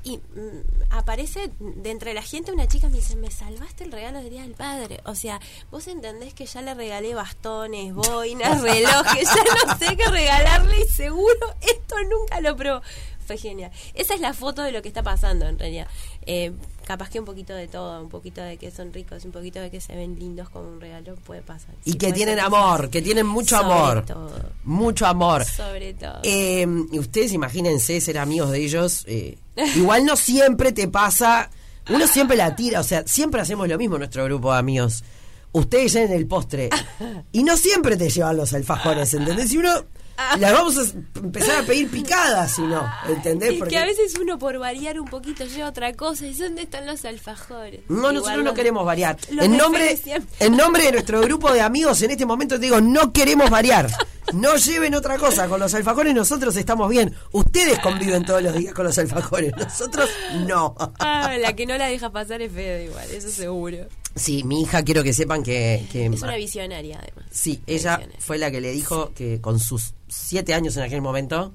Y 0.03 0.19
mm, 0.19 0.91
aparece 0.91 1.51
de 1.59 1.91
entre 1.91 2.15
la 2.15 2.23
gente 2.23 2.53
una 2.53 2.67
chica 2.67 2.89
me 2.89 2.97
dice, 2.97 3.17
me 3.17 3.31
salvaste 3.31 3.85
el 3.85 3.93
regalo 3.93 4.21
del 4.21 4.31
Día 4.31 4.43
del 4.43 4.55
Padre. 4.55 5.01
O 5.05 5.15
sea, 5.15 5.41
vos 5.71 5.87
entendés 5.89 6.35
que 6.35 6.47
ya 6.47 6.63
le 6.63 6.75
regalé 6.75 7.15
bastones, 7.15 7.95
boinas, 7.95 8.61
relojes, 8.63 9.29
ya 9.29 9.67
no 9.67 9.79
sé 9.79 9.97
qué 9.97 10.07
regalarle 10.09 10.81
y 10.81 10.89
seguro 10.89 11.55
esto 11.61 11.97
nunca 12.11 12.41
lo 12.41 12.57
probó. 12.57 12.83
Fue 13.27 13.37
genial. 13.37 13.71
Esa 13.95 14.15
es 14.15 14.21
la 14.21 14.35
foto 14.35 14.63
de 14.63 14.73
lo 14.73 14.83
que 14.83 14.89
está 14.89 15.03
pasando 15.03 15.47
en 15.47 15.59
realidad. 15.59 15.87
Eh, 16.27 16.53
capaz 16.87 17.09
que 17.11 17.19
un 17.21 17.25
poquito 17.25 17.55
de 17.55 17.69
todo, 17.69 18.01
un 18.03 18.09
poquito 18.09 18.41
de 18.43 18.57
que 18.57 18.71
son 18.71 18.93
ricos, 18.93 19.25
un 19.25 19.33
poquito 19.33 19.61
de 19.61 19.71
que 19.71 19.81
se 19.81 19.95
ven 19.97 20.19
lindos 20.19 20.49
como 20.51 20.69
un 20.69 20.81
regalo 20.81 21.15
puede 21.17 21.43
pasar. 21.43 21.75
Y 21.85 21.93
Sí, 21.93 21.99
que 21.99 22.13
tienen 22.13 22.39
amor, 22.41 22.91
que 22.91 23.01
tienen 23.03 23.27
mucho 23.27 23.57
Sobre 23.57 23.73
amor. 23.73 24.05
todo. 24.07 24.33
Mucho 24.65 25.07
amor. 25.07 25.45
Sobre 25.45 25.95
todo. 25.95 26.21
Eh, 26.23 26.67
y 26.93 26.99
ustedes 26.99 27.33
imagínense 27.33 28.01
ser 28.01 28.19
amigos 28.19 28.51
de 28.51 28.59
ellos. 28.65 29.05
eh, 29.07 29.39
igual 29.77 30.05
no 30.05 30.17
siempre 30.17 30.73
te 30.73 30.89
pasa. 30.89 31.51
Uno 31.89 32.07
siempre 32.07 32.37
la 32.37 32.55
tira, 32.55 32.81
o 32.81 32.85
sea, 32.85 33.03
siempre 33.07 33.41
hacemos 33.41 33.67
lo 33.69 33.77
mismo 33.79 33.97
en 33.97 34.01
nuestro 34.01 34.25
grupo 34.25 34.53
de 34.53 34.59
amigos. 34.59 35.03
Ustedes 35.53 35.93
lleven 35.93 36.13
el 36.13 36.27
postre. 36.27 36.71
Y 37.33 37.43
no 37.43 37.57
siempre 37.57 37.97
te 37.97 38.09
llevan 38.09 38.37
los 38.37 38.53
alfajores, 38.55 39.13
¿entendés? 39.15 39.53
Y 39.53 39.59
uno. 39.59 39.71
Las 40.39 40.53
vamos 40.53 40.79
a 40.79 40.83
empezar 41.19 41.63
a 41.63 41.67
pedir 41.67 41.91
picadas, 41.91 42.55
si 42.55 42.63
no, 42.63 42.89
¿entendés? 43.09 43.53
Es 43.53 43.59
Porque 43.59 43.75
que 43.75 43.79
a 43.79 43.87
veces 43.87 44.15
uno 44.21 44.39
por 44.39 44.59
variar 44.59 45.01
un 45.01 45.09
poquito 45.09 45.45
lleva 45.45 45.69
otra 45.69 45.93
cosa. 45.95 46.27
¿Y 46.27 46.35
dónde 46.35 46.63
están 46.63 46.87
los 46.87 47.05
alfajores? 47.05 47.81
No, 47.89 47.97
Igual 47.97 48.15
nosotros 48.15 48.45
no 48.45 48.55
queremos 48.55 48.85
variar. 48.85 49.17
En 49.31 49.57
nombre, 49.57 49.99
en 50.41 50.57
nombre 50.57 50.85
de 50.85 50.93
nuestro 50.93 51.21
grupo 51.21 51.53
de 51.53 51.61
amigos, 51.61 52.01
en 52.03 52.11
este 52.13 52.27
momento 52.27 52.57
te 52.57 52.63
digo, 52.63 52.81
no 52.81 53.13
queremos 53.13 53.51
variar. 53.51 53.89
No 54.33 54.57
lleven 54.57 54.95
otra 54.95 55.19
cosa. 55.19 55.49
Con 55.49 55.61
los 55.61 55.75
alfajores 55.75 56.15
nosotros 56.15 56.57
estamos 56.57 56.89
bien. 56.89 57.15
Ustedes 57.33 57.79
conviven 57.81 58.25
todos 58.25 58.43
los 58.43 58.55
días 58.55 58.73
con 58.73 58.87
los 58.87 58.97
alfajores. 58.97 59.53
Nosotros 59.57 60.09
no. 60.47 60.75
Ah, 60.99 61.37
la 61.39 61.55
que 61.55 61.67
no 61.67 61.77
la 61.77 61.87
deja 61.87 62.11
pasar 62.11 62.41
es 62.41 62.53
Fede 62.53 62.85
igual, 62.85 63.11
eso 63.11 63.29
seguro. 63.29 63.79
Sí, 64.15 64.45
mi 64.45 64.63
hija 64.63 64.83
quiero 64.83 65.03
que 65.03 65.13
sepan 65.13 65.43
que... 65.43 65.87
que 65.91 66.07
Es 66.07 66.23
una 66.23 66.37
visionaria 66.37 66.99
además. 67.03 67.25
Sí, 67.31 67.63
ella 67.67 68.01
fue 68.19 68.39
la 68.39 68.51
que 68.51 68.61
le 68.61 68.73
dijo 68.73 69.13
que 69.15 69.41
con 69.41 69.59
sus 69.59 69.95
siete 70.09 70.55
años 70.55 70.77
en 70.77 70.83
aquel 70.83 71.01
momento 71.01 71.53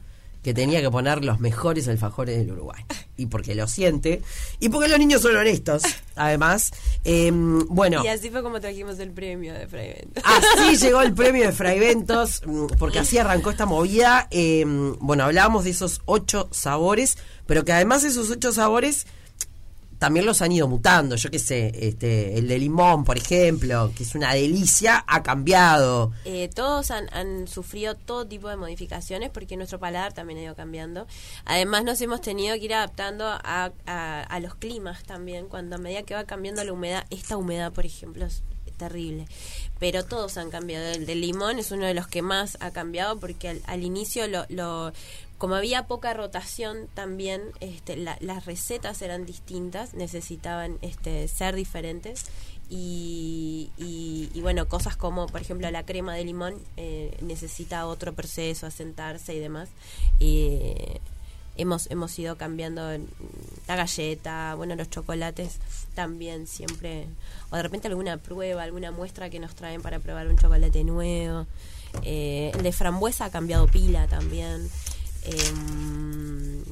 que 0.48 0.54
tenía 0.54 0.80
que 0.82 0.90
poner 0.90 1.26
los 1.26 1.42
mejores 1.42 1.90
alfajores 1.90 2.38
del 2.38 2.52
Uruguay. 2.52 2.82
Y 3.18 3.26
porque 3.26 3.54
lo 3.54 3.68
siente. 3.68 4.22
Y 4.62 4.70
porque 4.70 4.88
los 4.88 4.98
niños 4.98 5.22
son 5.22 5.36
honestos, 5.36 5.84
además. 6.16 6.72
Eh, 7.04 7.32
bueno. 7.34 8.02
Y 8.04 8.08
así 8.08 8.30
fue 8.30 8.42
como 8.44 8.62
trajimos 8.62 8.98
el 9.00 9.12
premio 9.12 9.54
de 9.54 9.68
Fray 9.68 9.94
Bento. 9.94 10.22
Así 10.24 10.78
llegó 10.86 11.02
el 11.02 11.14
premio 11.14 11.48
de 11.48 11.52
Fraiventos, 11.52 12.44
mm, 12.46 12.68
porque 12.80 13.00
así 13.00 13.18
arrancó 13.18 13.52
esta 13.52 13.66
movida. 13.66 14.30
Eh, 14.32 14.64
bueno, 15.00 15.26
hablábamos 15.26 15.66
de 15.66 15.72
esos 15.72 16.02
ocho 16.06 16.48
sabores, 16.52 17.18
pero 17.46 17.66
que 17.66 17.74
además 17.74 18.06
esos 18.06 18.30
ocho 18.30 18.54
sabores 18.54 19.06
también 20.00 20.26
los 20.26 20.42
han 20.42 20.52
ido 20.52 20.68
mutando. 20.68 21.16
Yo 21.16 21.30
qué 21.32 21.40
sé, 21.40 21.72
este, 21.88 22.38
el 22.38 22.48
de 22.48 22.60
limón, 22.60 23.04
por 23.04 23.18
ejemplo, 23.18 23.92
que 23.96 24.04
es 24.04 24.16
una 24.16 24.34
delicia, 24.34 25.04
ha 25.08 25.24
cambiado. 25.24 26.12
Eh, 26.26 26.50
todos 26.54 26.92
han, 26.92 27.08
han 27.14 27.48
sufrido 27.48 27.96
todo 27.96 28.26
tipo 28.28 28.50
de 28.50 28.58
modificaciones 28.58 29.30
porque 29.32 29.58
nuestro 29.58 29.80
paladar 29.80 30.14
también 30.14 30.40
ha 30.40 30.44
ido 30.44 30.56
cambiando. 30.56 31.08
Además 31.46 31.84
nos 31.84 32.00
hemos 32.02 32.22
tenido 32.22 32.56
que 32.58 32.66
ir 32.66 32.74
adaptando 32.74 33.26
a, 33.28 33.72
a- 33.86 34.40
los 34.40 34.56
climas 34.56 35.04
también. 35.04 35.48
Cuando 35.48 35.76
a 35.76 35.80
medida 35.80 36.04
que 36.04 36.14
va 36.14 36.24
cambiando 36.26 36.64
la 36.64 36.74
humedad, 36.74 37.06
esta 37.10 37.38
humedad, 37.38 37.72
por 37.72 37.86
ejemplo, 37.86 38.26
es 38.26 38.44
terrible. 38.78 39.26
Pero 39.80 40.06
todos 40.06 40.38
han 40.38 40.52
cambiado. 40.52 40.86
El 40.92 41.08
del 41.08 41.22
limón 41.22 41.58
es 41.58 41.72
uno 41.72 41.86
de 41.88 41.96
los 41.96 42.08
que 42.08 42.22
más 42.22 42.58
ha 42.62 42.70
cambiado 42.72 43.20
porque 43.20 43.50
al, 43.50 43.62
al 43.66 43.84
inicio 43.84 44.28
lo, 44.28 44.46
lo- 44.50 44.92
como 45.38 45.56
había 45.56 45.88
poca 45.88 46.14
rotación 46.14 46.88
también 46.94 47.42
este, 47.60 47.96
la- 47.96 48.18
las 48.22 48.46
recetas 48.46 49.02
eran 49.02 49.26
distintas, 49.26 49.94
necesitaban 49.94 50.78
este, 50.82 51.28
ser 51.28 51.56
diferentes 51.56 52.26
y, 52.70 53.70
y- 53.78 54.30
y 54.34 54.42
bueno, 54.42 54.68
cosas 54.68 54.98
como 54.98 55.28
por 55.28 55.42
ejemplo 55.42 55.70
la 55.72 55.86
crema 55.86 56.16
de 56.16 56.26
limón 56.26 56.56
eh, 56.76 57.18
necesita 57.22 57.86
otro 57.88 58.14
proceso, 58.14 58.66
asentarse 58.68 59.34
y 59.36 59.40
demás. 59.40 59.70
Eh, 60.20 61.00
hemos, 61.56 61.90
hemos 61.92 62.18
ido 62.20 62.36
cambiando 62.38 62.82
la 63.68 63.76
galleta, 63.76 64.54
bueno, 64.56 64.76
los 64.76 64.90
chocolates 64.90 65.58
también 65.96 66.46
siempre, 66.48 67.08
o 67.50 67.56
de 67.56 67.64
repente 67.64 67.88
alguna 67.88 68.18
prueba, 68.18 68.64
alguna 68.64 68.92
muestra 68.92 69.30
que 69.30 69.40
nos 69.40 69.56
traen 69.56 69.82
para 69.82 70.00
probar 70.00 70.28
un 70.28 70.38
chocolate 70.38 70.84
nuevo. 70.84 71.48
Eh, 72.04 72.52
el 72.54 72.64
de 72.64 72.72
frambuesa 72.72 73.26
ha 73.26 73.32
cambiado 73.32 73.66
pila 73.68 74.08
también. 74.08 74.70
Em, 75.28 76.64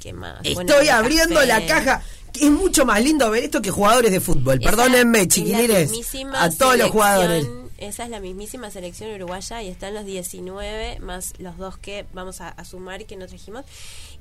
¿Qué 0.00 0.12
más? 0.12 0.40
Bueno, 0.54 0.60
Estoy 0.60 0.86
el 0.86 0.90
abriendo 0.90 1.34
café. 1.36 1.46
la 1.46 1.66
caja. 1.66 2.02
Es 2.40 2.50
mucho 2.50 2.84
más 2.86 3.02
lindo 3.02 3.30
ver 3.30 3.44
esto 3.44 3.60
que 3.60 3.70
jugadores 3.70 4.10
de 4.10 4.20
fútbol. 4.20 4.58
Esa 4.60 4.70
Perdónenme, 4.70 5.28
chiquilines. 5.28 5.92
A 6.34 6.50
todos 6.50 6.76
los 6.78 6.90
jugadores. 6.90 7.46
Esa 7.78 8.04
es 8.04 8.10
la 8.10 8.20
mismísima 8.20 8.70
selección 8.70 9.12
uruguaya 9.12 9.60
y 9.60 9.68
están 9.68 9.92
los 9.94 10.04
19 10.04 11.00
más 11.00 11.34
los 11.38 11.56
dos 11.58 11.78
que 11.78 12.06
vamos 12.14 12.40
a, 12.40 12.48
a 12.48 12.64
sumar 12.64 13.04
que 13.06 13.16
no 13.16 13.26
trajimos. 13.26 13.64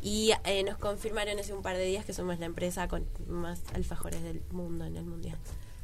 Y 0.01 0.31
eh, 0.45 0.63
nos 0.63 0.77
confirmaron 0.77 1.37
hace 1.39 1.53
un 1.53 1.61
par 1.61 1.77
de 1.77 1.85
días 1.85 2.03
que 2.03 2.13
somos 2.13 2.39
la 2.39 2.47
empresa 2.47 2.87
con 2.87 3.05
más 3.27 3.59
alfajores 3.75 4.23
del 4.23 4.41
mundo 4.51 4.85
en 4.85 4.97
el 4.97 5.03
mundial. 5.05 5.37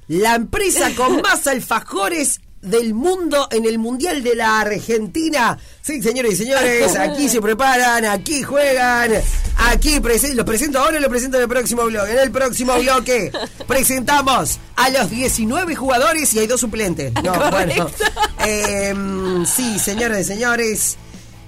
La 0.08 0.36
empresa 0.36 0.92
con 0.96 1.22
más 1.22 1.48
alfajores 1.48 2.40
del 2.62 2.94
mundo 2.94 3.48
en 3.52 3.66
el 3.66 3.78
Mundial 3.80 4.24
de 4.24 4.36
la 4.36 4.60
Argentina. 4.60 5.58
Sí, 5.82 6.02
señores 6.02 6.34
y 6.34 6.38
señores, 6.38 6.96
aquí 6.96 7.30
se 7.30 7.40
preparan, 7.40 8.04
aquí 8.06 8.42
juegan, 8.44 9.12
aquí 9.58 10.00
presen- 10.00 10.34
los 10.34 10.46
presento 10.46 10.80
ahora 10.80 10.98
y 10.98 11.02
los 11.02 11.10
presento 11.10 11.38
en 11.38 11.44
el 11.44 11.50
próximo 11.50 11.84
bloque. 11.86 12.12
En 12.12 12.20
el 12.20 12.32
próximo 12.32 12.74
bloque 12.80 13.32
presentamos 13.68 14.60
a 14.76 14.90
los 14.90 15.10
19 15.10 15.76
jugadores 15.76 16.34
y 16.34 16.40
hay 16.40 16.48
dos 16.48 16.60
suplentes. 16.60 17.14
No, 17.24 17.34
bueno. 17.52 17.90
Em, 18.46 19.46
sí, 19.46 19.78
señores 19.80 20.22
y 20.22 20.24
señores. 20.26 20.98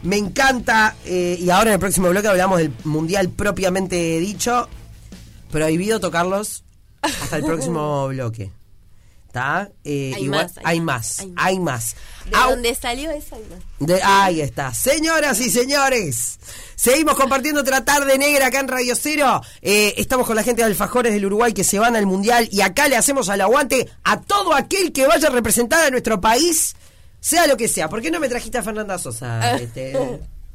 Me 0.03 0.16
encanta, 0.16 0.95
eh, 1.05 1.38
y 1.39 1.49
ahora 1.49 1.72
en 1.72 1.74
el 1.74 1.80
próximo 1.80 2.07
bloque 2.10 2.28
hablamos 2.30 2.60
del 2.60 2.72
mundial 2.86 3.30
propiamente 3.30 3.95
dicho. 4.20 4.70
Prohibido 5.51 5.99
tocarlos 5.99 6.64
hasta 7.02 7.38
el 7.38 7.43
próximo 7.43 8.08
bloque. 8.10 8.52
¿Está? 9.28 9.70
Eh, 9.84 10.12
Hay 10.16 10.24
igual- 10.24 10.45
más, 10.45 10.58
hay 10.58 10.64
hay 10.66 10.80
más, 10.82 11.18
más, 11.20 11.28
hay 11.38 11.60
más. 11.60 11.95
¿De 12.26 12.32
Au- 12.36 12.50
dónde 12.50 12.74
salió 12.74 13.12
eso? 13.12 13.36
Ay, 13.36 13.43
no. 13.80 13.86
de- 13.86 14.02
ahí 14.02 14.41
está. 14.41 14.74
Señoras 14.74 15.39
y 15.39 15.52
señores, 15.52 16.39
seguimos 16.76 17.14
compartiendo 17.16 17.62
otra 17.62 17.86
tarde 17.86 18.18
negra 18.18 18.47
acá 18.47 18.60
en 18.60 18.68
Radio 18.68 18.95
Cero. 19.00 19.39
Eh, 19.62 19.93
estamos 19.97 20.26
con 20.26 20.36
la 20.36 20.41
gente 20.41 20.64
de 20.64 20.68
Alfajores 20.68 21.14
del 21.14 21.28
Uruguay 21.28 21.54
que 21.54 21.64
se 21.64 21.78
van 21.78 21.95
al 21.95 22.08
Mundial 22.08 22.50
y 22.52 22.62
acá 22.62 22.88
le 22.88 22.97
hacemos 22.97 23.30
al 23.30 23.41
aguante 23.41 23.88
a 24.04 24.20
todo 24.20 24.56
aquel 24.56 24.91
que 24.93 25.06
vaya 25.06 25.28
a 25.28 25.32
representar 25.32 25.86
a 25.86 25.91
nuestro 25.91 26.20
país, 26.20 26.76
sea 27.20 27.45
lo 27.45 27.56
que 27.56 27.68
sea. 27.68 27.88
¿Por 27.88 28.02
qué 28.02 28.10
no 28.10 28.20
me 28.20 28.30
trajiste 28.30 28.58
a 28.58 28.64
Fernanda 28.64 28.97
Sosa? 28.97 29.58
Este, 29.62 29.95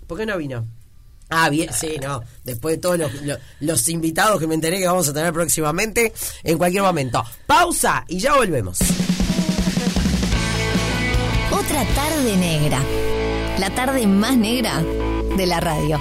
¿Por 0.08 0.18
qué 0.18 0.26
no 0.26 0.36
vino? 0.36 0.66
Ah, 1.30 1.48
bien, 1.48 1.70
sí, 1.72 1.96
no. 2.02 2.22
Después 2.44 2.76
de 2.76 2.80
todos 2.82 2.98
los, 2.98 3.10
los- 3.60 3.88
invitados 3.88 4.38
que 4.38 4.46
me 4.46 4.54
enteré 4.54 4.78
que 4.78 4.86
vamos 4.86 5.08
a 5.08 5.12
tener 5.14 5.32
próximamente, 5.32 6.12
en 6.42 6.58
cualquier 6.58 6.82
momento. 6.82 7.24
Pausa 7.46 8.04
y 8.08 8.18
ya 8.18 8.34
volvemos. 8.34 8.78
Otra 11.50 11.84
tarde 11.94 12.36
negra. 12.36 12.80
La 13.58 13.70
tarde 13.70 14.06
más 14.06 14.36
negra 14.36 14.82
de 15.36 15.46
la 15.46 15.60
radio. 15.60 16.00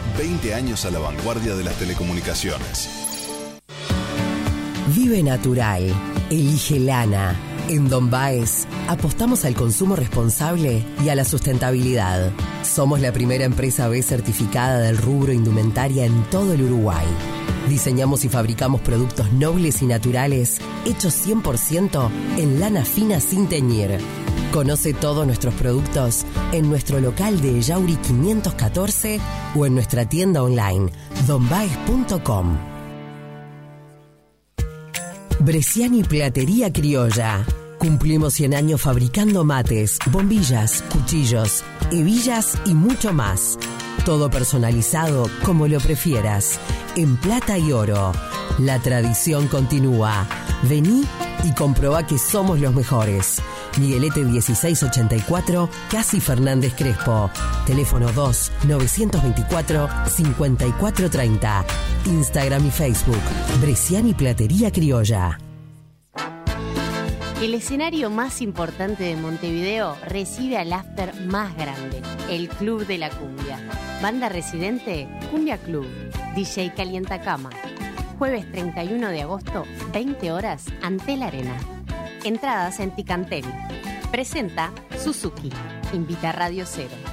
20 0.17 0.53
años 0.53 0.85
a 0.85 0.91
la 0.91 0.99
vanguardia 0.99 1.55
de 1.55 1.63
las 1.63 1.75
telecomunicaciones. 1.75 2.89
Vive 4.95 5.23
natural. 5.23 5.93
Elige 6.29 6.79
lana. 6.79 7.35
En 7.69 7.87
Don 7.87 8.09
Baez 8.09 8.67
apostamos 8.89 9.45
al 9.45 9.53
consumo 9.53 9.95
responsable 9.95 10.83
y 11.03 11.09
a 11.09 11.15
la 11.15 11.23
sustentabilidad. 11.23 12.31
Somos 12.63 12.99
la 12.99 13.13
primera 13.13 13.45
empresa 13.45 13.87
B 13.87 14.01
certificada 14.01 14.79
del 14.79 14.97
rubro 14.97 15.31
indumentaria 15.31 16.05
en 16.05 16.23
todo 16.29 16.53
el 16.53 16.63
Uruguay. 16.63 17.05
Diseñamos 17.69 18.25
y 18.25 18.29
fabricamos 18.29 18.81
productos 18.81 19.31
nobles 19.31 19.81
y 19.81 19.85
naturales 19.85 20.59
hechos 20.85 21.15
100% 21.25 22.09
en 22.37 22.59
lana 22.59 22.83
fina 22.83 23.19
sin 23.19 23.47
teñir. 23.47 23.99
Conoce 24.51 24.93
todos 24.93 25.25
nuestros 25.25 25.53
productos 25.53 26.25
en 26.51 26.69
nuestro 26.69 26.99
local 26.99 27.39
de 27.39 27.61
Yauri 27.61 27.95
514 27.95 29.21
o 29.55 29.65
en 29.65 29.73
nuestra 29.73 30.05
tienda 30.05 30.43
online 30.43 30.91
donbaez.com. 31.25 32.57
Bresciani 35.39 36.03
Platería 36.03 36.71
Criolla. 36.71 37.45
Cumplimos 37.79 38.33
100 38.33 38.53
años 38.53 38.81
fabricando 38.81 39.45
mates, 39.45 39.97
bombillas, 40.11 40.83
cuchillos, 40.91 41.63
hebillas 41.89 42.59
y 42.65 42.73
mucho 42.73 43.13
más. 43.13 43.57
Todo 44.05 44.29
personalizado 44.29 45.29
como 45.43 45.67
lo 45.67 45.79
prefieras, 45.79 46.59
en 46.97 47.15
plata 47.15 47.57
y 47.57 47.71
oro. 47.71 48.11
La 48.59 48.79
tradición 48.79 49.47
continúa. 49.47 50.27
Vení 50.63 51.03
y 51.43 51.53
comprobá 51.53 52.05
que 52.05 52.19
somos 52.19 52.59
los 52.59 52.75
mejores. 52.75 53.41
Miguelete 53.79 54.21
1684, 54.21 55.69
Casi 55.89 56.19
Fernández 56.19 56.73
Crespo. 56.75 57.29
Teléfono 57.65 58.11
2 58.11 58.51
924 58.67 59.89
5430. 60.07 61.65
Instagram 62.05 62.67
y 62.67 62.71
Facebook. 62.71 63.21
Bresciani 63.61 64.13
Platería 64.13 64.71
Criolla. 64.71 65.37
El 67.41 67.55
escenario 67.55 68.11
más 68.11 68.39
importante 68.41 69.03
de 69.03 69.15
Montevideo 69.15 69.97
recibe 70.07 70.59
al 70.59 70.71
after 70.73 71.25
más 71.25 71.55
grande, 71.55 71.99
el 72.29 72.49
Club 72.49 72.85
de 72.85 72.99
la 72.99 73.09
Cumbia. 73.09 73.57
Banda 73.99 74.29
residente, 74.29 75.07
Cumbia 75.31 75.57
Club. 75.57 75.87
DJ 76.35 76.73
Calienta 76.75 77.19
Cama. 77.19 77.49
Jueves 78.19 78.49
31 78.51 79.09
de 79.09 79.23
agosto, 79.23 79.63
20 79.91 80.31
horas, 80.31 80.65
ante 80.83 81.17
la 81.17 81.27
arena. 81.27 81.55
Entradas 82.23 82.79
en 82.79 82.91
Ticantel. 82.95 83.45
Presenta 84.11 84.71
Suzuki. 85.03 85.49
Invita 85.93 86.31
Radio 86.31 86.65
Cero. 86.67 87.10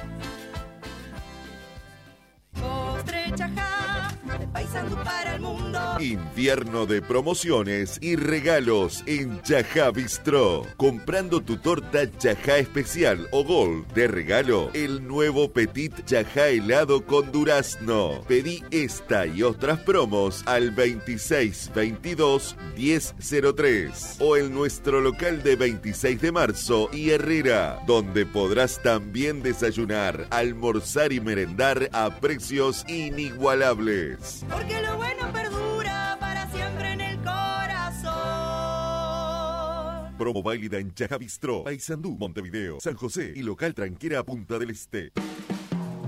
Invierno 5.99 6.85
de 6.85 7.01
promociones 7.01 7.97
y 8.01 8.15
regalos 8.15 9.03
en 9.05 9.41
Chajá 9.41 9.91
Bistró. 9.91 10.65
Comprando 10.77 11.41
tu 11.41 11.57
torta 11.57 12.09
Chajá 12.17 12.57
Especial 12.57 13.27
o 13.31 13.43
Gold 13.43 13.87
de 13.93 14.07
regalo, 14.07 14.69
el 14.73 15.05
nuevo 15.05 15.51
Petit 15.51 16.05
Chajá 16.05 16.47
helado 16.49 17.05
con 17.05 17.31
durazno. 17.31 18.21
Pedí 18.27 18.63
esta 18.71 19.25
y 19.25 19.43
otras 19.43 19.79
promos 19.79 20.43
al 20.45 20.75
2622 20.75 22.55
1003 22.77 24.17
o 24.19 24.37
en 24.37 24.53
nuestro 24.53 25.01
local 25.01 25.43
de 25.43 25.55
26 25.55 26.21
de 26.21 26.31
marzo 26.31 26.89
y 26.93 27.09
Herrera, 27.09 27.79
donde 27.87 28.25
podrás 28.25 28.81
también 28.81 29.41
desayunar, 29.41 30.27
almorzar 30.29 31.11
y 31.11 31.19
merendar 31.19 31.89
a 31.91 32.09
precios 32.19 32.85
inigualables. 32.87 34.45
Porque 34.59 34.81
lo 34.81 34.97
bueno 34.97 35.31
perdura 35.31 36.17
para 36.19 36.51
siempre 36.51 36.91
en 36.91 36.99
el 36.99 37.17
corazón. 37.19 38.11
Promo 40.17 40.43
válida 40.43 40.79
en 40.79 40.93
Chajá 40.93 41.17
Bistró, 41.17 41.63
Paysandú, 41.63 42.17
Montevideo, 42.19 42.81
San 42.81 42.95
José 42.95 43.31
y 43.33 43.41
local 43.41 43.73
tranquera 43.73 44.21
Punta 44.23 44.59
del 44.59 44.71
Este. 44.71 45.13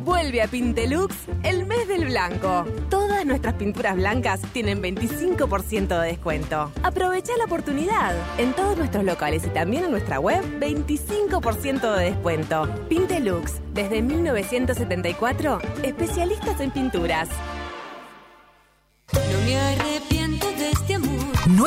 Vuelve 0.04 0.42
a 0.42 0.48
Pintelux 0.48 1.16
el 1.44 1.66
mes 1.66 1.88
del 1.88 2.08
blanco. 2.08 2.66
Todas 2.90 3.26
nuestras 3.26 3.54
pinturas 3.54 3.96
blancas 3.96 4.42
tienen 4.52 4.82
25% 4.82 6.02
de 6.02 6.08
descuento. 6.08 6.74
Aprovecha 6.84 7.32
la 7.38 7.46
oportunidad. 7.46 8.14
En 8.38 8.52
todos 8.52 8.78
nuestros 8.78 9.06
locales 9.06 9.46
y 9.46 9.50
también 9.50 9.86
en 9.86 9.92
nuestra 9.92 10.20
web, 10.20 10.44
25% 10.60 11.96
de 11.96 12.06
descuento. 12.06 12.68
Pintelux, 12.90 13.62
desde 13.74 14.02
1974, 14.02 15.62
especialistas 15.84 16.60
en 16.60 16.72
pinturas. 16.72 17.30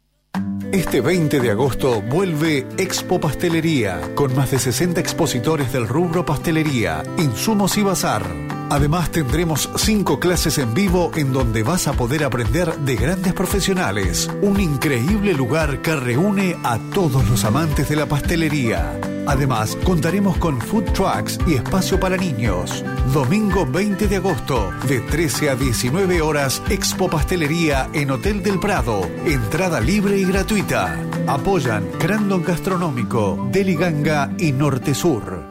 Este 0.73 1.01
20 1.01 1.39
de 1.39 1.51
agosto 1.51 2.01
vuelve 2.01 2.65
Expo 2.79 3.19
Pastelería, 3.19 4.01
con 4.15 4.35
más 4.35 4.49
de 4.49 4.57
60 4.57 4.99
expositores 4.99 5.71
del 5.71 5.87
rubro 5.87 6.25
pastelería, 6.25 7.03
insumos 7.19 7.77
y 7.77 7.83
bazar. 7.83 8.62
Además 8.73 9.11
tendremos 9.11 9.69
cinco 9.75 10.19
clases 10.19 10.57
en 10.57 10.73
vivo 10.73 11.11
en 11.15 11.31
donde 11.31 11.61
vas 11.61 11.87
a 11.87 11.93
poder 11.93 12.23
aprender 12.23 12.75
de 12.79 12.95
grandes 12.95 13.31
profesionales. 13.31 14.27
Un 14.41 14.59
increíble 14.59 15.35
lugar 15.35 15.83
que 15.83 15.95
reúne 15.95 16.57
a 16.63 16.79
todos 16.91 17.29
los 17.29 17.43
amantes 17.43 17.87
de 17.87 17.97
la 17.97 18.07
pastelería. 18.07 18.99
Además, 19.27 19.77
contaremos 19.83 20.37
con 20.37 20.59
food 20.59 20.85
trucks 20.85 21.37
y 21.45 21.53
espacio 21.53 21.99
para 21.99 22.17
niños. 22.17 22.83
Domingo 23.13 23.67
20 23.67 24.07
de 24.07 24.15
agosto, 24.15 24.71
de 24.87 25.01
13 25.01 25.51
a 25.51 25.55
19 25.55 26.23
horas, 26.23 26.59
Expo 26.67 27.07
Pastelería 27.07 27.89
en 27.93 28.09
Hotel 28.09 28.41
del 28.41 28.59
Prado. 28.59 29.07
Entrada 29.27 29.81
libre 29.81 30.17
y 30.17 30.25
gratuita. 30.25 30.99
Apoyan 31.27 31.85
Crandon 31.99 32.43
Gastronómico, 32.43 33.49
Deliganga 33.51 34.31
y 34.39 34.51
Norte 34.51 34.95
Sur. 34.95 35.42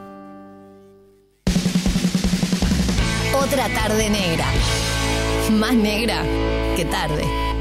Otra 3.53 3.69
tarde 3.69 4.09
negra. 4.09 4.47
Más 5.51 5.75
negra 5.75 6.23
que 6.75 6.85
tarde. 6.85 7.52